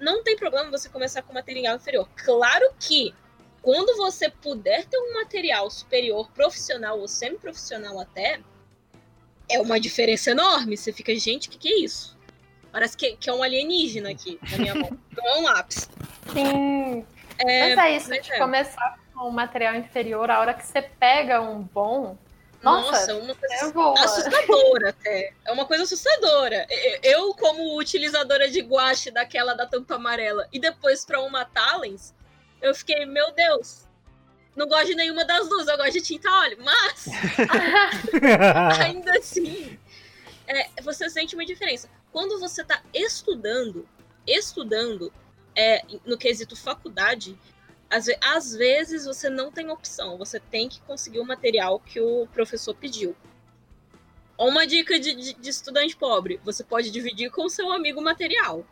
[0.00, 2.08] não tem problema você começar com material inferior.
[2.16, 3.14] Claro que
[3.60, 8.40] quando você puder ter um material superior, profissional ou semi-profissional até,
[9.46, 10.74] é uma diferença enorme.
[10.74, 12.15] Você fica, gente, o que, que é isso?
[12.76, 14.90] Parece que, que é um alienígena aqui na minha mão.
[15.16, 15.88] Não é um lápis.
[16.30, 17.06] Sim.
[17.38, 18.38] É, mas é isso, mas de é.
[18.38, 22.18] começar com um material inferior, a hora que você pega um bom.
[22.62, 23.98] Nossa, nossa, uma coisa voa.
[23.98, 25.32] assustadora até.
[25.46, 26.66] É uma coisa assustadora.
[27.02, 32.14] Eu, como utilizadora de guache daquela da tampa amarela e depois pra uma Talens,
[32.60, 33.86] eu fiquei, meu Deus,
[34.54, 37.06] não gosto de nenhuma das duas, eu gosto de tinta óleo, mas
[38.84, 39.78] ainda assim,
[40.46, 41.88] é, você sente uma diferença.
[42.16, 43.86] Quando você tá estudando,
[44.26, 45.12] estudando
[45.54, 47.38] é, no quesito faculdade,
[47.90, 52.26] às, às vezes você não tem opção, você tem que conseguir o material que o
[52.28, 53.14] professor pediu.
[54.38, 58.04] Uma dica de, de- de estudante pobre: você pode dividir com o seu amigo o
[58.04, 58.64] material.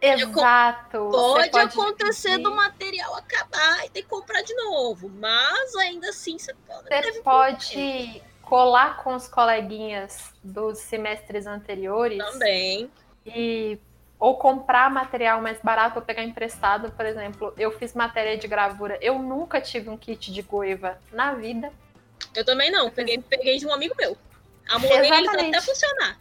[0.00, 1.10] Exato.
[1.10, 2.48] você Pode, acontecer dividir.
[2.50, 6.88] do material acabar e ter que comprar de novo, mas ainda assim você pode.
[6.88, 12.88] Você pode colar com os coleguinhas dos semestres anteriores Também.
[13.26, 13.76] e
[14.18, 17.52] ou comprar material mais barato ou pegar emprestado, por exemplo.
[17.58, 18.96] Eu fiz matéria de gravura.
[19.02, 21.70] Eu nunca tive um kit de goiva na vida.
[22.34, 22.88] Eu também não.
[22.88, 24.16] Peguei, peguei de um amigo meu.
[24.74, 25.56] Eles Exatamente.
[25.56, 26.18] até funcionar.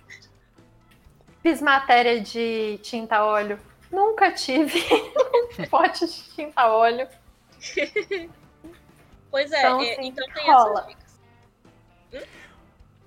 [1.42, 3.60] Fiz matéria de tinta óleo.
[3.92, 4.80] Nunca tive
[5.60, 7.08] um pote de tinta óleo.
[9.32, 10.80] Pois é, Então, é, assim, então tem rola.
[10.80, 11.05] essas dicas.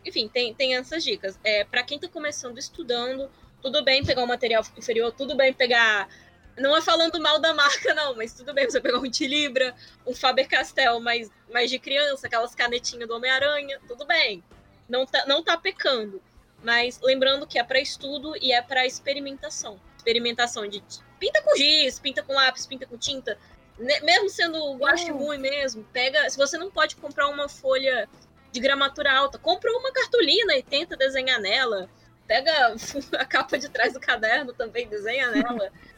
[0.04, 1.38] Enfim, tem, tem essas dicas.
[1.44, 3.30] É, para quem tá começando estudando,
[3.60, 6.08] tudo bem pegar um material inferior, tudo bem pegar.
[6.56, 9.74] Não é falando mal da marca, não, mas tudo bem você pegar um Tilibra,
[10.06, 14.42] um Faber-Castell mais, mais de criança, aquelas canetinhas do Homem-Aranha, tudo bem.
[14.88, 16.20] Não tá, não tá pecando.
[16.62, 19.78] Mas lembrando que é para estudo e é para experimentação.
[19.96, 20.82] Experimentação de
[21.18, 23.38] pinta com giz, pinta com lápis, pinta com tinta.
[23.78, 25.18] Mesmo sendo guache Hum.
[25.18, 26.28] ruim mesmo, pega.
[26.28, 28.08] Se você não pode comprar uma folha
[28.52, 31.88] de gramatura alta, compra uma cartolina e tenta desenhar nela.
[32.26, 32.74] Pega
[33.18, 35.70] a capa de trás do caderno também, desenha nela.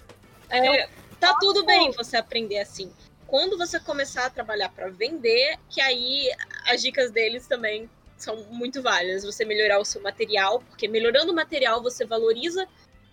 [0.52, 0.88] É,
[1.20, 2.92] tá tudo bem você aprender assim.
[3.28, 6.28] Quando você começar a trabalhar para vender, que aí
[6.66, 9.22] as dicas deles também são muito válidas.
[9.24, 12.66] Você melhorar o seu material, porque melhorando o material você valoriza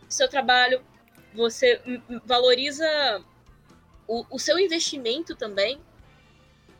[0.09, 0.81] o seu trabalho,
[1.33, 1.79] você
[2.25, 3.23] valoriza
[4.07, 5.79] o, o seu investimento também.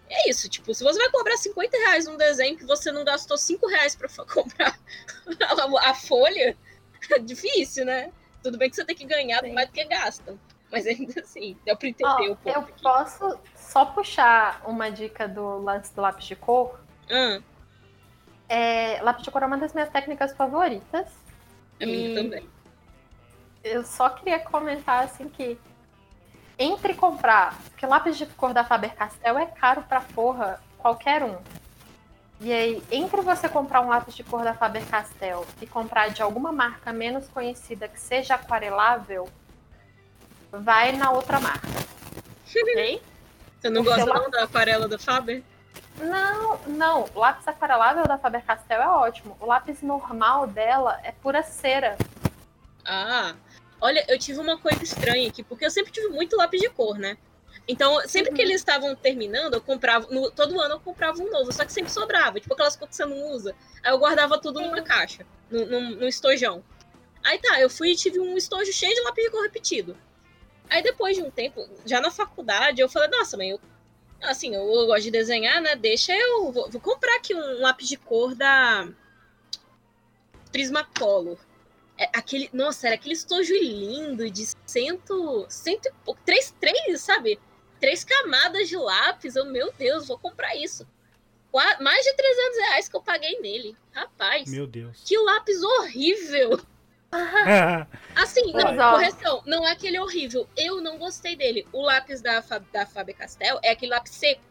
[0.10, 3.38] É isso, tipo, se você vai cobrar 50 reais num desenho que você não gastou
[3.38, 4.80] 5 reais pra comprar
[5.42, 6.58] a, a folha,
[7.12, 8.12] é difícil, né?
[8.42, 9.54] Tudo bem que você tem que ganhar Sim.
[9.54, 10.36] mais do que gasta.
[10.72, 12.82] Mas ainda assim, deu pra entender o ponto eu aqui.
[12.82, 16.80] posso só puxar uma dica do lance do lápis de cor.
[17.10, 17.40] Ah,
[18.50, 21.08] É, lápis de cor é uma das minhas técnicas favoritas.
[21.82, 22.50] a minha E- também.
[23.64, 25.58] Eu só queria comentar assim que
[26.58, 31.38] entre comprar, porque lápis de cor da Faber-Castell é caro pra porra, qualquer um.
[32.40, 36.52] E aí, entre você comprar um lápis de cor da Faber-Castell e comprar de alguma
[36.52, 39.28] marca menos conhecida que seja aquarelável,
[40.52, 41.68] vai na outra marca.
[42.48, 43.02] ok?
[43.60, 45.44] Você não gosta seu não da aquarela da Faber?
[46.00, 47.06] Não, não.
[47.16, 49.36] O lápis aquarelável da Faber-Castell é ótimo.
[49.40, 51.98] O lápis normal dela é pura cera.
[52.86, 53.34] Ah,
[53.82, 56.98] olha, eu tive uma coisa estranha aqui, porque eu sempre tive muito lápis de cor,
[56.98, 57.18] né?
[57.68, 58.48] Então, sempre que Uhum.
[58.48, 60.08] eles estavam terminando, eu comprava.
[60.10, 63.04] no- todo ano eu comprava um novo, só que sempre sobrava, tipo aquelas cores que
[63.04, 63.54] você não usa.
[63.84, 66.64] Aí eu guardava tudo numa caixa, num, num, num estojão.
[67.24, 69.98] Aí tá, eu fui e tive um estojo cheio de lápis de cor repetido.
[70.70, 73.60] Aí depois de um tempo, já na faculdade, eu falei, nossa, mãe, eu,
[74.22, 75.76] assim, eu, eu gosto de desenhar, né?
[75.76, 76.52] Deixa eu.
[76.52, 78.88] Vou, vou comprar aqui um lápis de cor da
[80.52, 81.38] Prismacolor.
[81.98, 87.40] É, aquele, nossa, era aquele estojo lindo de cento, cento e pouco, três, três, sabe?
[87.80, 89.36] Três camadas de lápis.
[89.36, 90.88] Eu, meu Deus, vou comprar isso.
[91.52, 93.76] Qua- mais de 300 reais que eu paguei nele.
[93.92, 95.02] Rapaz, Meu Deus.
[95.06, 96.60] que lápis horrível.
[98.16, 100.48] Assim, não, correção, não é aquele horrível.
[100.58, 101.68] Eu não gostei dele.
[101.72, 104.42] O lápis da, da Faber Castell é aquele lápis seco.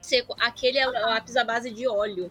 [0.00, 0.34] Seco.
[0.40, 2.30] Aquele é lápis à base de óleo.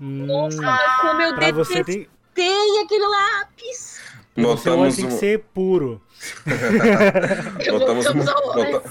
[0.00, 4.00] Hum, Nossa, como eu pra você detestei tem, aquele lápis.
[4.36, 6.00] Notamos tem que um, ser puro.
[7.70, 8.90] notamos, um, nota-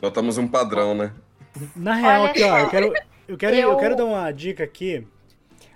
[0.00, 1.12] notamos um padrão, né?
[1.74, 2.92] Na real, aqui, ó, eu quero,
[3.26, 3.70] eu, quero, eu...
[3.72, 5.06] Eu- quero dar uma dica aqui,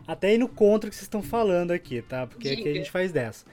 [0.06, 2.26] até indo contra o que vocês estão falando aqui, tá?
[2.26, 3.44] Porque aqui a gente faz dessa.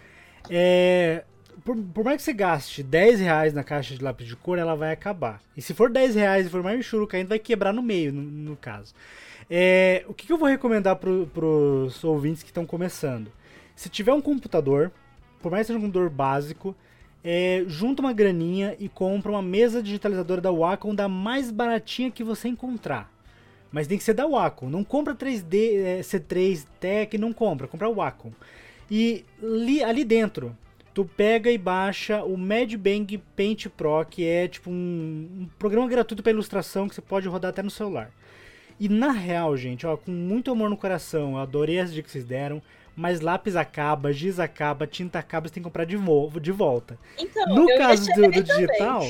[0.49, 1.23] É,
[1.65, 4.75] por, por mais que você gaste 10 reais na caixa de lápis de cor, ela
[4.75, 5.41] vai acabar.
[5.57, 8.21] E se for 10 reais e for mais churu caindo, vai quebrar no meio, no,
[8.21, 8.93] no caso.
[9.49, 13.31] É, o que, que eu vou recomendar pro, pros ouvintes que estão começando?
[13.79, 14.91] Se tiver um computador,
[15.41, 16.75] por mais que seja um computador básico,
[17.23, 22.21] é, junta uma graninha e compra uma mesa digitalizadora da Wacom da mais baratinha que
[22.21, 23.09] você encontrar.
[23.71, 24.69] Mas tem que ser da Wacom.
[24.69, 27.69] Não compra 3D, é, C3 Tech, não compra.
[27.69, 28.33] Compra Wacom.
[28.91, 30.53] E li- ali dentro,
[30.93, 34.73] tu pega e baixa o Mad Bang Paint Pro, que é tipo um,
[35.39, 38.11] um programa gratuito para ilustração que você pode rodar até no celular.
[38.77, 42.17] E na real, gente, ó, com muito amor no coração, eu adorei as dicas que
[42.17, 42.61] vocês deram,
[42.99, 46.99] mas lápis acaba, giz acaba, tinta acaba, você tem que comprar de, vo de volta.
[47.17, 49.03] Então, No caso do, do digital,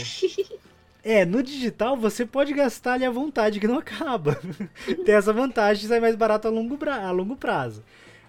[1.03, 4.39] é, no digital você pode gastar ali à vontade, que não acaba.
[5.03, 7.83] Tem essa vantagem de sair mais barato a longo, a longo prazo.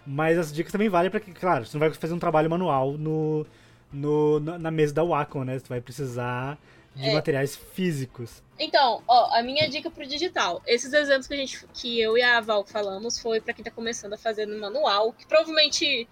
[0.06, 2.92] Mas as dicas também valem para que, claro, você não vai fazer um trabalho manual
[2.92, 3.46] no,
[3.92, 5.58] no, na na mesa da Wacom, né?
[5.58, 6.58] Você vai precisar
[6.94, 7.14] de É.
[7.14, 8.42] materiais físicos.
[8.58, 10.60] Então, ó, a minha dica pro digital.
[10.66, 13.70] Esses exemplos que a gente, que eu e a Val falamos, foi pra quem tá
[13.70, 16.08] começando a fazer no manual, que provavelmente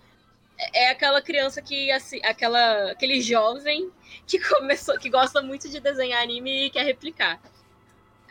[0.59, 3.93] é é aquela criança que, assim, aquela, aquele jovem
[4.27, 7.41] que começou, que gosta muito de desenhar anime e quer replicar.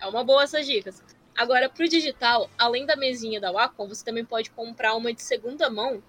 [0.02, 1.02] É uma boa essas dicas.
[1.38, 5.70] Agora, pro digital, além da mesinha da Wacom, você também pode comprar uma de segunda
[5.70, 6.04] mão.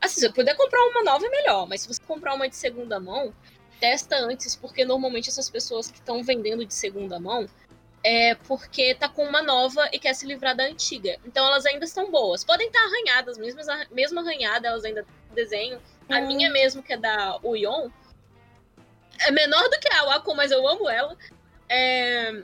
[0.00, 2.56] Assim, se você puder comprar uma nova é melhor, mas se você comprar uma de
[2.56, 3.32] segunda mão,
[3.80, 7.48] testa antes, porque normalmente essas pessoas que estão vendendo de segunda mão
[8.04, 11.18] é porque tá com uma nova e quer se livrar da antiga.
[11.24, 12.44] Então elas ainda estão boas.
[12.44, 13.60] Podem estar arranhadas, mesmo,
[13.90, 15.80] mesmo arranhada, elas ainda desenham.
[16.08, 16.26] A Hum.
[16.26, 17.90] minha mesmo, que é da Uion,
[19.26, 21.16] é menor do que a Wacom, mas eu amo ela.
[21.68, 22.42] É,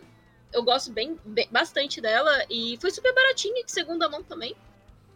[0.52, 4.54] eu gosto bem, bem- bastante dela e foi super baratinha de segunda mão também.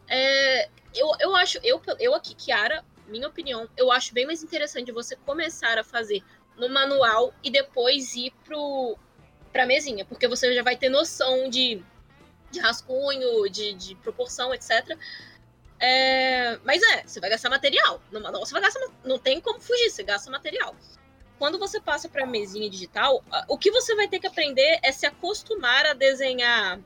[0.08, 4.92] É, eu, eu acho, eu, eu aqui, Kiara, minha opinião, eu acho bem mais interessante
[4.92, 6.22] você começar a fazer
[6.56, 8.96] no manual e depois ir pro,
[9.52, 11.82] pra mesinha, porque você já vai ter noção de,
[12.50, 14.96] de rascunho, de, de proporção, etc.
[15.80, 18.02] É, mas é, você vai gastar material.
[18.10, 18.80] No manual você vai gastar.
[19.04, 20.74] Não tem como fugir, você gasta material.
[21.38, 24.90] Quando você passa pra mesinha digital, a- o que você vai ter que aprender é
[24.90, 26.80] se acostumar a desenhar.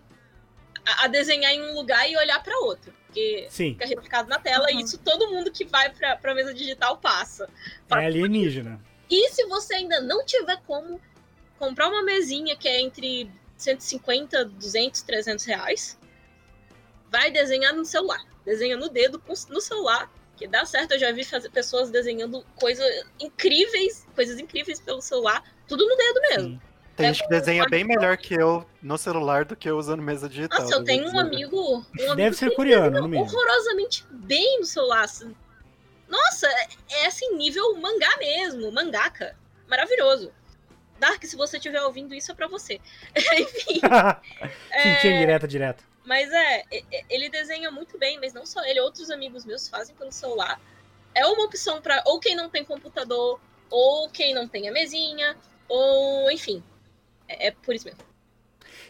[0.85, 2.93] A, a desenhar em um lugar e olhar pra outro.
[3.13, 4.81] Porque Sim, fica replicado na tela e Uhum.
[4.81, 7.47] isso todo mundo que vai pra, pra mesa digital passa.
[7.91, 8.81] é alienígena.
[9.11, 10.99] E se você ainda não tiver como
[11.59, 15.99] comprar uma mesinha que é entre 150, 200, 300 reais,
[17.11, 18.25] vai desenhar no celular.
[18.47, 20.93] Desenha no dedo, no celular, que dá certo.
[20.93, 26.21] Eu já vi fazer pessoas desenhando coisas incríveis, coisas incríveis pelo celular, tudo no dedo
[26.31, 26.49] mesmo.
[26.49, 26.61] Sim.
[26.97, 30.03] Tem É gente que desenha bem melhor que eu no celular do que eu usando
[30.03, 30.61] mesa digital.
[30.61, 31.57] Nossa, eu devo tenho um amigo.
[31.59, 33.25] Um amigo Deve ser que coreano, no mínimo.
[33.25, 35.05] horrorosamente bem no celular.
[35.05, 35.35] assim.
[36.09, 36.69] Nossa, é,
[37.03, 39.35] é assim, nível mangá mesmo, mangaka.
[39.67, 40.31] Maravilhoso.
[40.99, 42.79] Dark, se você estiver ouvindo isso, é pra você.
[43.17, 43.81] Enfim,
[44.83, 45.83] Sim, tinha direta, direta.
[46.05, 46.63] mas é,
[47.09, 50.61] ele desenha muito bem, mas não só ele, outros amigos meus fazem pelo celular.
[51.15, 53.41] É uma opção pra ou quem não tem computador,
[53.71, 55.37] ou quem não tem a mesinha,
[55.69, 56.63] ou enfim.
[57.39, 58.01] É, é por isso mesmo.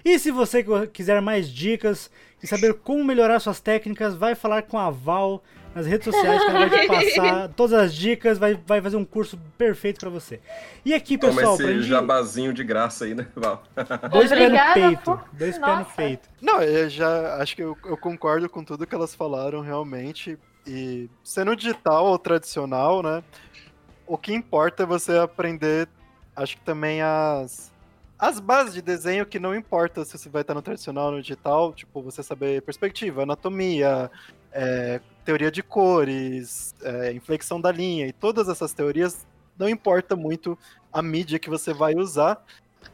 [0.05, 2.11] E se você quiser mais dicas
[2.43, 5.43] e saber como melhorar suas técnicas, vai falar com a Val
[5.75, 6.87] nas redes sociais, que ela vai te
[7.17, 10.41] passar todas as dicas, vai, vai fazer um curso perfeito pra você.
[10.85, 11.89] E aqui, Toma pessoal, pra esse gente...
[11.89, 13.63] jabazinho de graça aí, né, Val?
[14.11, 15.03] Dois pés no peito.
[15.03, 16.29] por- Dois pés no peito.
[16.43, 20.37] Não, eu já acho que eu, eu concordo com tudo que elas falaram realmente.
[20.67, 23.23] E sendo digital ou tradicional, né?
[24.07, 25.89] O que importa é você aprender,
[26.37, 27.72] acho que também as
[28.23, 31.21] as bases de desenho que não importa se você vai estar no tradicional ou no
[31.21, 34.09] digital, tipo, você saber perspectiva, anatomia,
[34.53, 39.27] é, teoria de cores, é, inflexão da linha e todas essas teorias,
[39.59, 40.57] não importa muito
[40.93, 42.41] a mídia que você vai usar.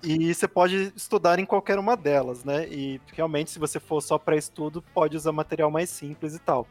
[0.03, 2.67] E você pode estudar em qualquer uma delas, né?
[2.67, 6.67] E realmente, se você for só para estudo, pode usar material mais simples e tal.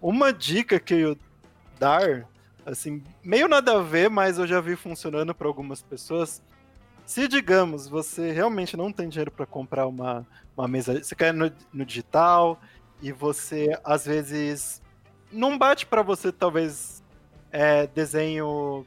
[0.00, 1.18] Uma dica que eu
[1.76, 2.24] dar,
[2.64, 6.40] assim, meio nada a ver, mas eu já vi funcionando para algumas pessoas.
[7.06, 10.26] Se, digamos, você realmente não tem dinheiro para comprar uma,
[10.56, 12.60] uma mesa, você quer no, no digital
[13.00, 14.82] e você às vezes
[15.30, 17.04] não bate para você talvez
[17.52, 18.84] é, desenho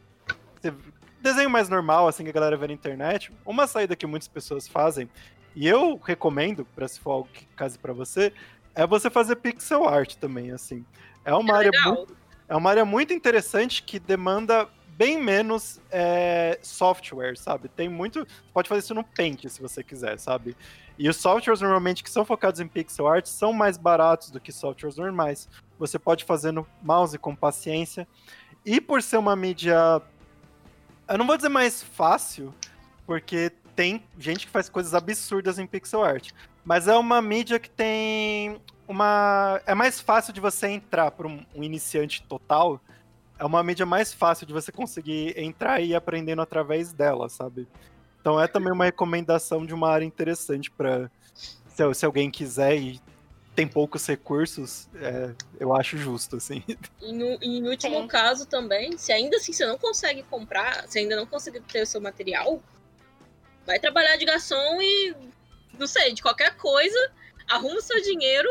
[1.22, 3.32] desenho mais normal assim que a galera vê na internet.
[3.46, 5.10] Uma saída que muitas pessoas fazem
[5.56, 8.34] e eu recomendo para se for algo que case para você
[8.76, 10.86] é você fazer pixel art também assim.
[11.24, 12.18] É uma é área muito,
[12.50, 14.68] é uma área muito interessante que demanda
[15.00, 17.70] bem menos é, software, sabe?
[17.70, 18.28] Tem muito.
[18.54, 20.58] Pode fazer isso no Paint se você quiser, sabe?
[20.98, 24.52] E os softwares normalmente que são focados em pixel art são mais baratos do que
[24.52, 25.48] softwares normais.
[25.80, 28.06] Você pode fazer no mouse com paciência.
[28.66, 30.02] E por ser uma mídia.
[31.08, 32.54] Eu não vou dizer mais fácil,
[33.06, 36.32] porque tem gente que faz coisas absurdas em pixel art.
[36.66, 39.62] Mas é uma mídia que tem uma.
[39.66, 42.82] É mais fácil de você entrar para um, um iniciante total
[43.40, 47.68] é uma mídia mais fácil de você conseguir entrar e ir aprendendo através dela, sabe?
[48.20, 53.02] Então é também uma recomendação de uma área interessante para se, se, alguém quiser e
[53.56, 56.64] tem poucos recursos, é, eu acho justo, assim.
[57.02, 61.00] E no, e no último caso também, se ainda assim você não consegue comprar, se
[61.00, 62.62] ainda não consegue ter o seu material,
[63.66, 65.16] vai trabalhar de garçom e,
[65.78, 67.12] não sei, de qualquer coisa,
[67.48, 68.50] arruma o seu dinheiro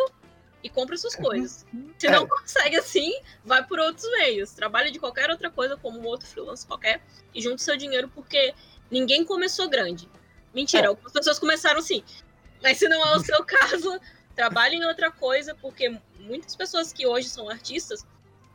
[0.62, 1.64] e compra suas coisas.
[1.98, 2.10] Se é.
[2.10, 3.12] não consegue assim,
[3.44, 4.50] vai por outros meios.
[4.52, 7.00] Trabalhe de qualquer outra coisa, como um outro freelance qualquer,
[7.34, 8.54] e junte seu dinheiro, porque
[8.90, 10.08] ninguém começou grande.
[10.54, 10.88] Mentira, é.
[10.88, 12.02] algumas pessoas começaram sim.
[12.62, 14.00] Mas se não é o seu caso,
[14.34, 18.04] trabalhe em outra coisa, porque muitas pessoas que hoje são artistas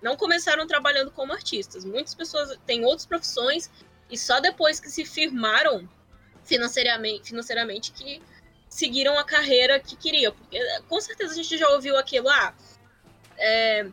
[0.01, 1.85] não começaram trabalhando como artistas.
[1.85, 3.71] Muitas pessoas têm outras profissões
[4.09, 5.87] e só depois que se firmaram
[6.43, 8.21] financeiramente, financeiramente que
[8.73, 10.33] seguiram a carreira que queriam.
[10.33, 10.59] Porque
[10.89, 12.53] com certeza a gente já ouviu aquilo, ah,
[13.37, 13.87] é,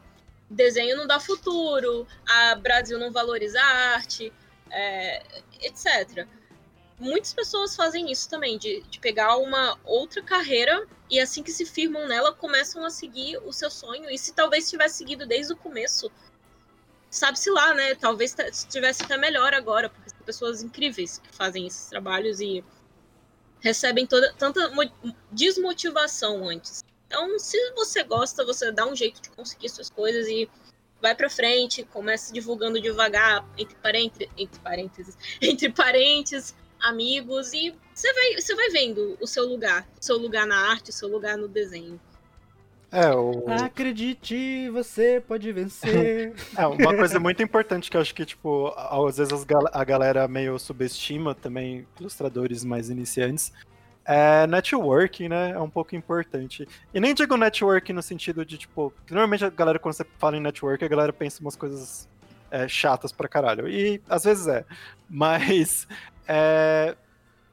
[0.48, 4.32] desenho não dá futuro, a Brasil não valoriza a arte,
[4.70, 5.22] é,
[5.60, 6.26] etc.
[6.98, 11.66] Muitas pessoas fazem isso também, de, de pegar uma outra carreira e assim que se
[11.66, 14.08] firmam nela, começam a seguir o seu sonho.
[14.10, 16.10] E se talvez tivesse seguido desde o começo,
[17.10, 17.94] sabe-se lá, né?
[17.94, 22.64] Talvez estivesse até melhor agora, porque são pessoas incríveis que fazem esses trabalhos e
[23.60, 24.70] recebem toda tanta
[25.30, 26.82] desmotivação antes.
[27.06, 30.48] Então, se você gosta, você dá um jeito de conseguir suas coisas e
[31.00, 38.12] vai para frente, começa divulgando devagar entre parênteses, entre parênteses, entre parentes, amigos e você
[38.12, 41.36] vai, você vai vendo o seu lugar, o seu lugar na arte, o seu lugar
[41.36, 42.00] no desenho.
[42.92, 43.44] É, o...
[43.48, 46.34] Acredite, você pode vencer.
[46.58, 50.58] é, uma coisa muito importante que eu acho que, tipo, às vezes a galera meio
[50.58, 53.52] subestima também, ilustradores mais iniciantes,
[54.04, 55.50] é networking, né?
[55.50, 56.66] É um pouco importante.
[56.92, 60.40] E nem digo networking no sentido de, tipo, normalmente a galera, quando você fala em
[60.40, 62.08] network, a galera pensa umas coisas
[62.50, 63.68] é, chatas pra caralho.
[63.68, 64.64] E às vezes é.
[65.08, 65.86] Mas
[66.26, 66.96] é,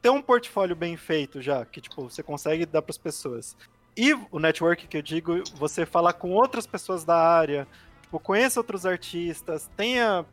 [0.01, 3.55] ter um portfólio bem feito já, que, tipo, você consegue dar pras pessoas.
[3.97, 7.67] E o network que eu digo, você falar com outras pessoas da área,
[8.03, 10.23] tipo, conheça outros artistas, tenha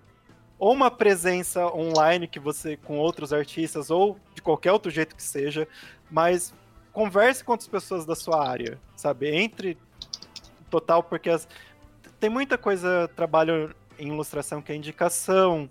[0.59, 5.23] ou uma presença online que você com outros artistas ou de qualquer outro jeito que
[5.23, 5.67] seja,
[6.11, 6.53] mas
[6.93, 9.35] converse com outras pessoas da sua área, sabe?
[9.35, 9.79] Entre
[10.71, 11.49] total porque as...
[12.21, 15.71] tem muita coisa trabalho em ilustração que é indicação,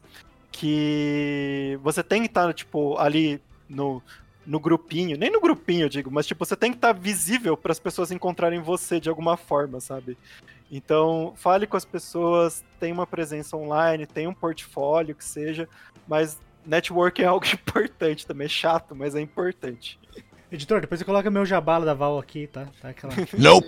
[0.52, 3.40] que você tem que estar tipo ali
[3.70, 4.02] no
[4.46, 7.56] no grupinho, nem no grupinho, eu digo, mas tipo, você tem que estar tá visível
[7.56, 10.18] para as pessoas encontrarem você de alguma forma, sabe?
[10.72, 15.70] Então, fale com as pessoas, tenha uma presença online, tenha um portfólio que seja,
[16.08, 20.00] mas network é algo importante também, é chato, mas é importante.
[20.52, 22.68] Editor, depois você coloca meu jabala da Val aqui, tá?
[22.82, 23.14] tá aquela...
[23.38, 23.68] Nope!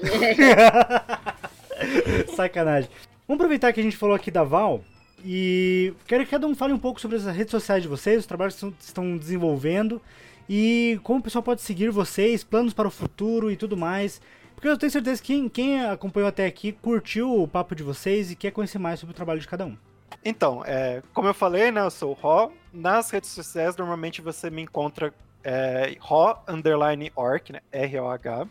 [2.35, 2.89] Sacanagem.
[3.27, 4.83] Vamos aproveitar que a gente falou aqui da Val
[5.23, 8.25] e quero que cada um fale um pouco sobre as redes sociais de vocês, os
[8.27, 9.99] trabalhos que estão desenvolvendo
[10.49, 14.21] e como o pessoal pode seguir vocês, planos para o futuro e tudo mais.
[14.55, 18.31] Porque eu tenho certeza que quem, quem acompanhou até aqui curtiu o papo de vocês
[18.31, 19.77] e quer conhecer mais sobre o trabalho de cada um.
[20.23, 22.51] Então, é, como eu falei, né, eu sou o Ró.
[22.71, 25.13] Nas redes sociais, normalmente você me encontra
[25.43, 28.47] é, Ró underline orc, né, R-O-H.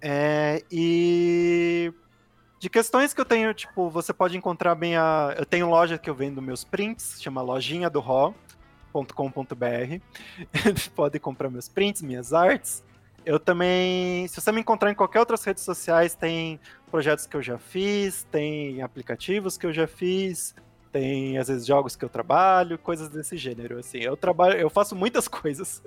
[0.00, 1.92] É, e
[2.58, 5.34] de questões que eu tenho, tipo, você pode encontrar bem a.
[5.38, 8.34] Eu tenho loja que eu vendo meus prints, chama Lojinha do Ró
[8.92, 10.00] com.br
[10.94, 12.84] Pode comprar meus prints, minhas artes.
[13.24, 16.60] eu também, se você me encontrar em qualquer outras redes sociais, tem
[16.90, 20.54] projetos que eu já fiz, tem aplicativos que eu já fiz,
[20.92, 23.78] tem às vezes jogos que eu trabalho, coisas desse gênero.
[23.78, 25.82] Assim, eu trabalho, eu faço muitas coisas,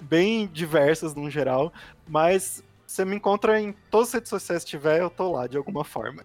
[0.00, 1.72] bem diversas no geral,
[2.06, 5.56] mas você me encontra em todas as redes sociais que tiver, eu tô lá de
[5.56, 6.22] alguma forma.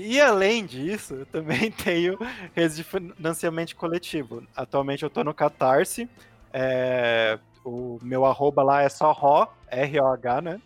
[0.00, 2.16] E além disso, eu também tenho
[2.54, 4.44] redes de financiamento coletivo.
[4.54, 6.08] Atualmente eu tô no Catarse.
[6.52, 10.60] É, o meu arroba lá é só RO, R-O-H, né?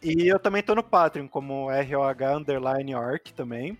[0.00, 3.76] E eu também tô no Patreon, como R-O-H underline orc também.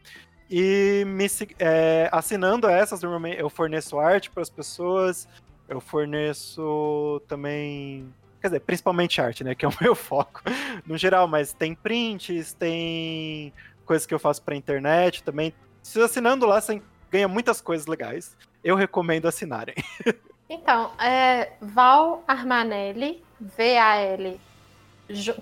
[0.51, 1.27] E me,
[1.59, 5.29] é, assinando essas, normalmente eu forneço arte para as pessoas,
[5.69, 8.13] eu forneço também.
[8.41, 9.55] Quer dizer, principalmente arte, né?
[9.55, 10.43] Que é o meu foco
[10.85, 13.53] no geral, mas tem prints, tem
[13.85, 15.55] coisas que eu faço para internet também.
[15.82, 18.36] Se assinando lá, você ganha muitas coisas legais.
[18.62, 19.74] Eu recomendo assinarem.
[20.48, 24.40] Então, é Val Armanelli, V-A-L,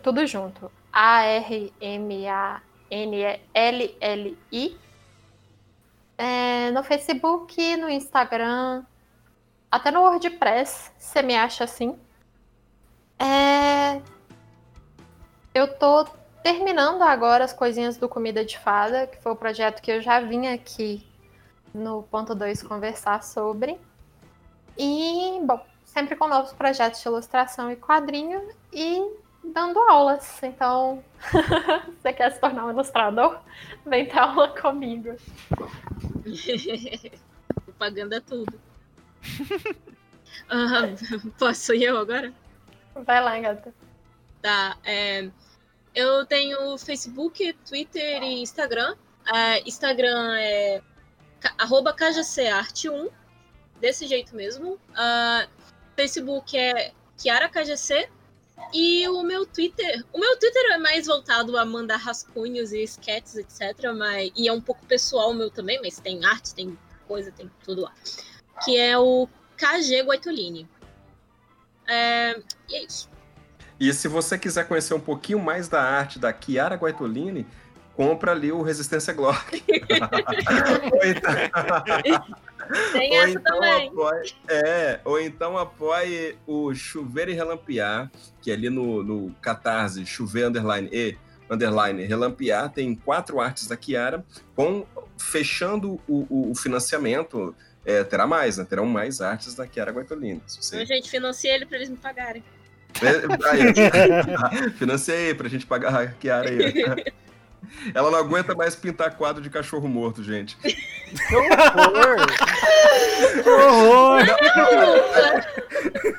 [0.02, 1.72] tudo junto, A-R-M-A-N-L-L-I.
[6.16, 8.84] É, no Facebook, no Instagram,
[9.68, 11.98] até no WordPress, você me acha assim.
[13.18, 14.00] É,
[15.52, 16.06] eu tô
[16.42, 20.20] terminando agora as coisinhas do Comida de Fada, que foi o projeto que eu já
[20.20, 21.06] vim aqui
[21.72, 23.78] no ponto 2 conversar sobre.
[24.76, 29.00] E, bom, sempre com novos projetos de ilustração e quadrinho e
[29.44, 30.42] dando aulas.
[30.42, 31.02] Então,
[32.00, 33.38] você quer se tornar um ilustrador?
[33.86, 35.14] Vem ter aula comigo.
[37.64, 38.60] Propaganda tudo.
[40.50, 42.32] uh, posso ir eu agora?
[42.94, 43.74] Vai lá, gata.
[44.40, 45.30] Tá, é,
[45.94, 48.94] eu tenho Facebook, Twitter e Instagram.
[49.26, 50.82] Uh, Instagram é
[51.58, 53.10] arroba KGCArt1
[53.80, 54.74] desse jeito mesmo.
[54.74, 55.48] Uh,
[55.96, 58.08] Facebook é KiaraKGC.
[58.72, 60.04] E o meu Twitter.
[60.12, 63.92] O meu Twitter é mais voltado a mandar rascunhos e sketches, etc.
[63.96, 67.82] Mas, e é um pouco pessoal meu também, mas tem arte, tem coisa, tem tudo
[67.82, 67.92] lá.
[68.64, 70.68] Que é o KG Guaitolini.
[71.86, 73.11] É, e é isso.
[73.82, 77.44] E se você quiser conhecer um pouquinho mais da arte da Chiara Guaitolini,
[77.96, 79.60] compra ali o Resistência Glock.
[81.04, 81.32] então...
[82.92, 83.88] Tem ou essa então também.
[83.88, 88.08] Apoie, é, ou então apoie o Chuveiro e Relampear,
[88.40, 91.18] que é ali no, no Catarse, Chuveiro Underline e
[91.50, 94.86] Underline Relampear, tem quatro artes da Kiara, com,
[95.18, 97.52] fechando o, o, o financiamento,
[97.84, 98.64] é, terá mais, né?
[98.64, 100.40] Terão mais artes da Kiara Guaitolina.
[100.46, 100.76] Você...
[100.76, 102.44] Então, gente, financia ele para eles me pagarem.
[103.00, 107.12] É, aí, financiei pra gente pagar a Kiara aí.
[107.94, 110.56] Ela não aguenta mais pintar quadro de cachorro morto, gente.
[111.12, 112.16] Que horror!
[113.42, 114.24] que horror!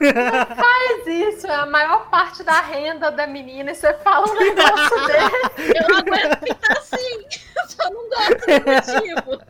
[0.01, 4.37] Não faz isso, é a maior parte da renda da menina e você fala um
[4.37, 5.77] negócio desse.
[5.79, 7.25] Eu não aguento pintar assim,
[7.57, 9.41] eu só não gosto do motivo.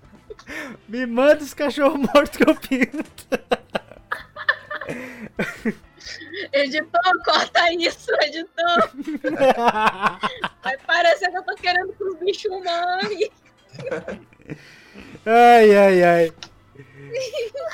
[0.87, 3.62] Me manda os cachorros mortos que eu pinto.
[6.53, 8.91] Editor, corta isso, editor.
[10.63, 12.51] Vai parecer que eu tô querendo que os bichos.
[15.25, 16.33] Ai, ai, ai.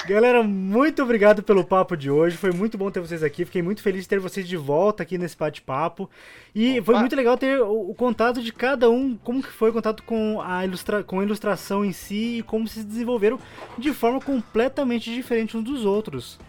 [0.07, 2.37] Galera, muito obrigado pelo papo de hoje.
[2.37, 3.45] Foi muito bom ter vocês aqui.
[3.45, 6.09] Fiquei muito feliz de ter vocês de volta aqui nesse bate-papo.
[6.55, 6.85] E Opa.
[6.85, 10.03] foi muito legal ter o, o, contato de cada um, como que foi o contato
[10.03, 13.39] com a, ilustra com a ilustração em si e como se desenvolveram
[13.77, 16.39] de forma completamente diferente uns dos outros.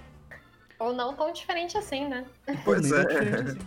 [0.80, 2.24] Ou não tão diferente assim, né?
[2.64, 3.02] Pois é.
[3.02, 3.58] Assim.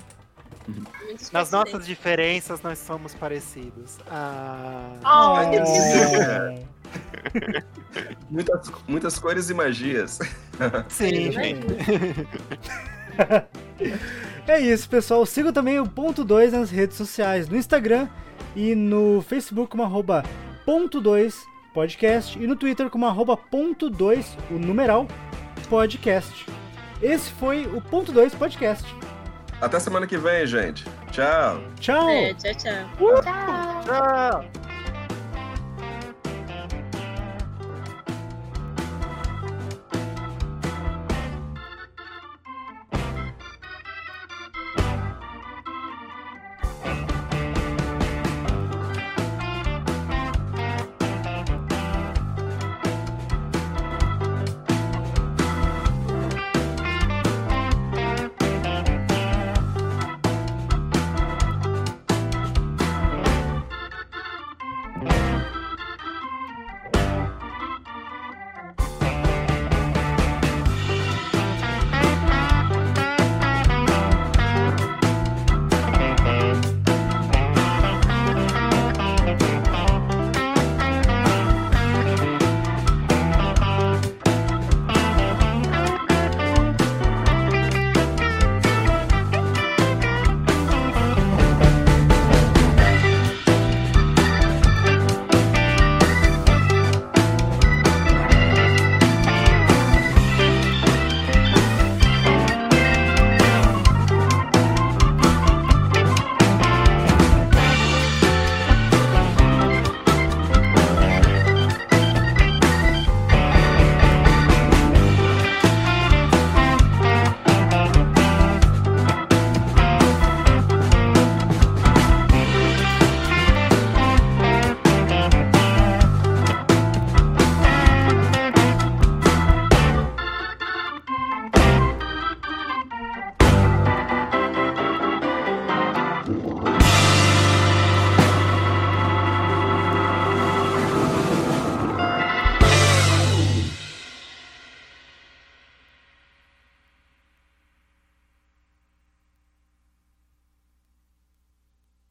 [1.32, 4.00] Nas nossas diferenças, nós somos parecidos.
[4.10, 4.98] Ah.
[5.06, 6.64] Oh, é.
[8.30, 10.20] muitas, muitas cores e magias.
[10.90, 11.68] Sim, gente.
[14.46, 15.26] É isso, pessoal.
[15.26, 18.10] Siga também o ponto 2 nas redes sociais, no Instagram
[18.56, 20.22] e no Facebook como arroba
[20.66, 25.08] ponto 2 podcast e no Twitter como arroba ponto 2, o numeral
[25.70, 26.46] podcast.
[27.04, 28.88] Esse foi o Ponto 2 Podcast.
[29.60, 30.86] Até semana que vem, gente.
[31.12, 31.62] Tchau.
[31.78, 32.10] Tchau.
[32.10, 32.74] É, tchau, tchau.
[32.98, 33.84] Uh, tchau.
[33.84, 34.73] Tchau.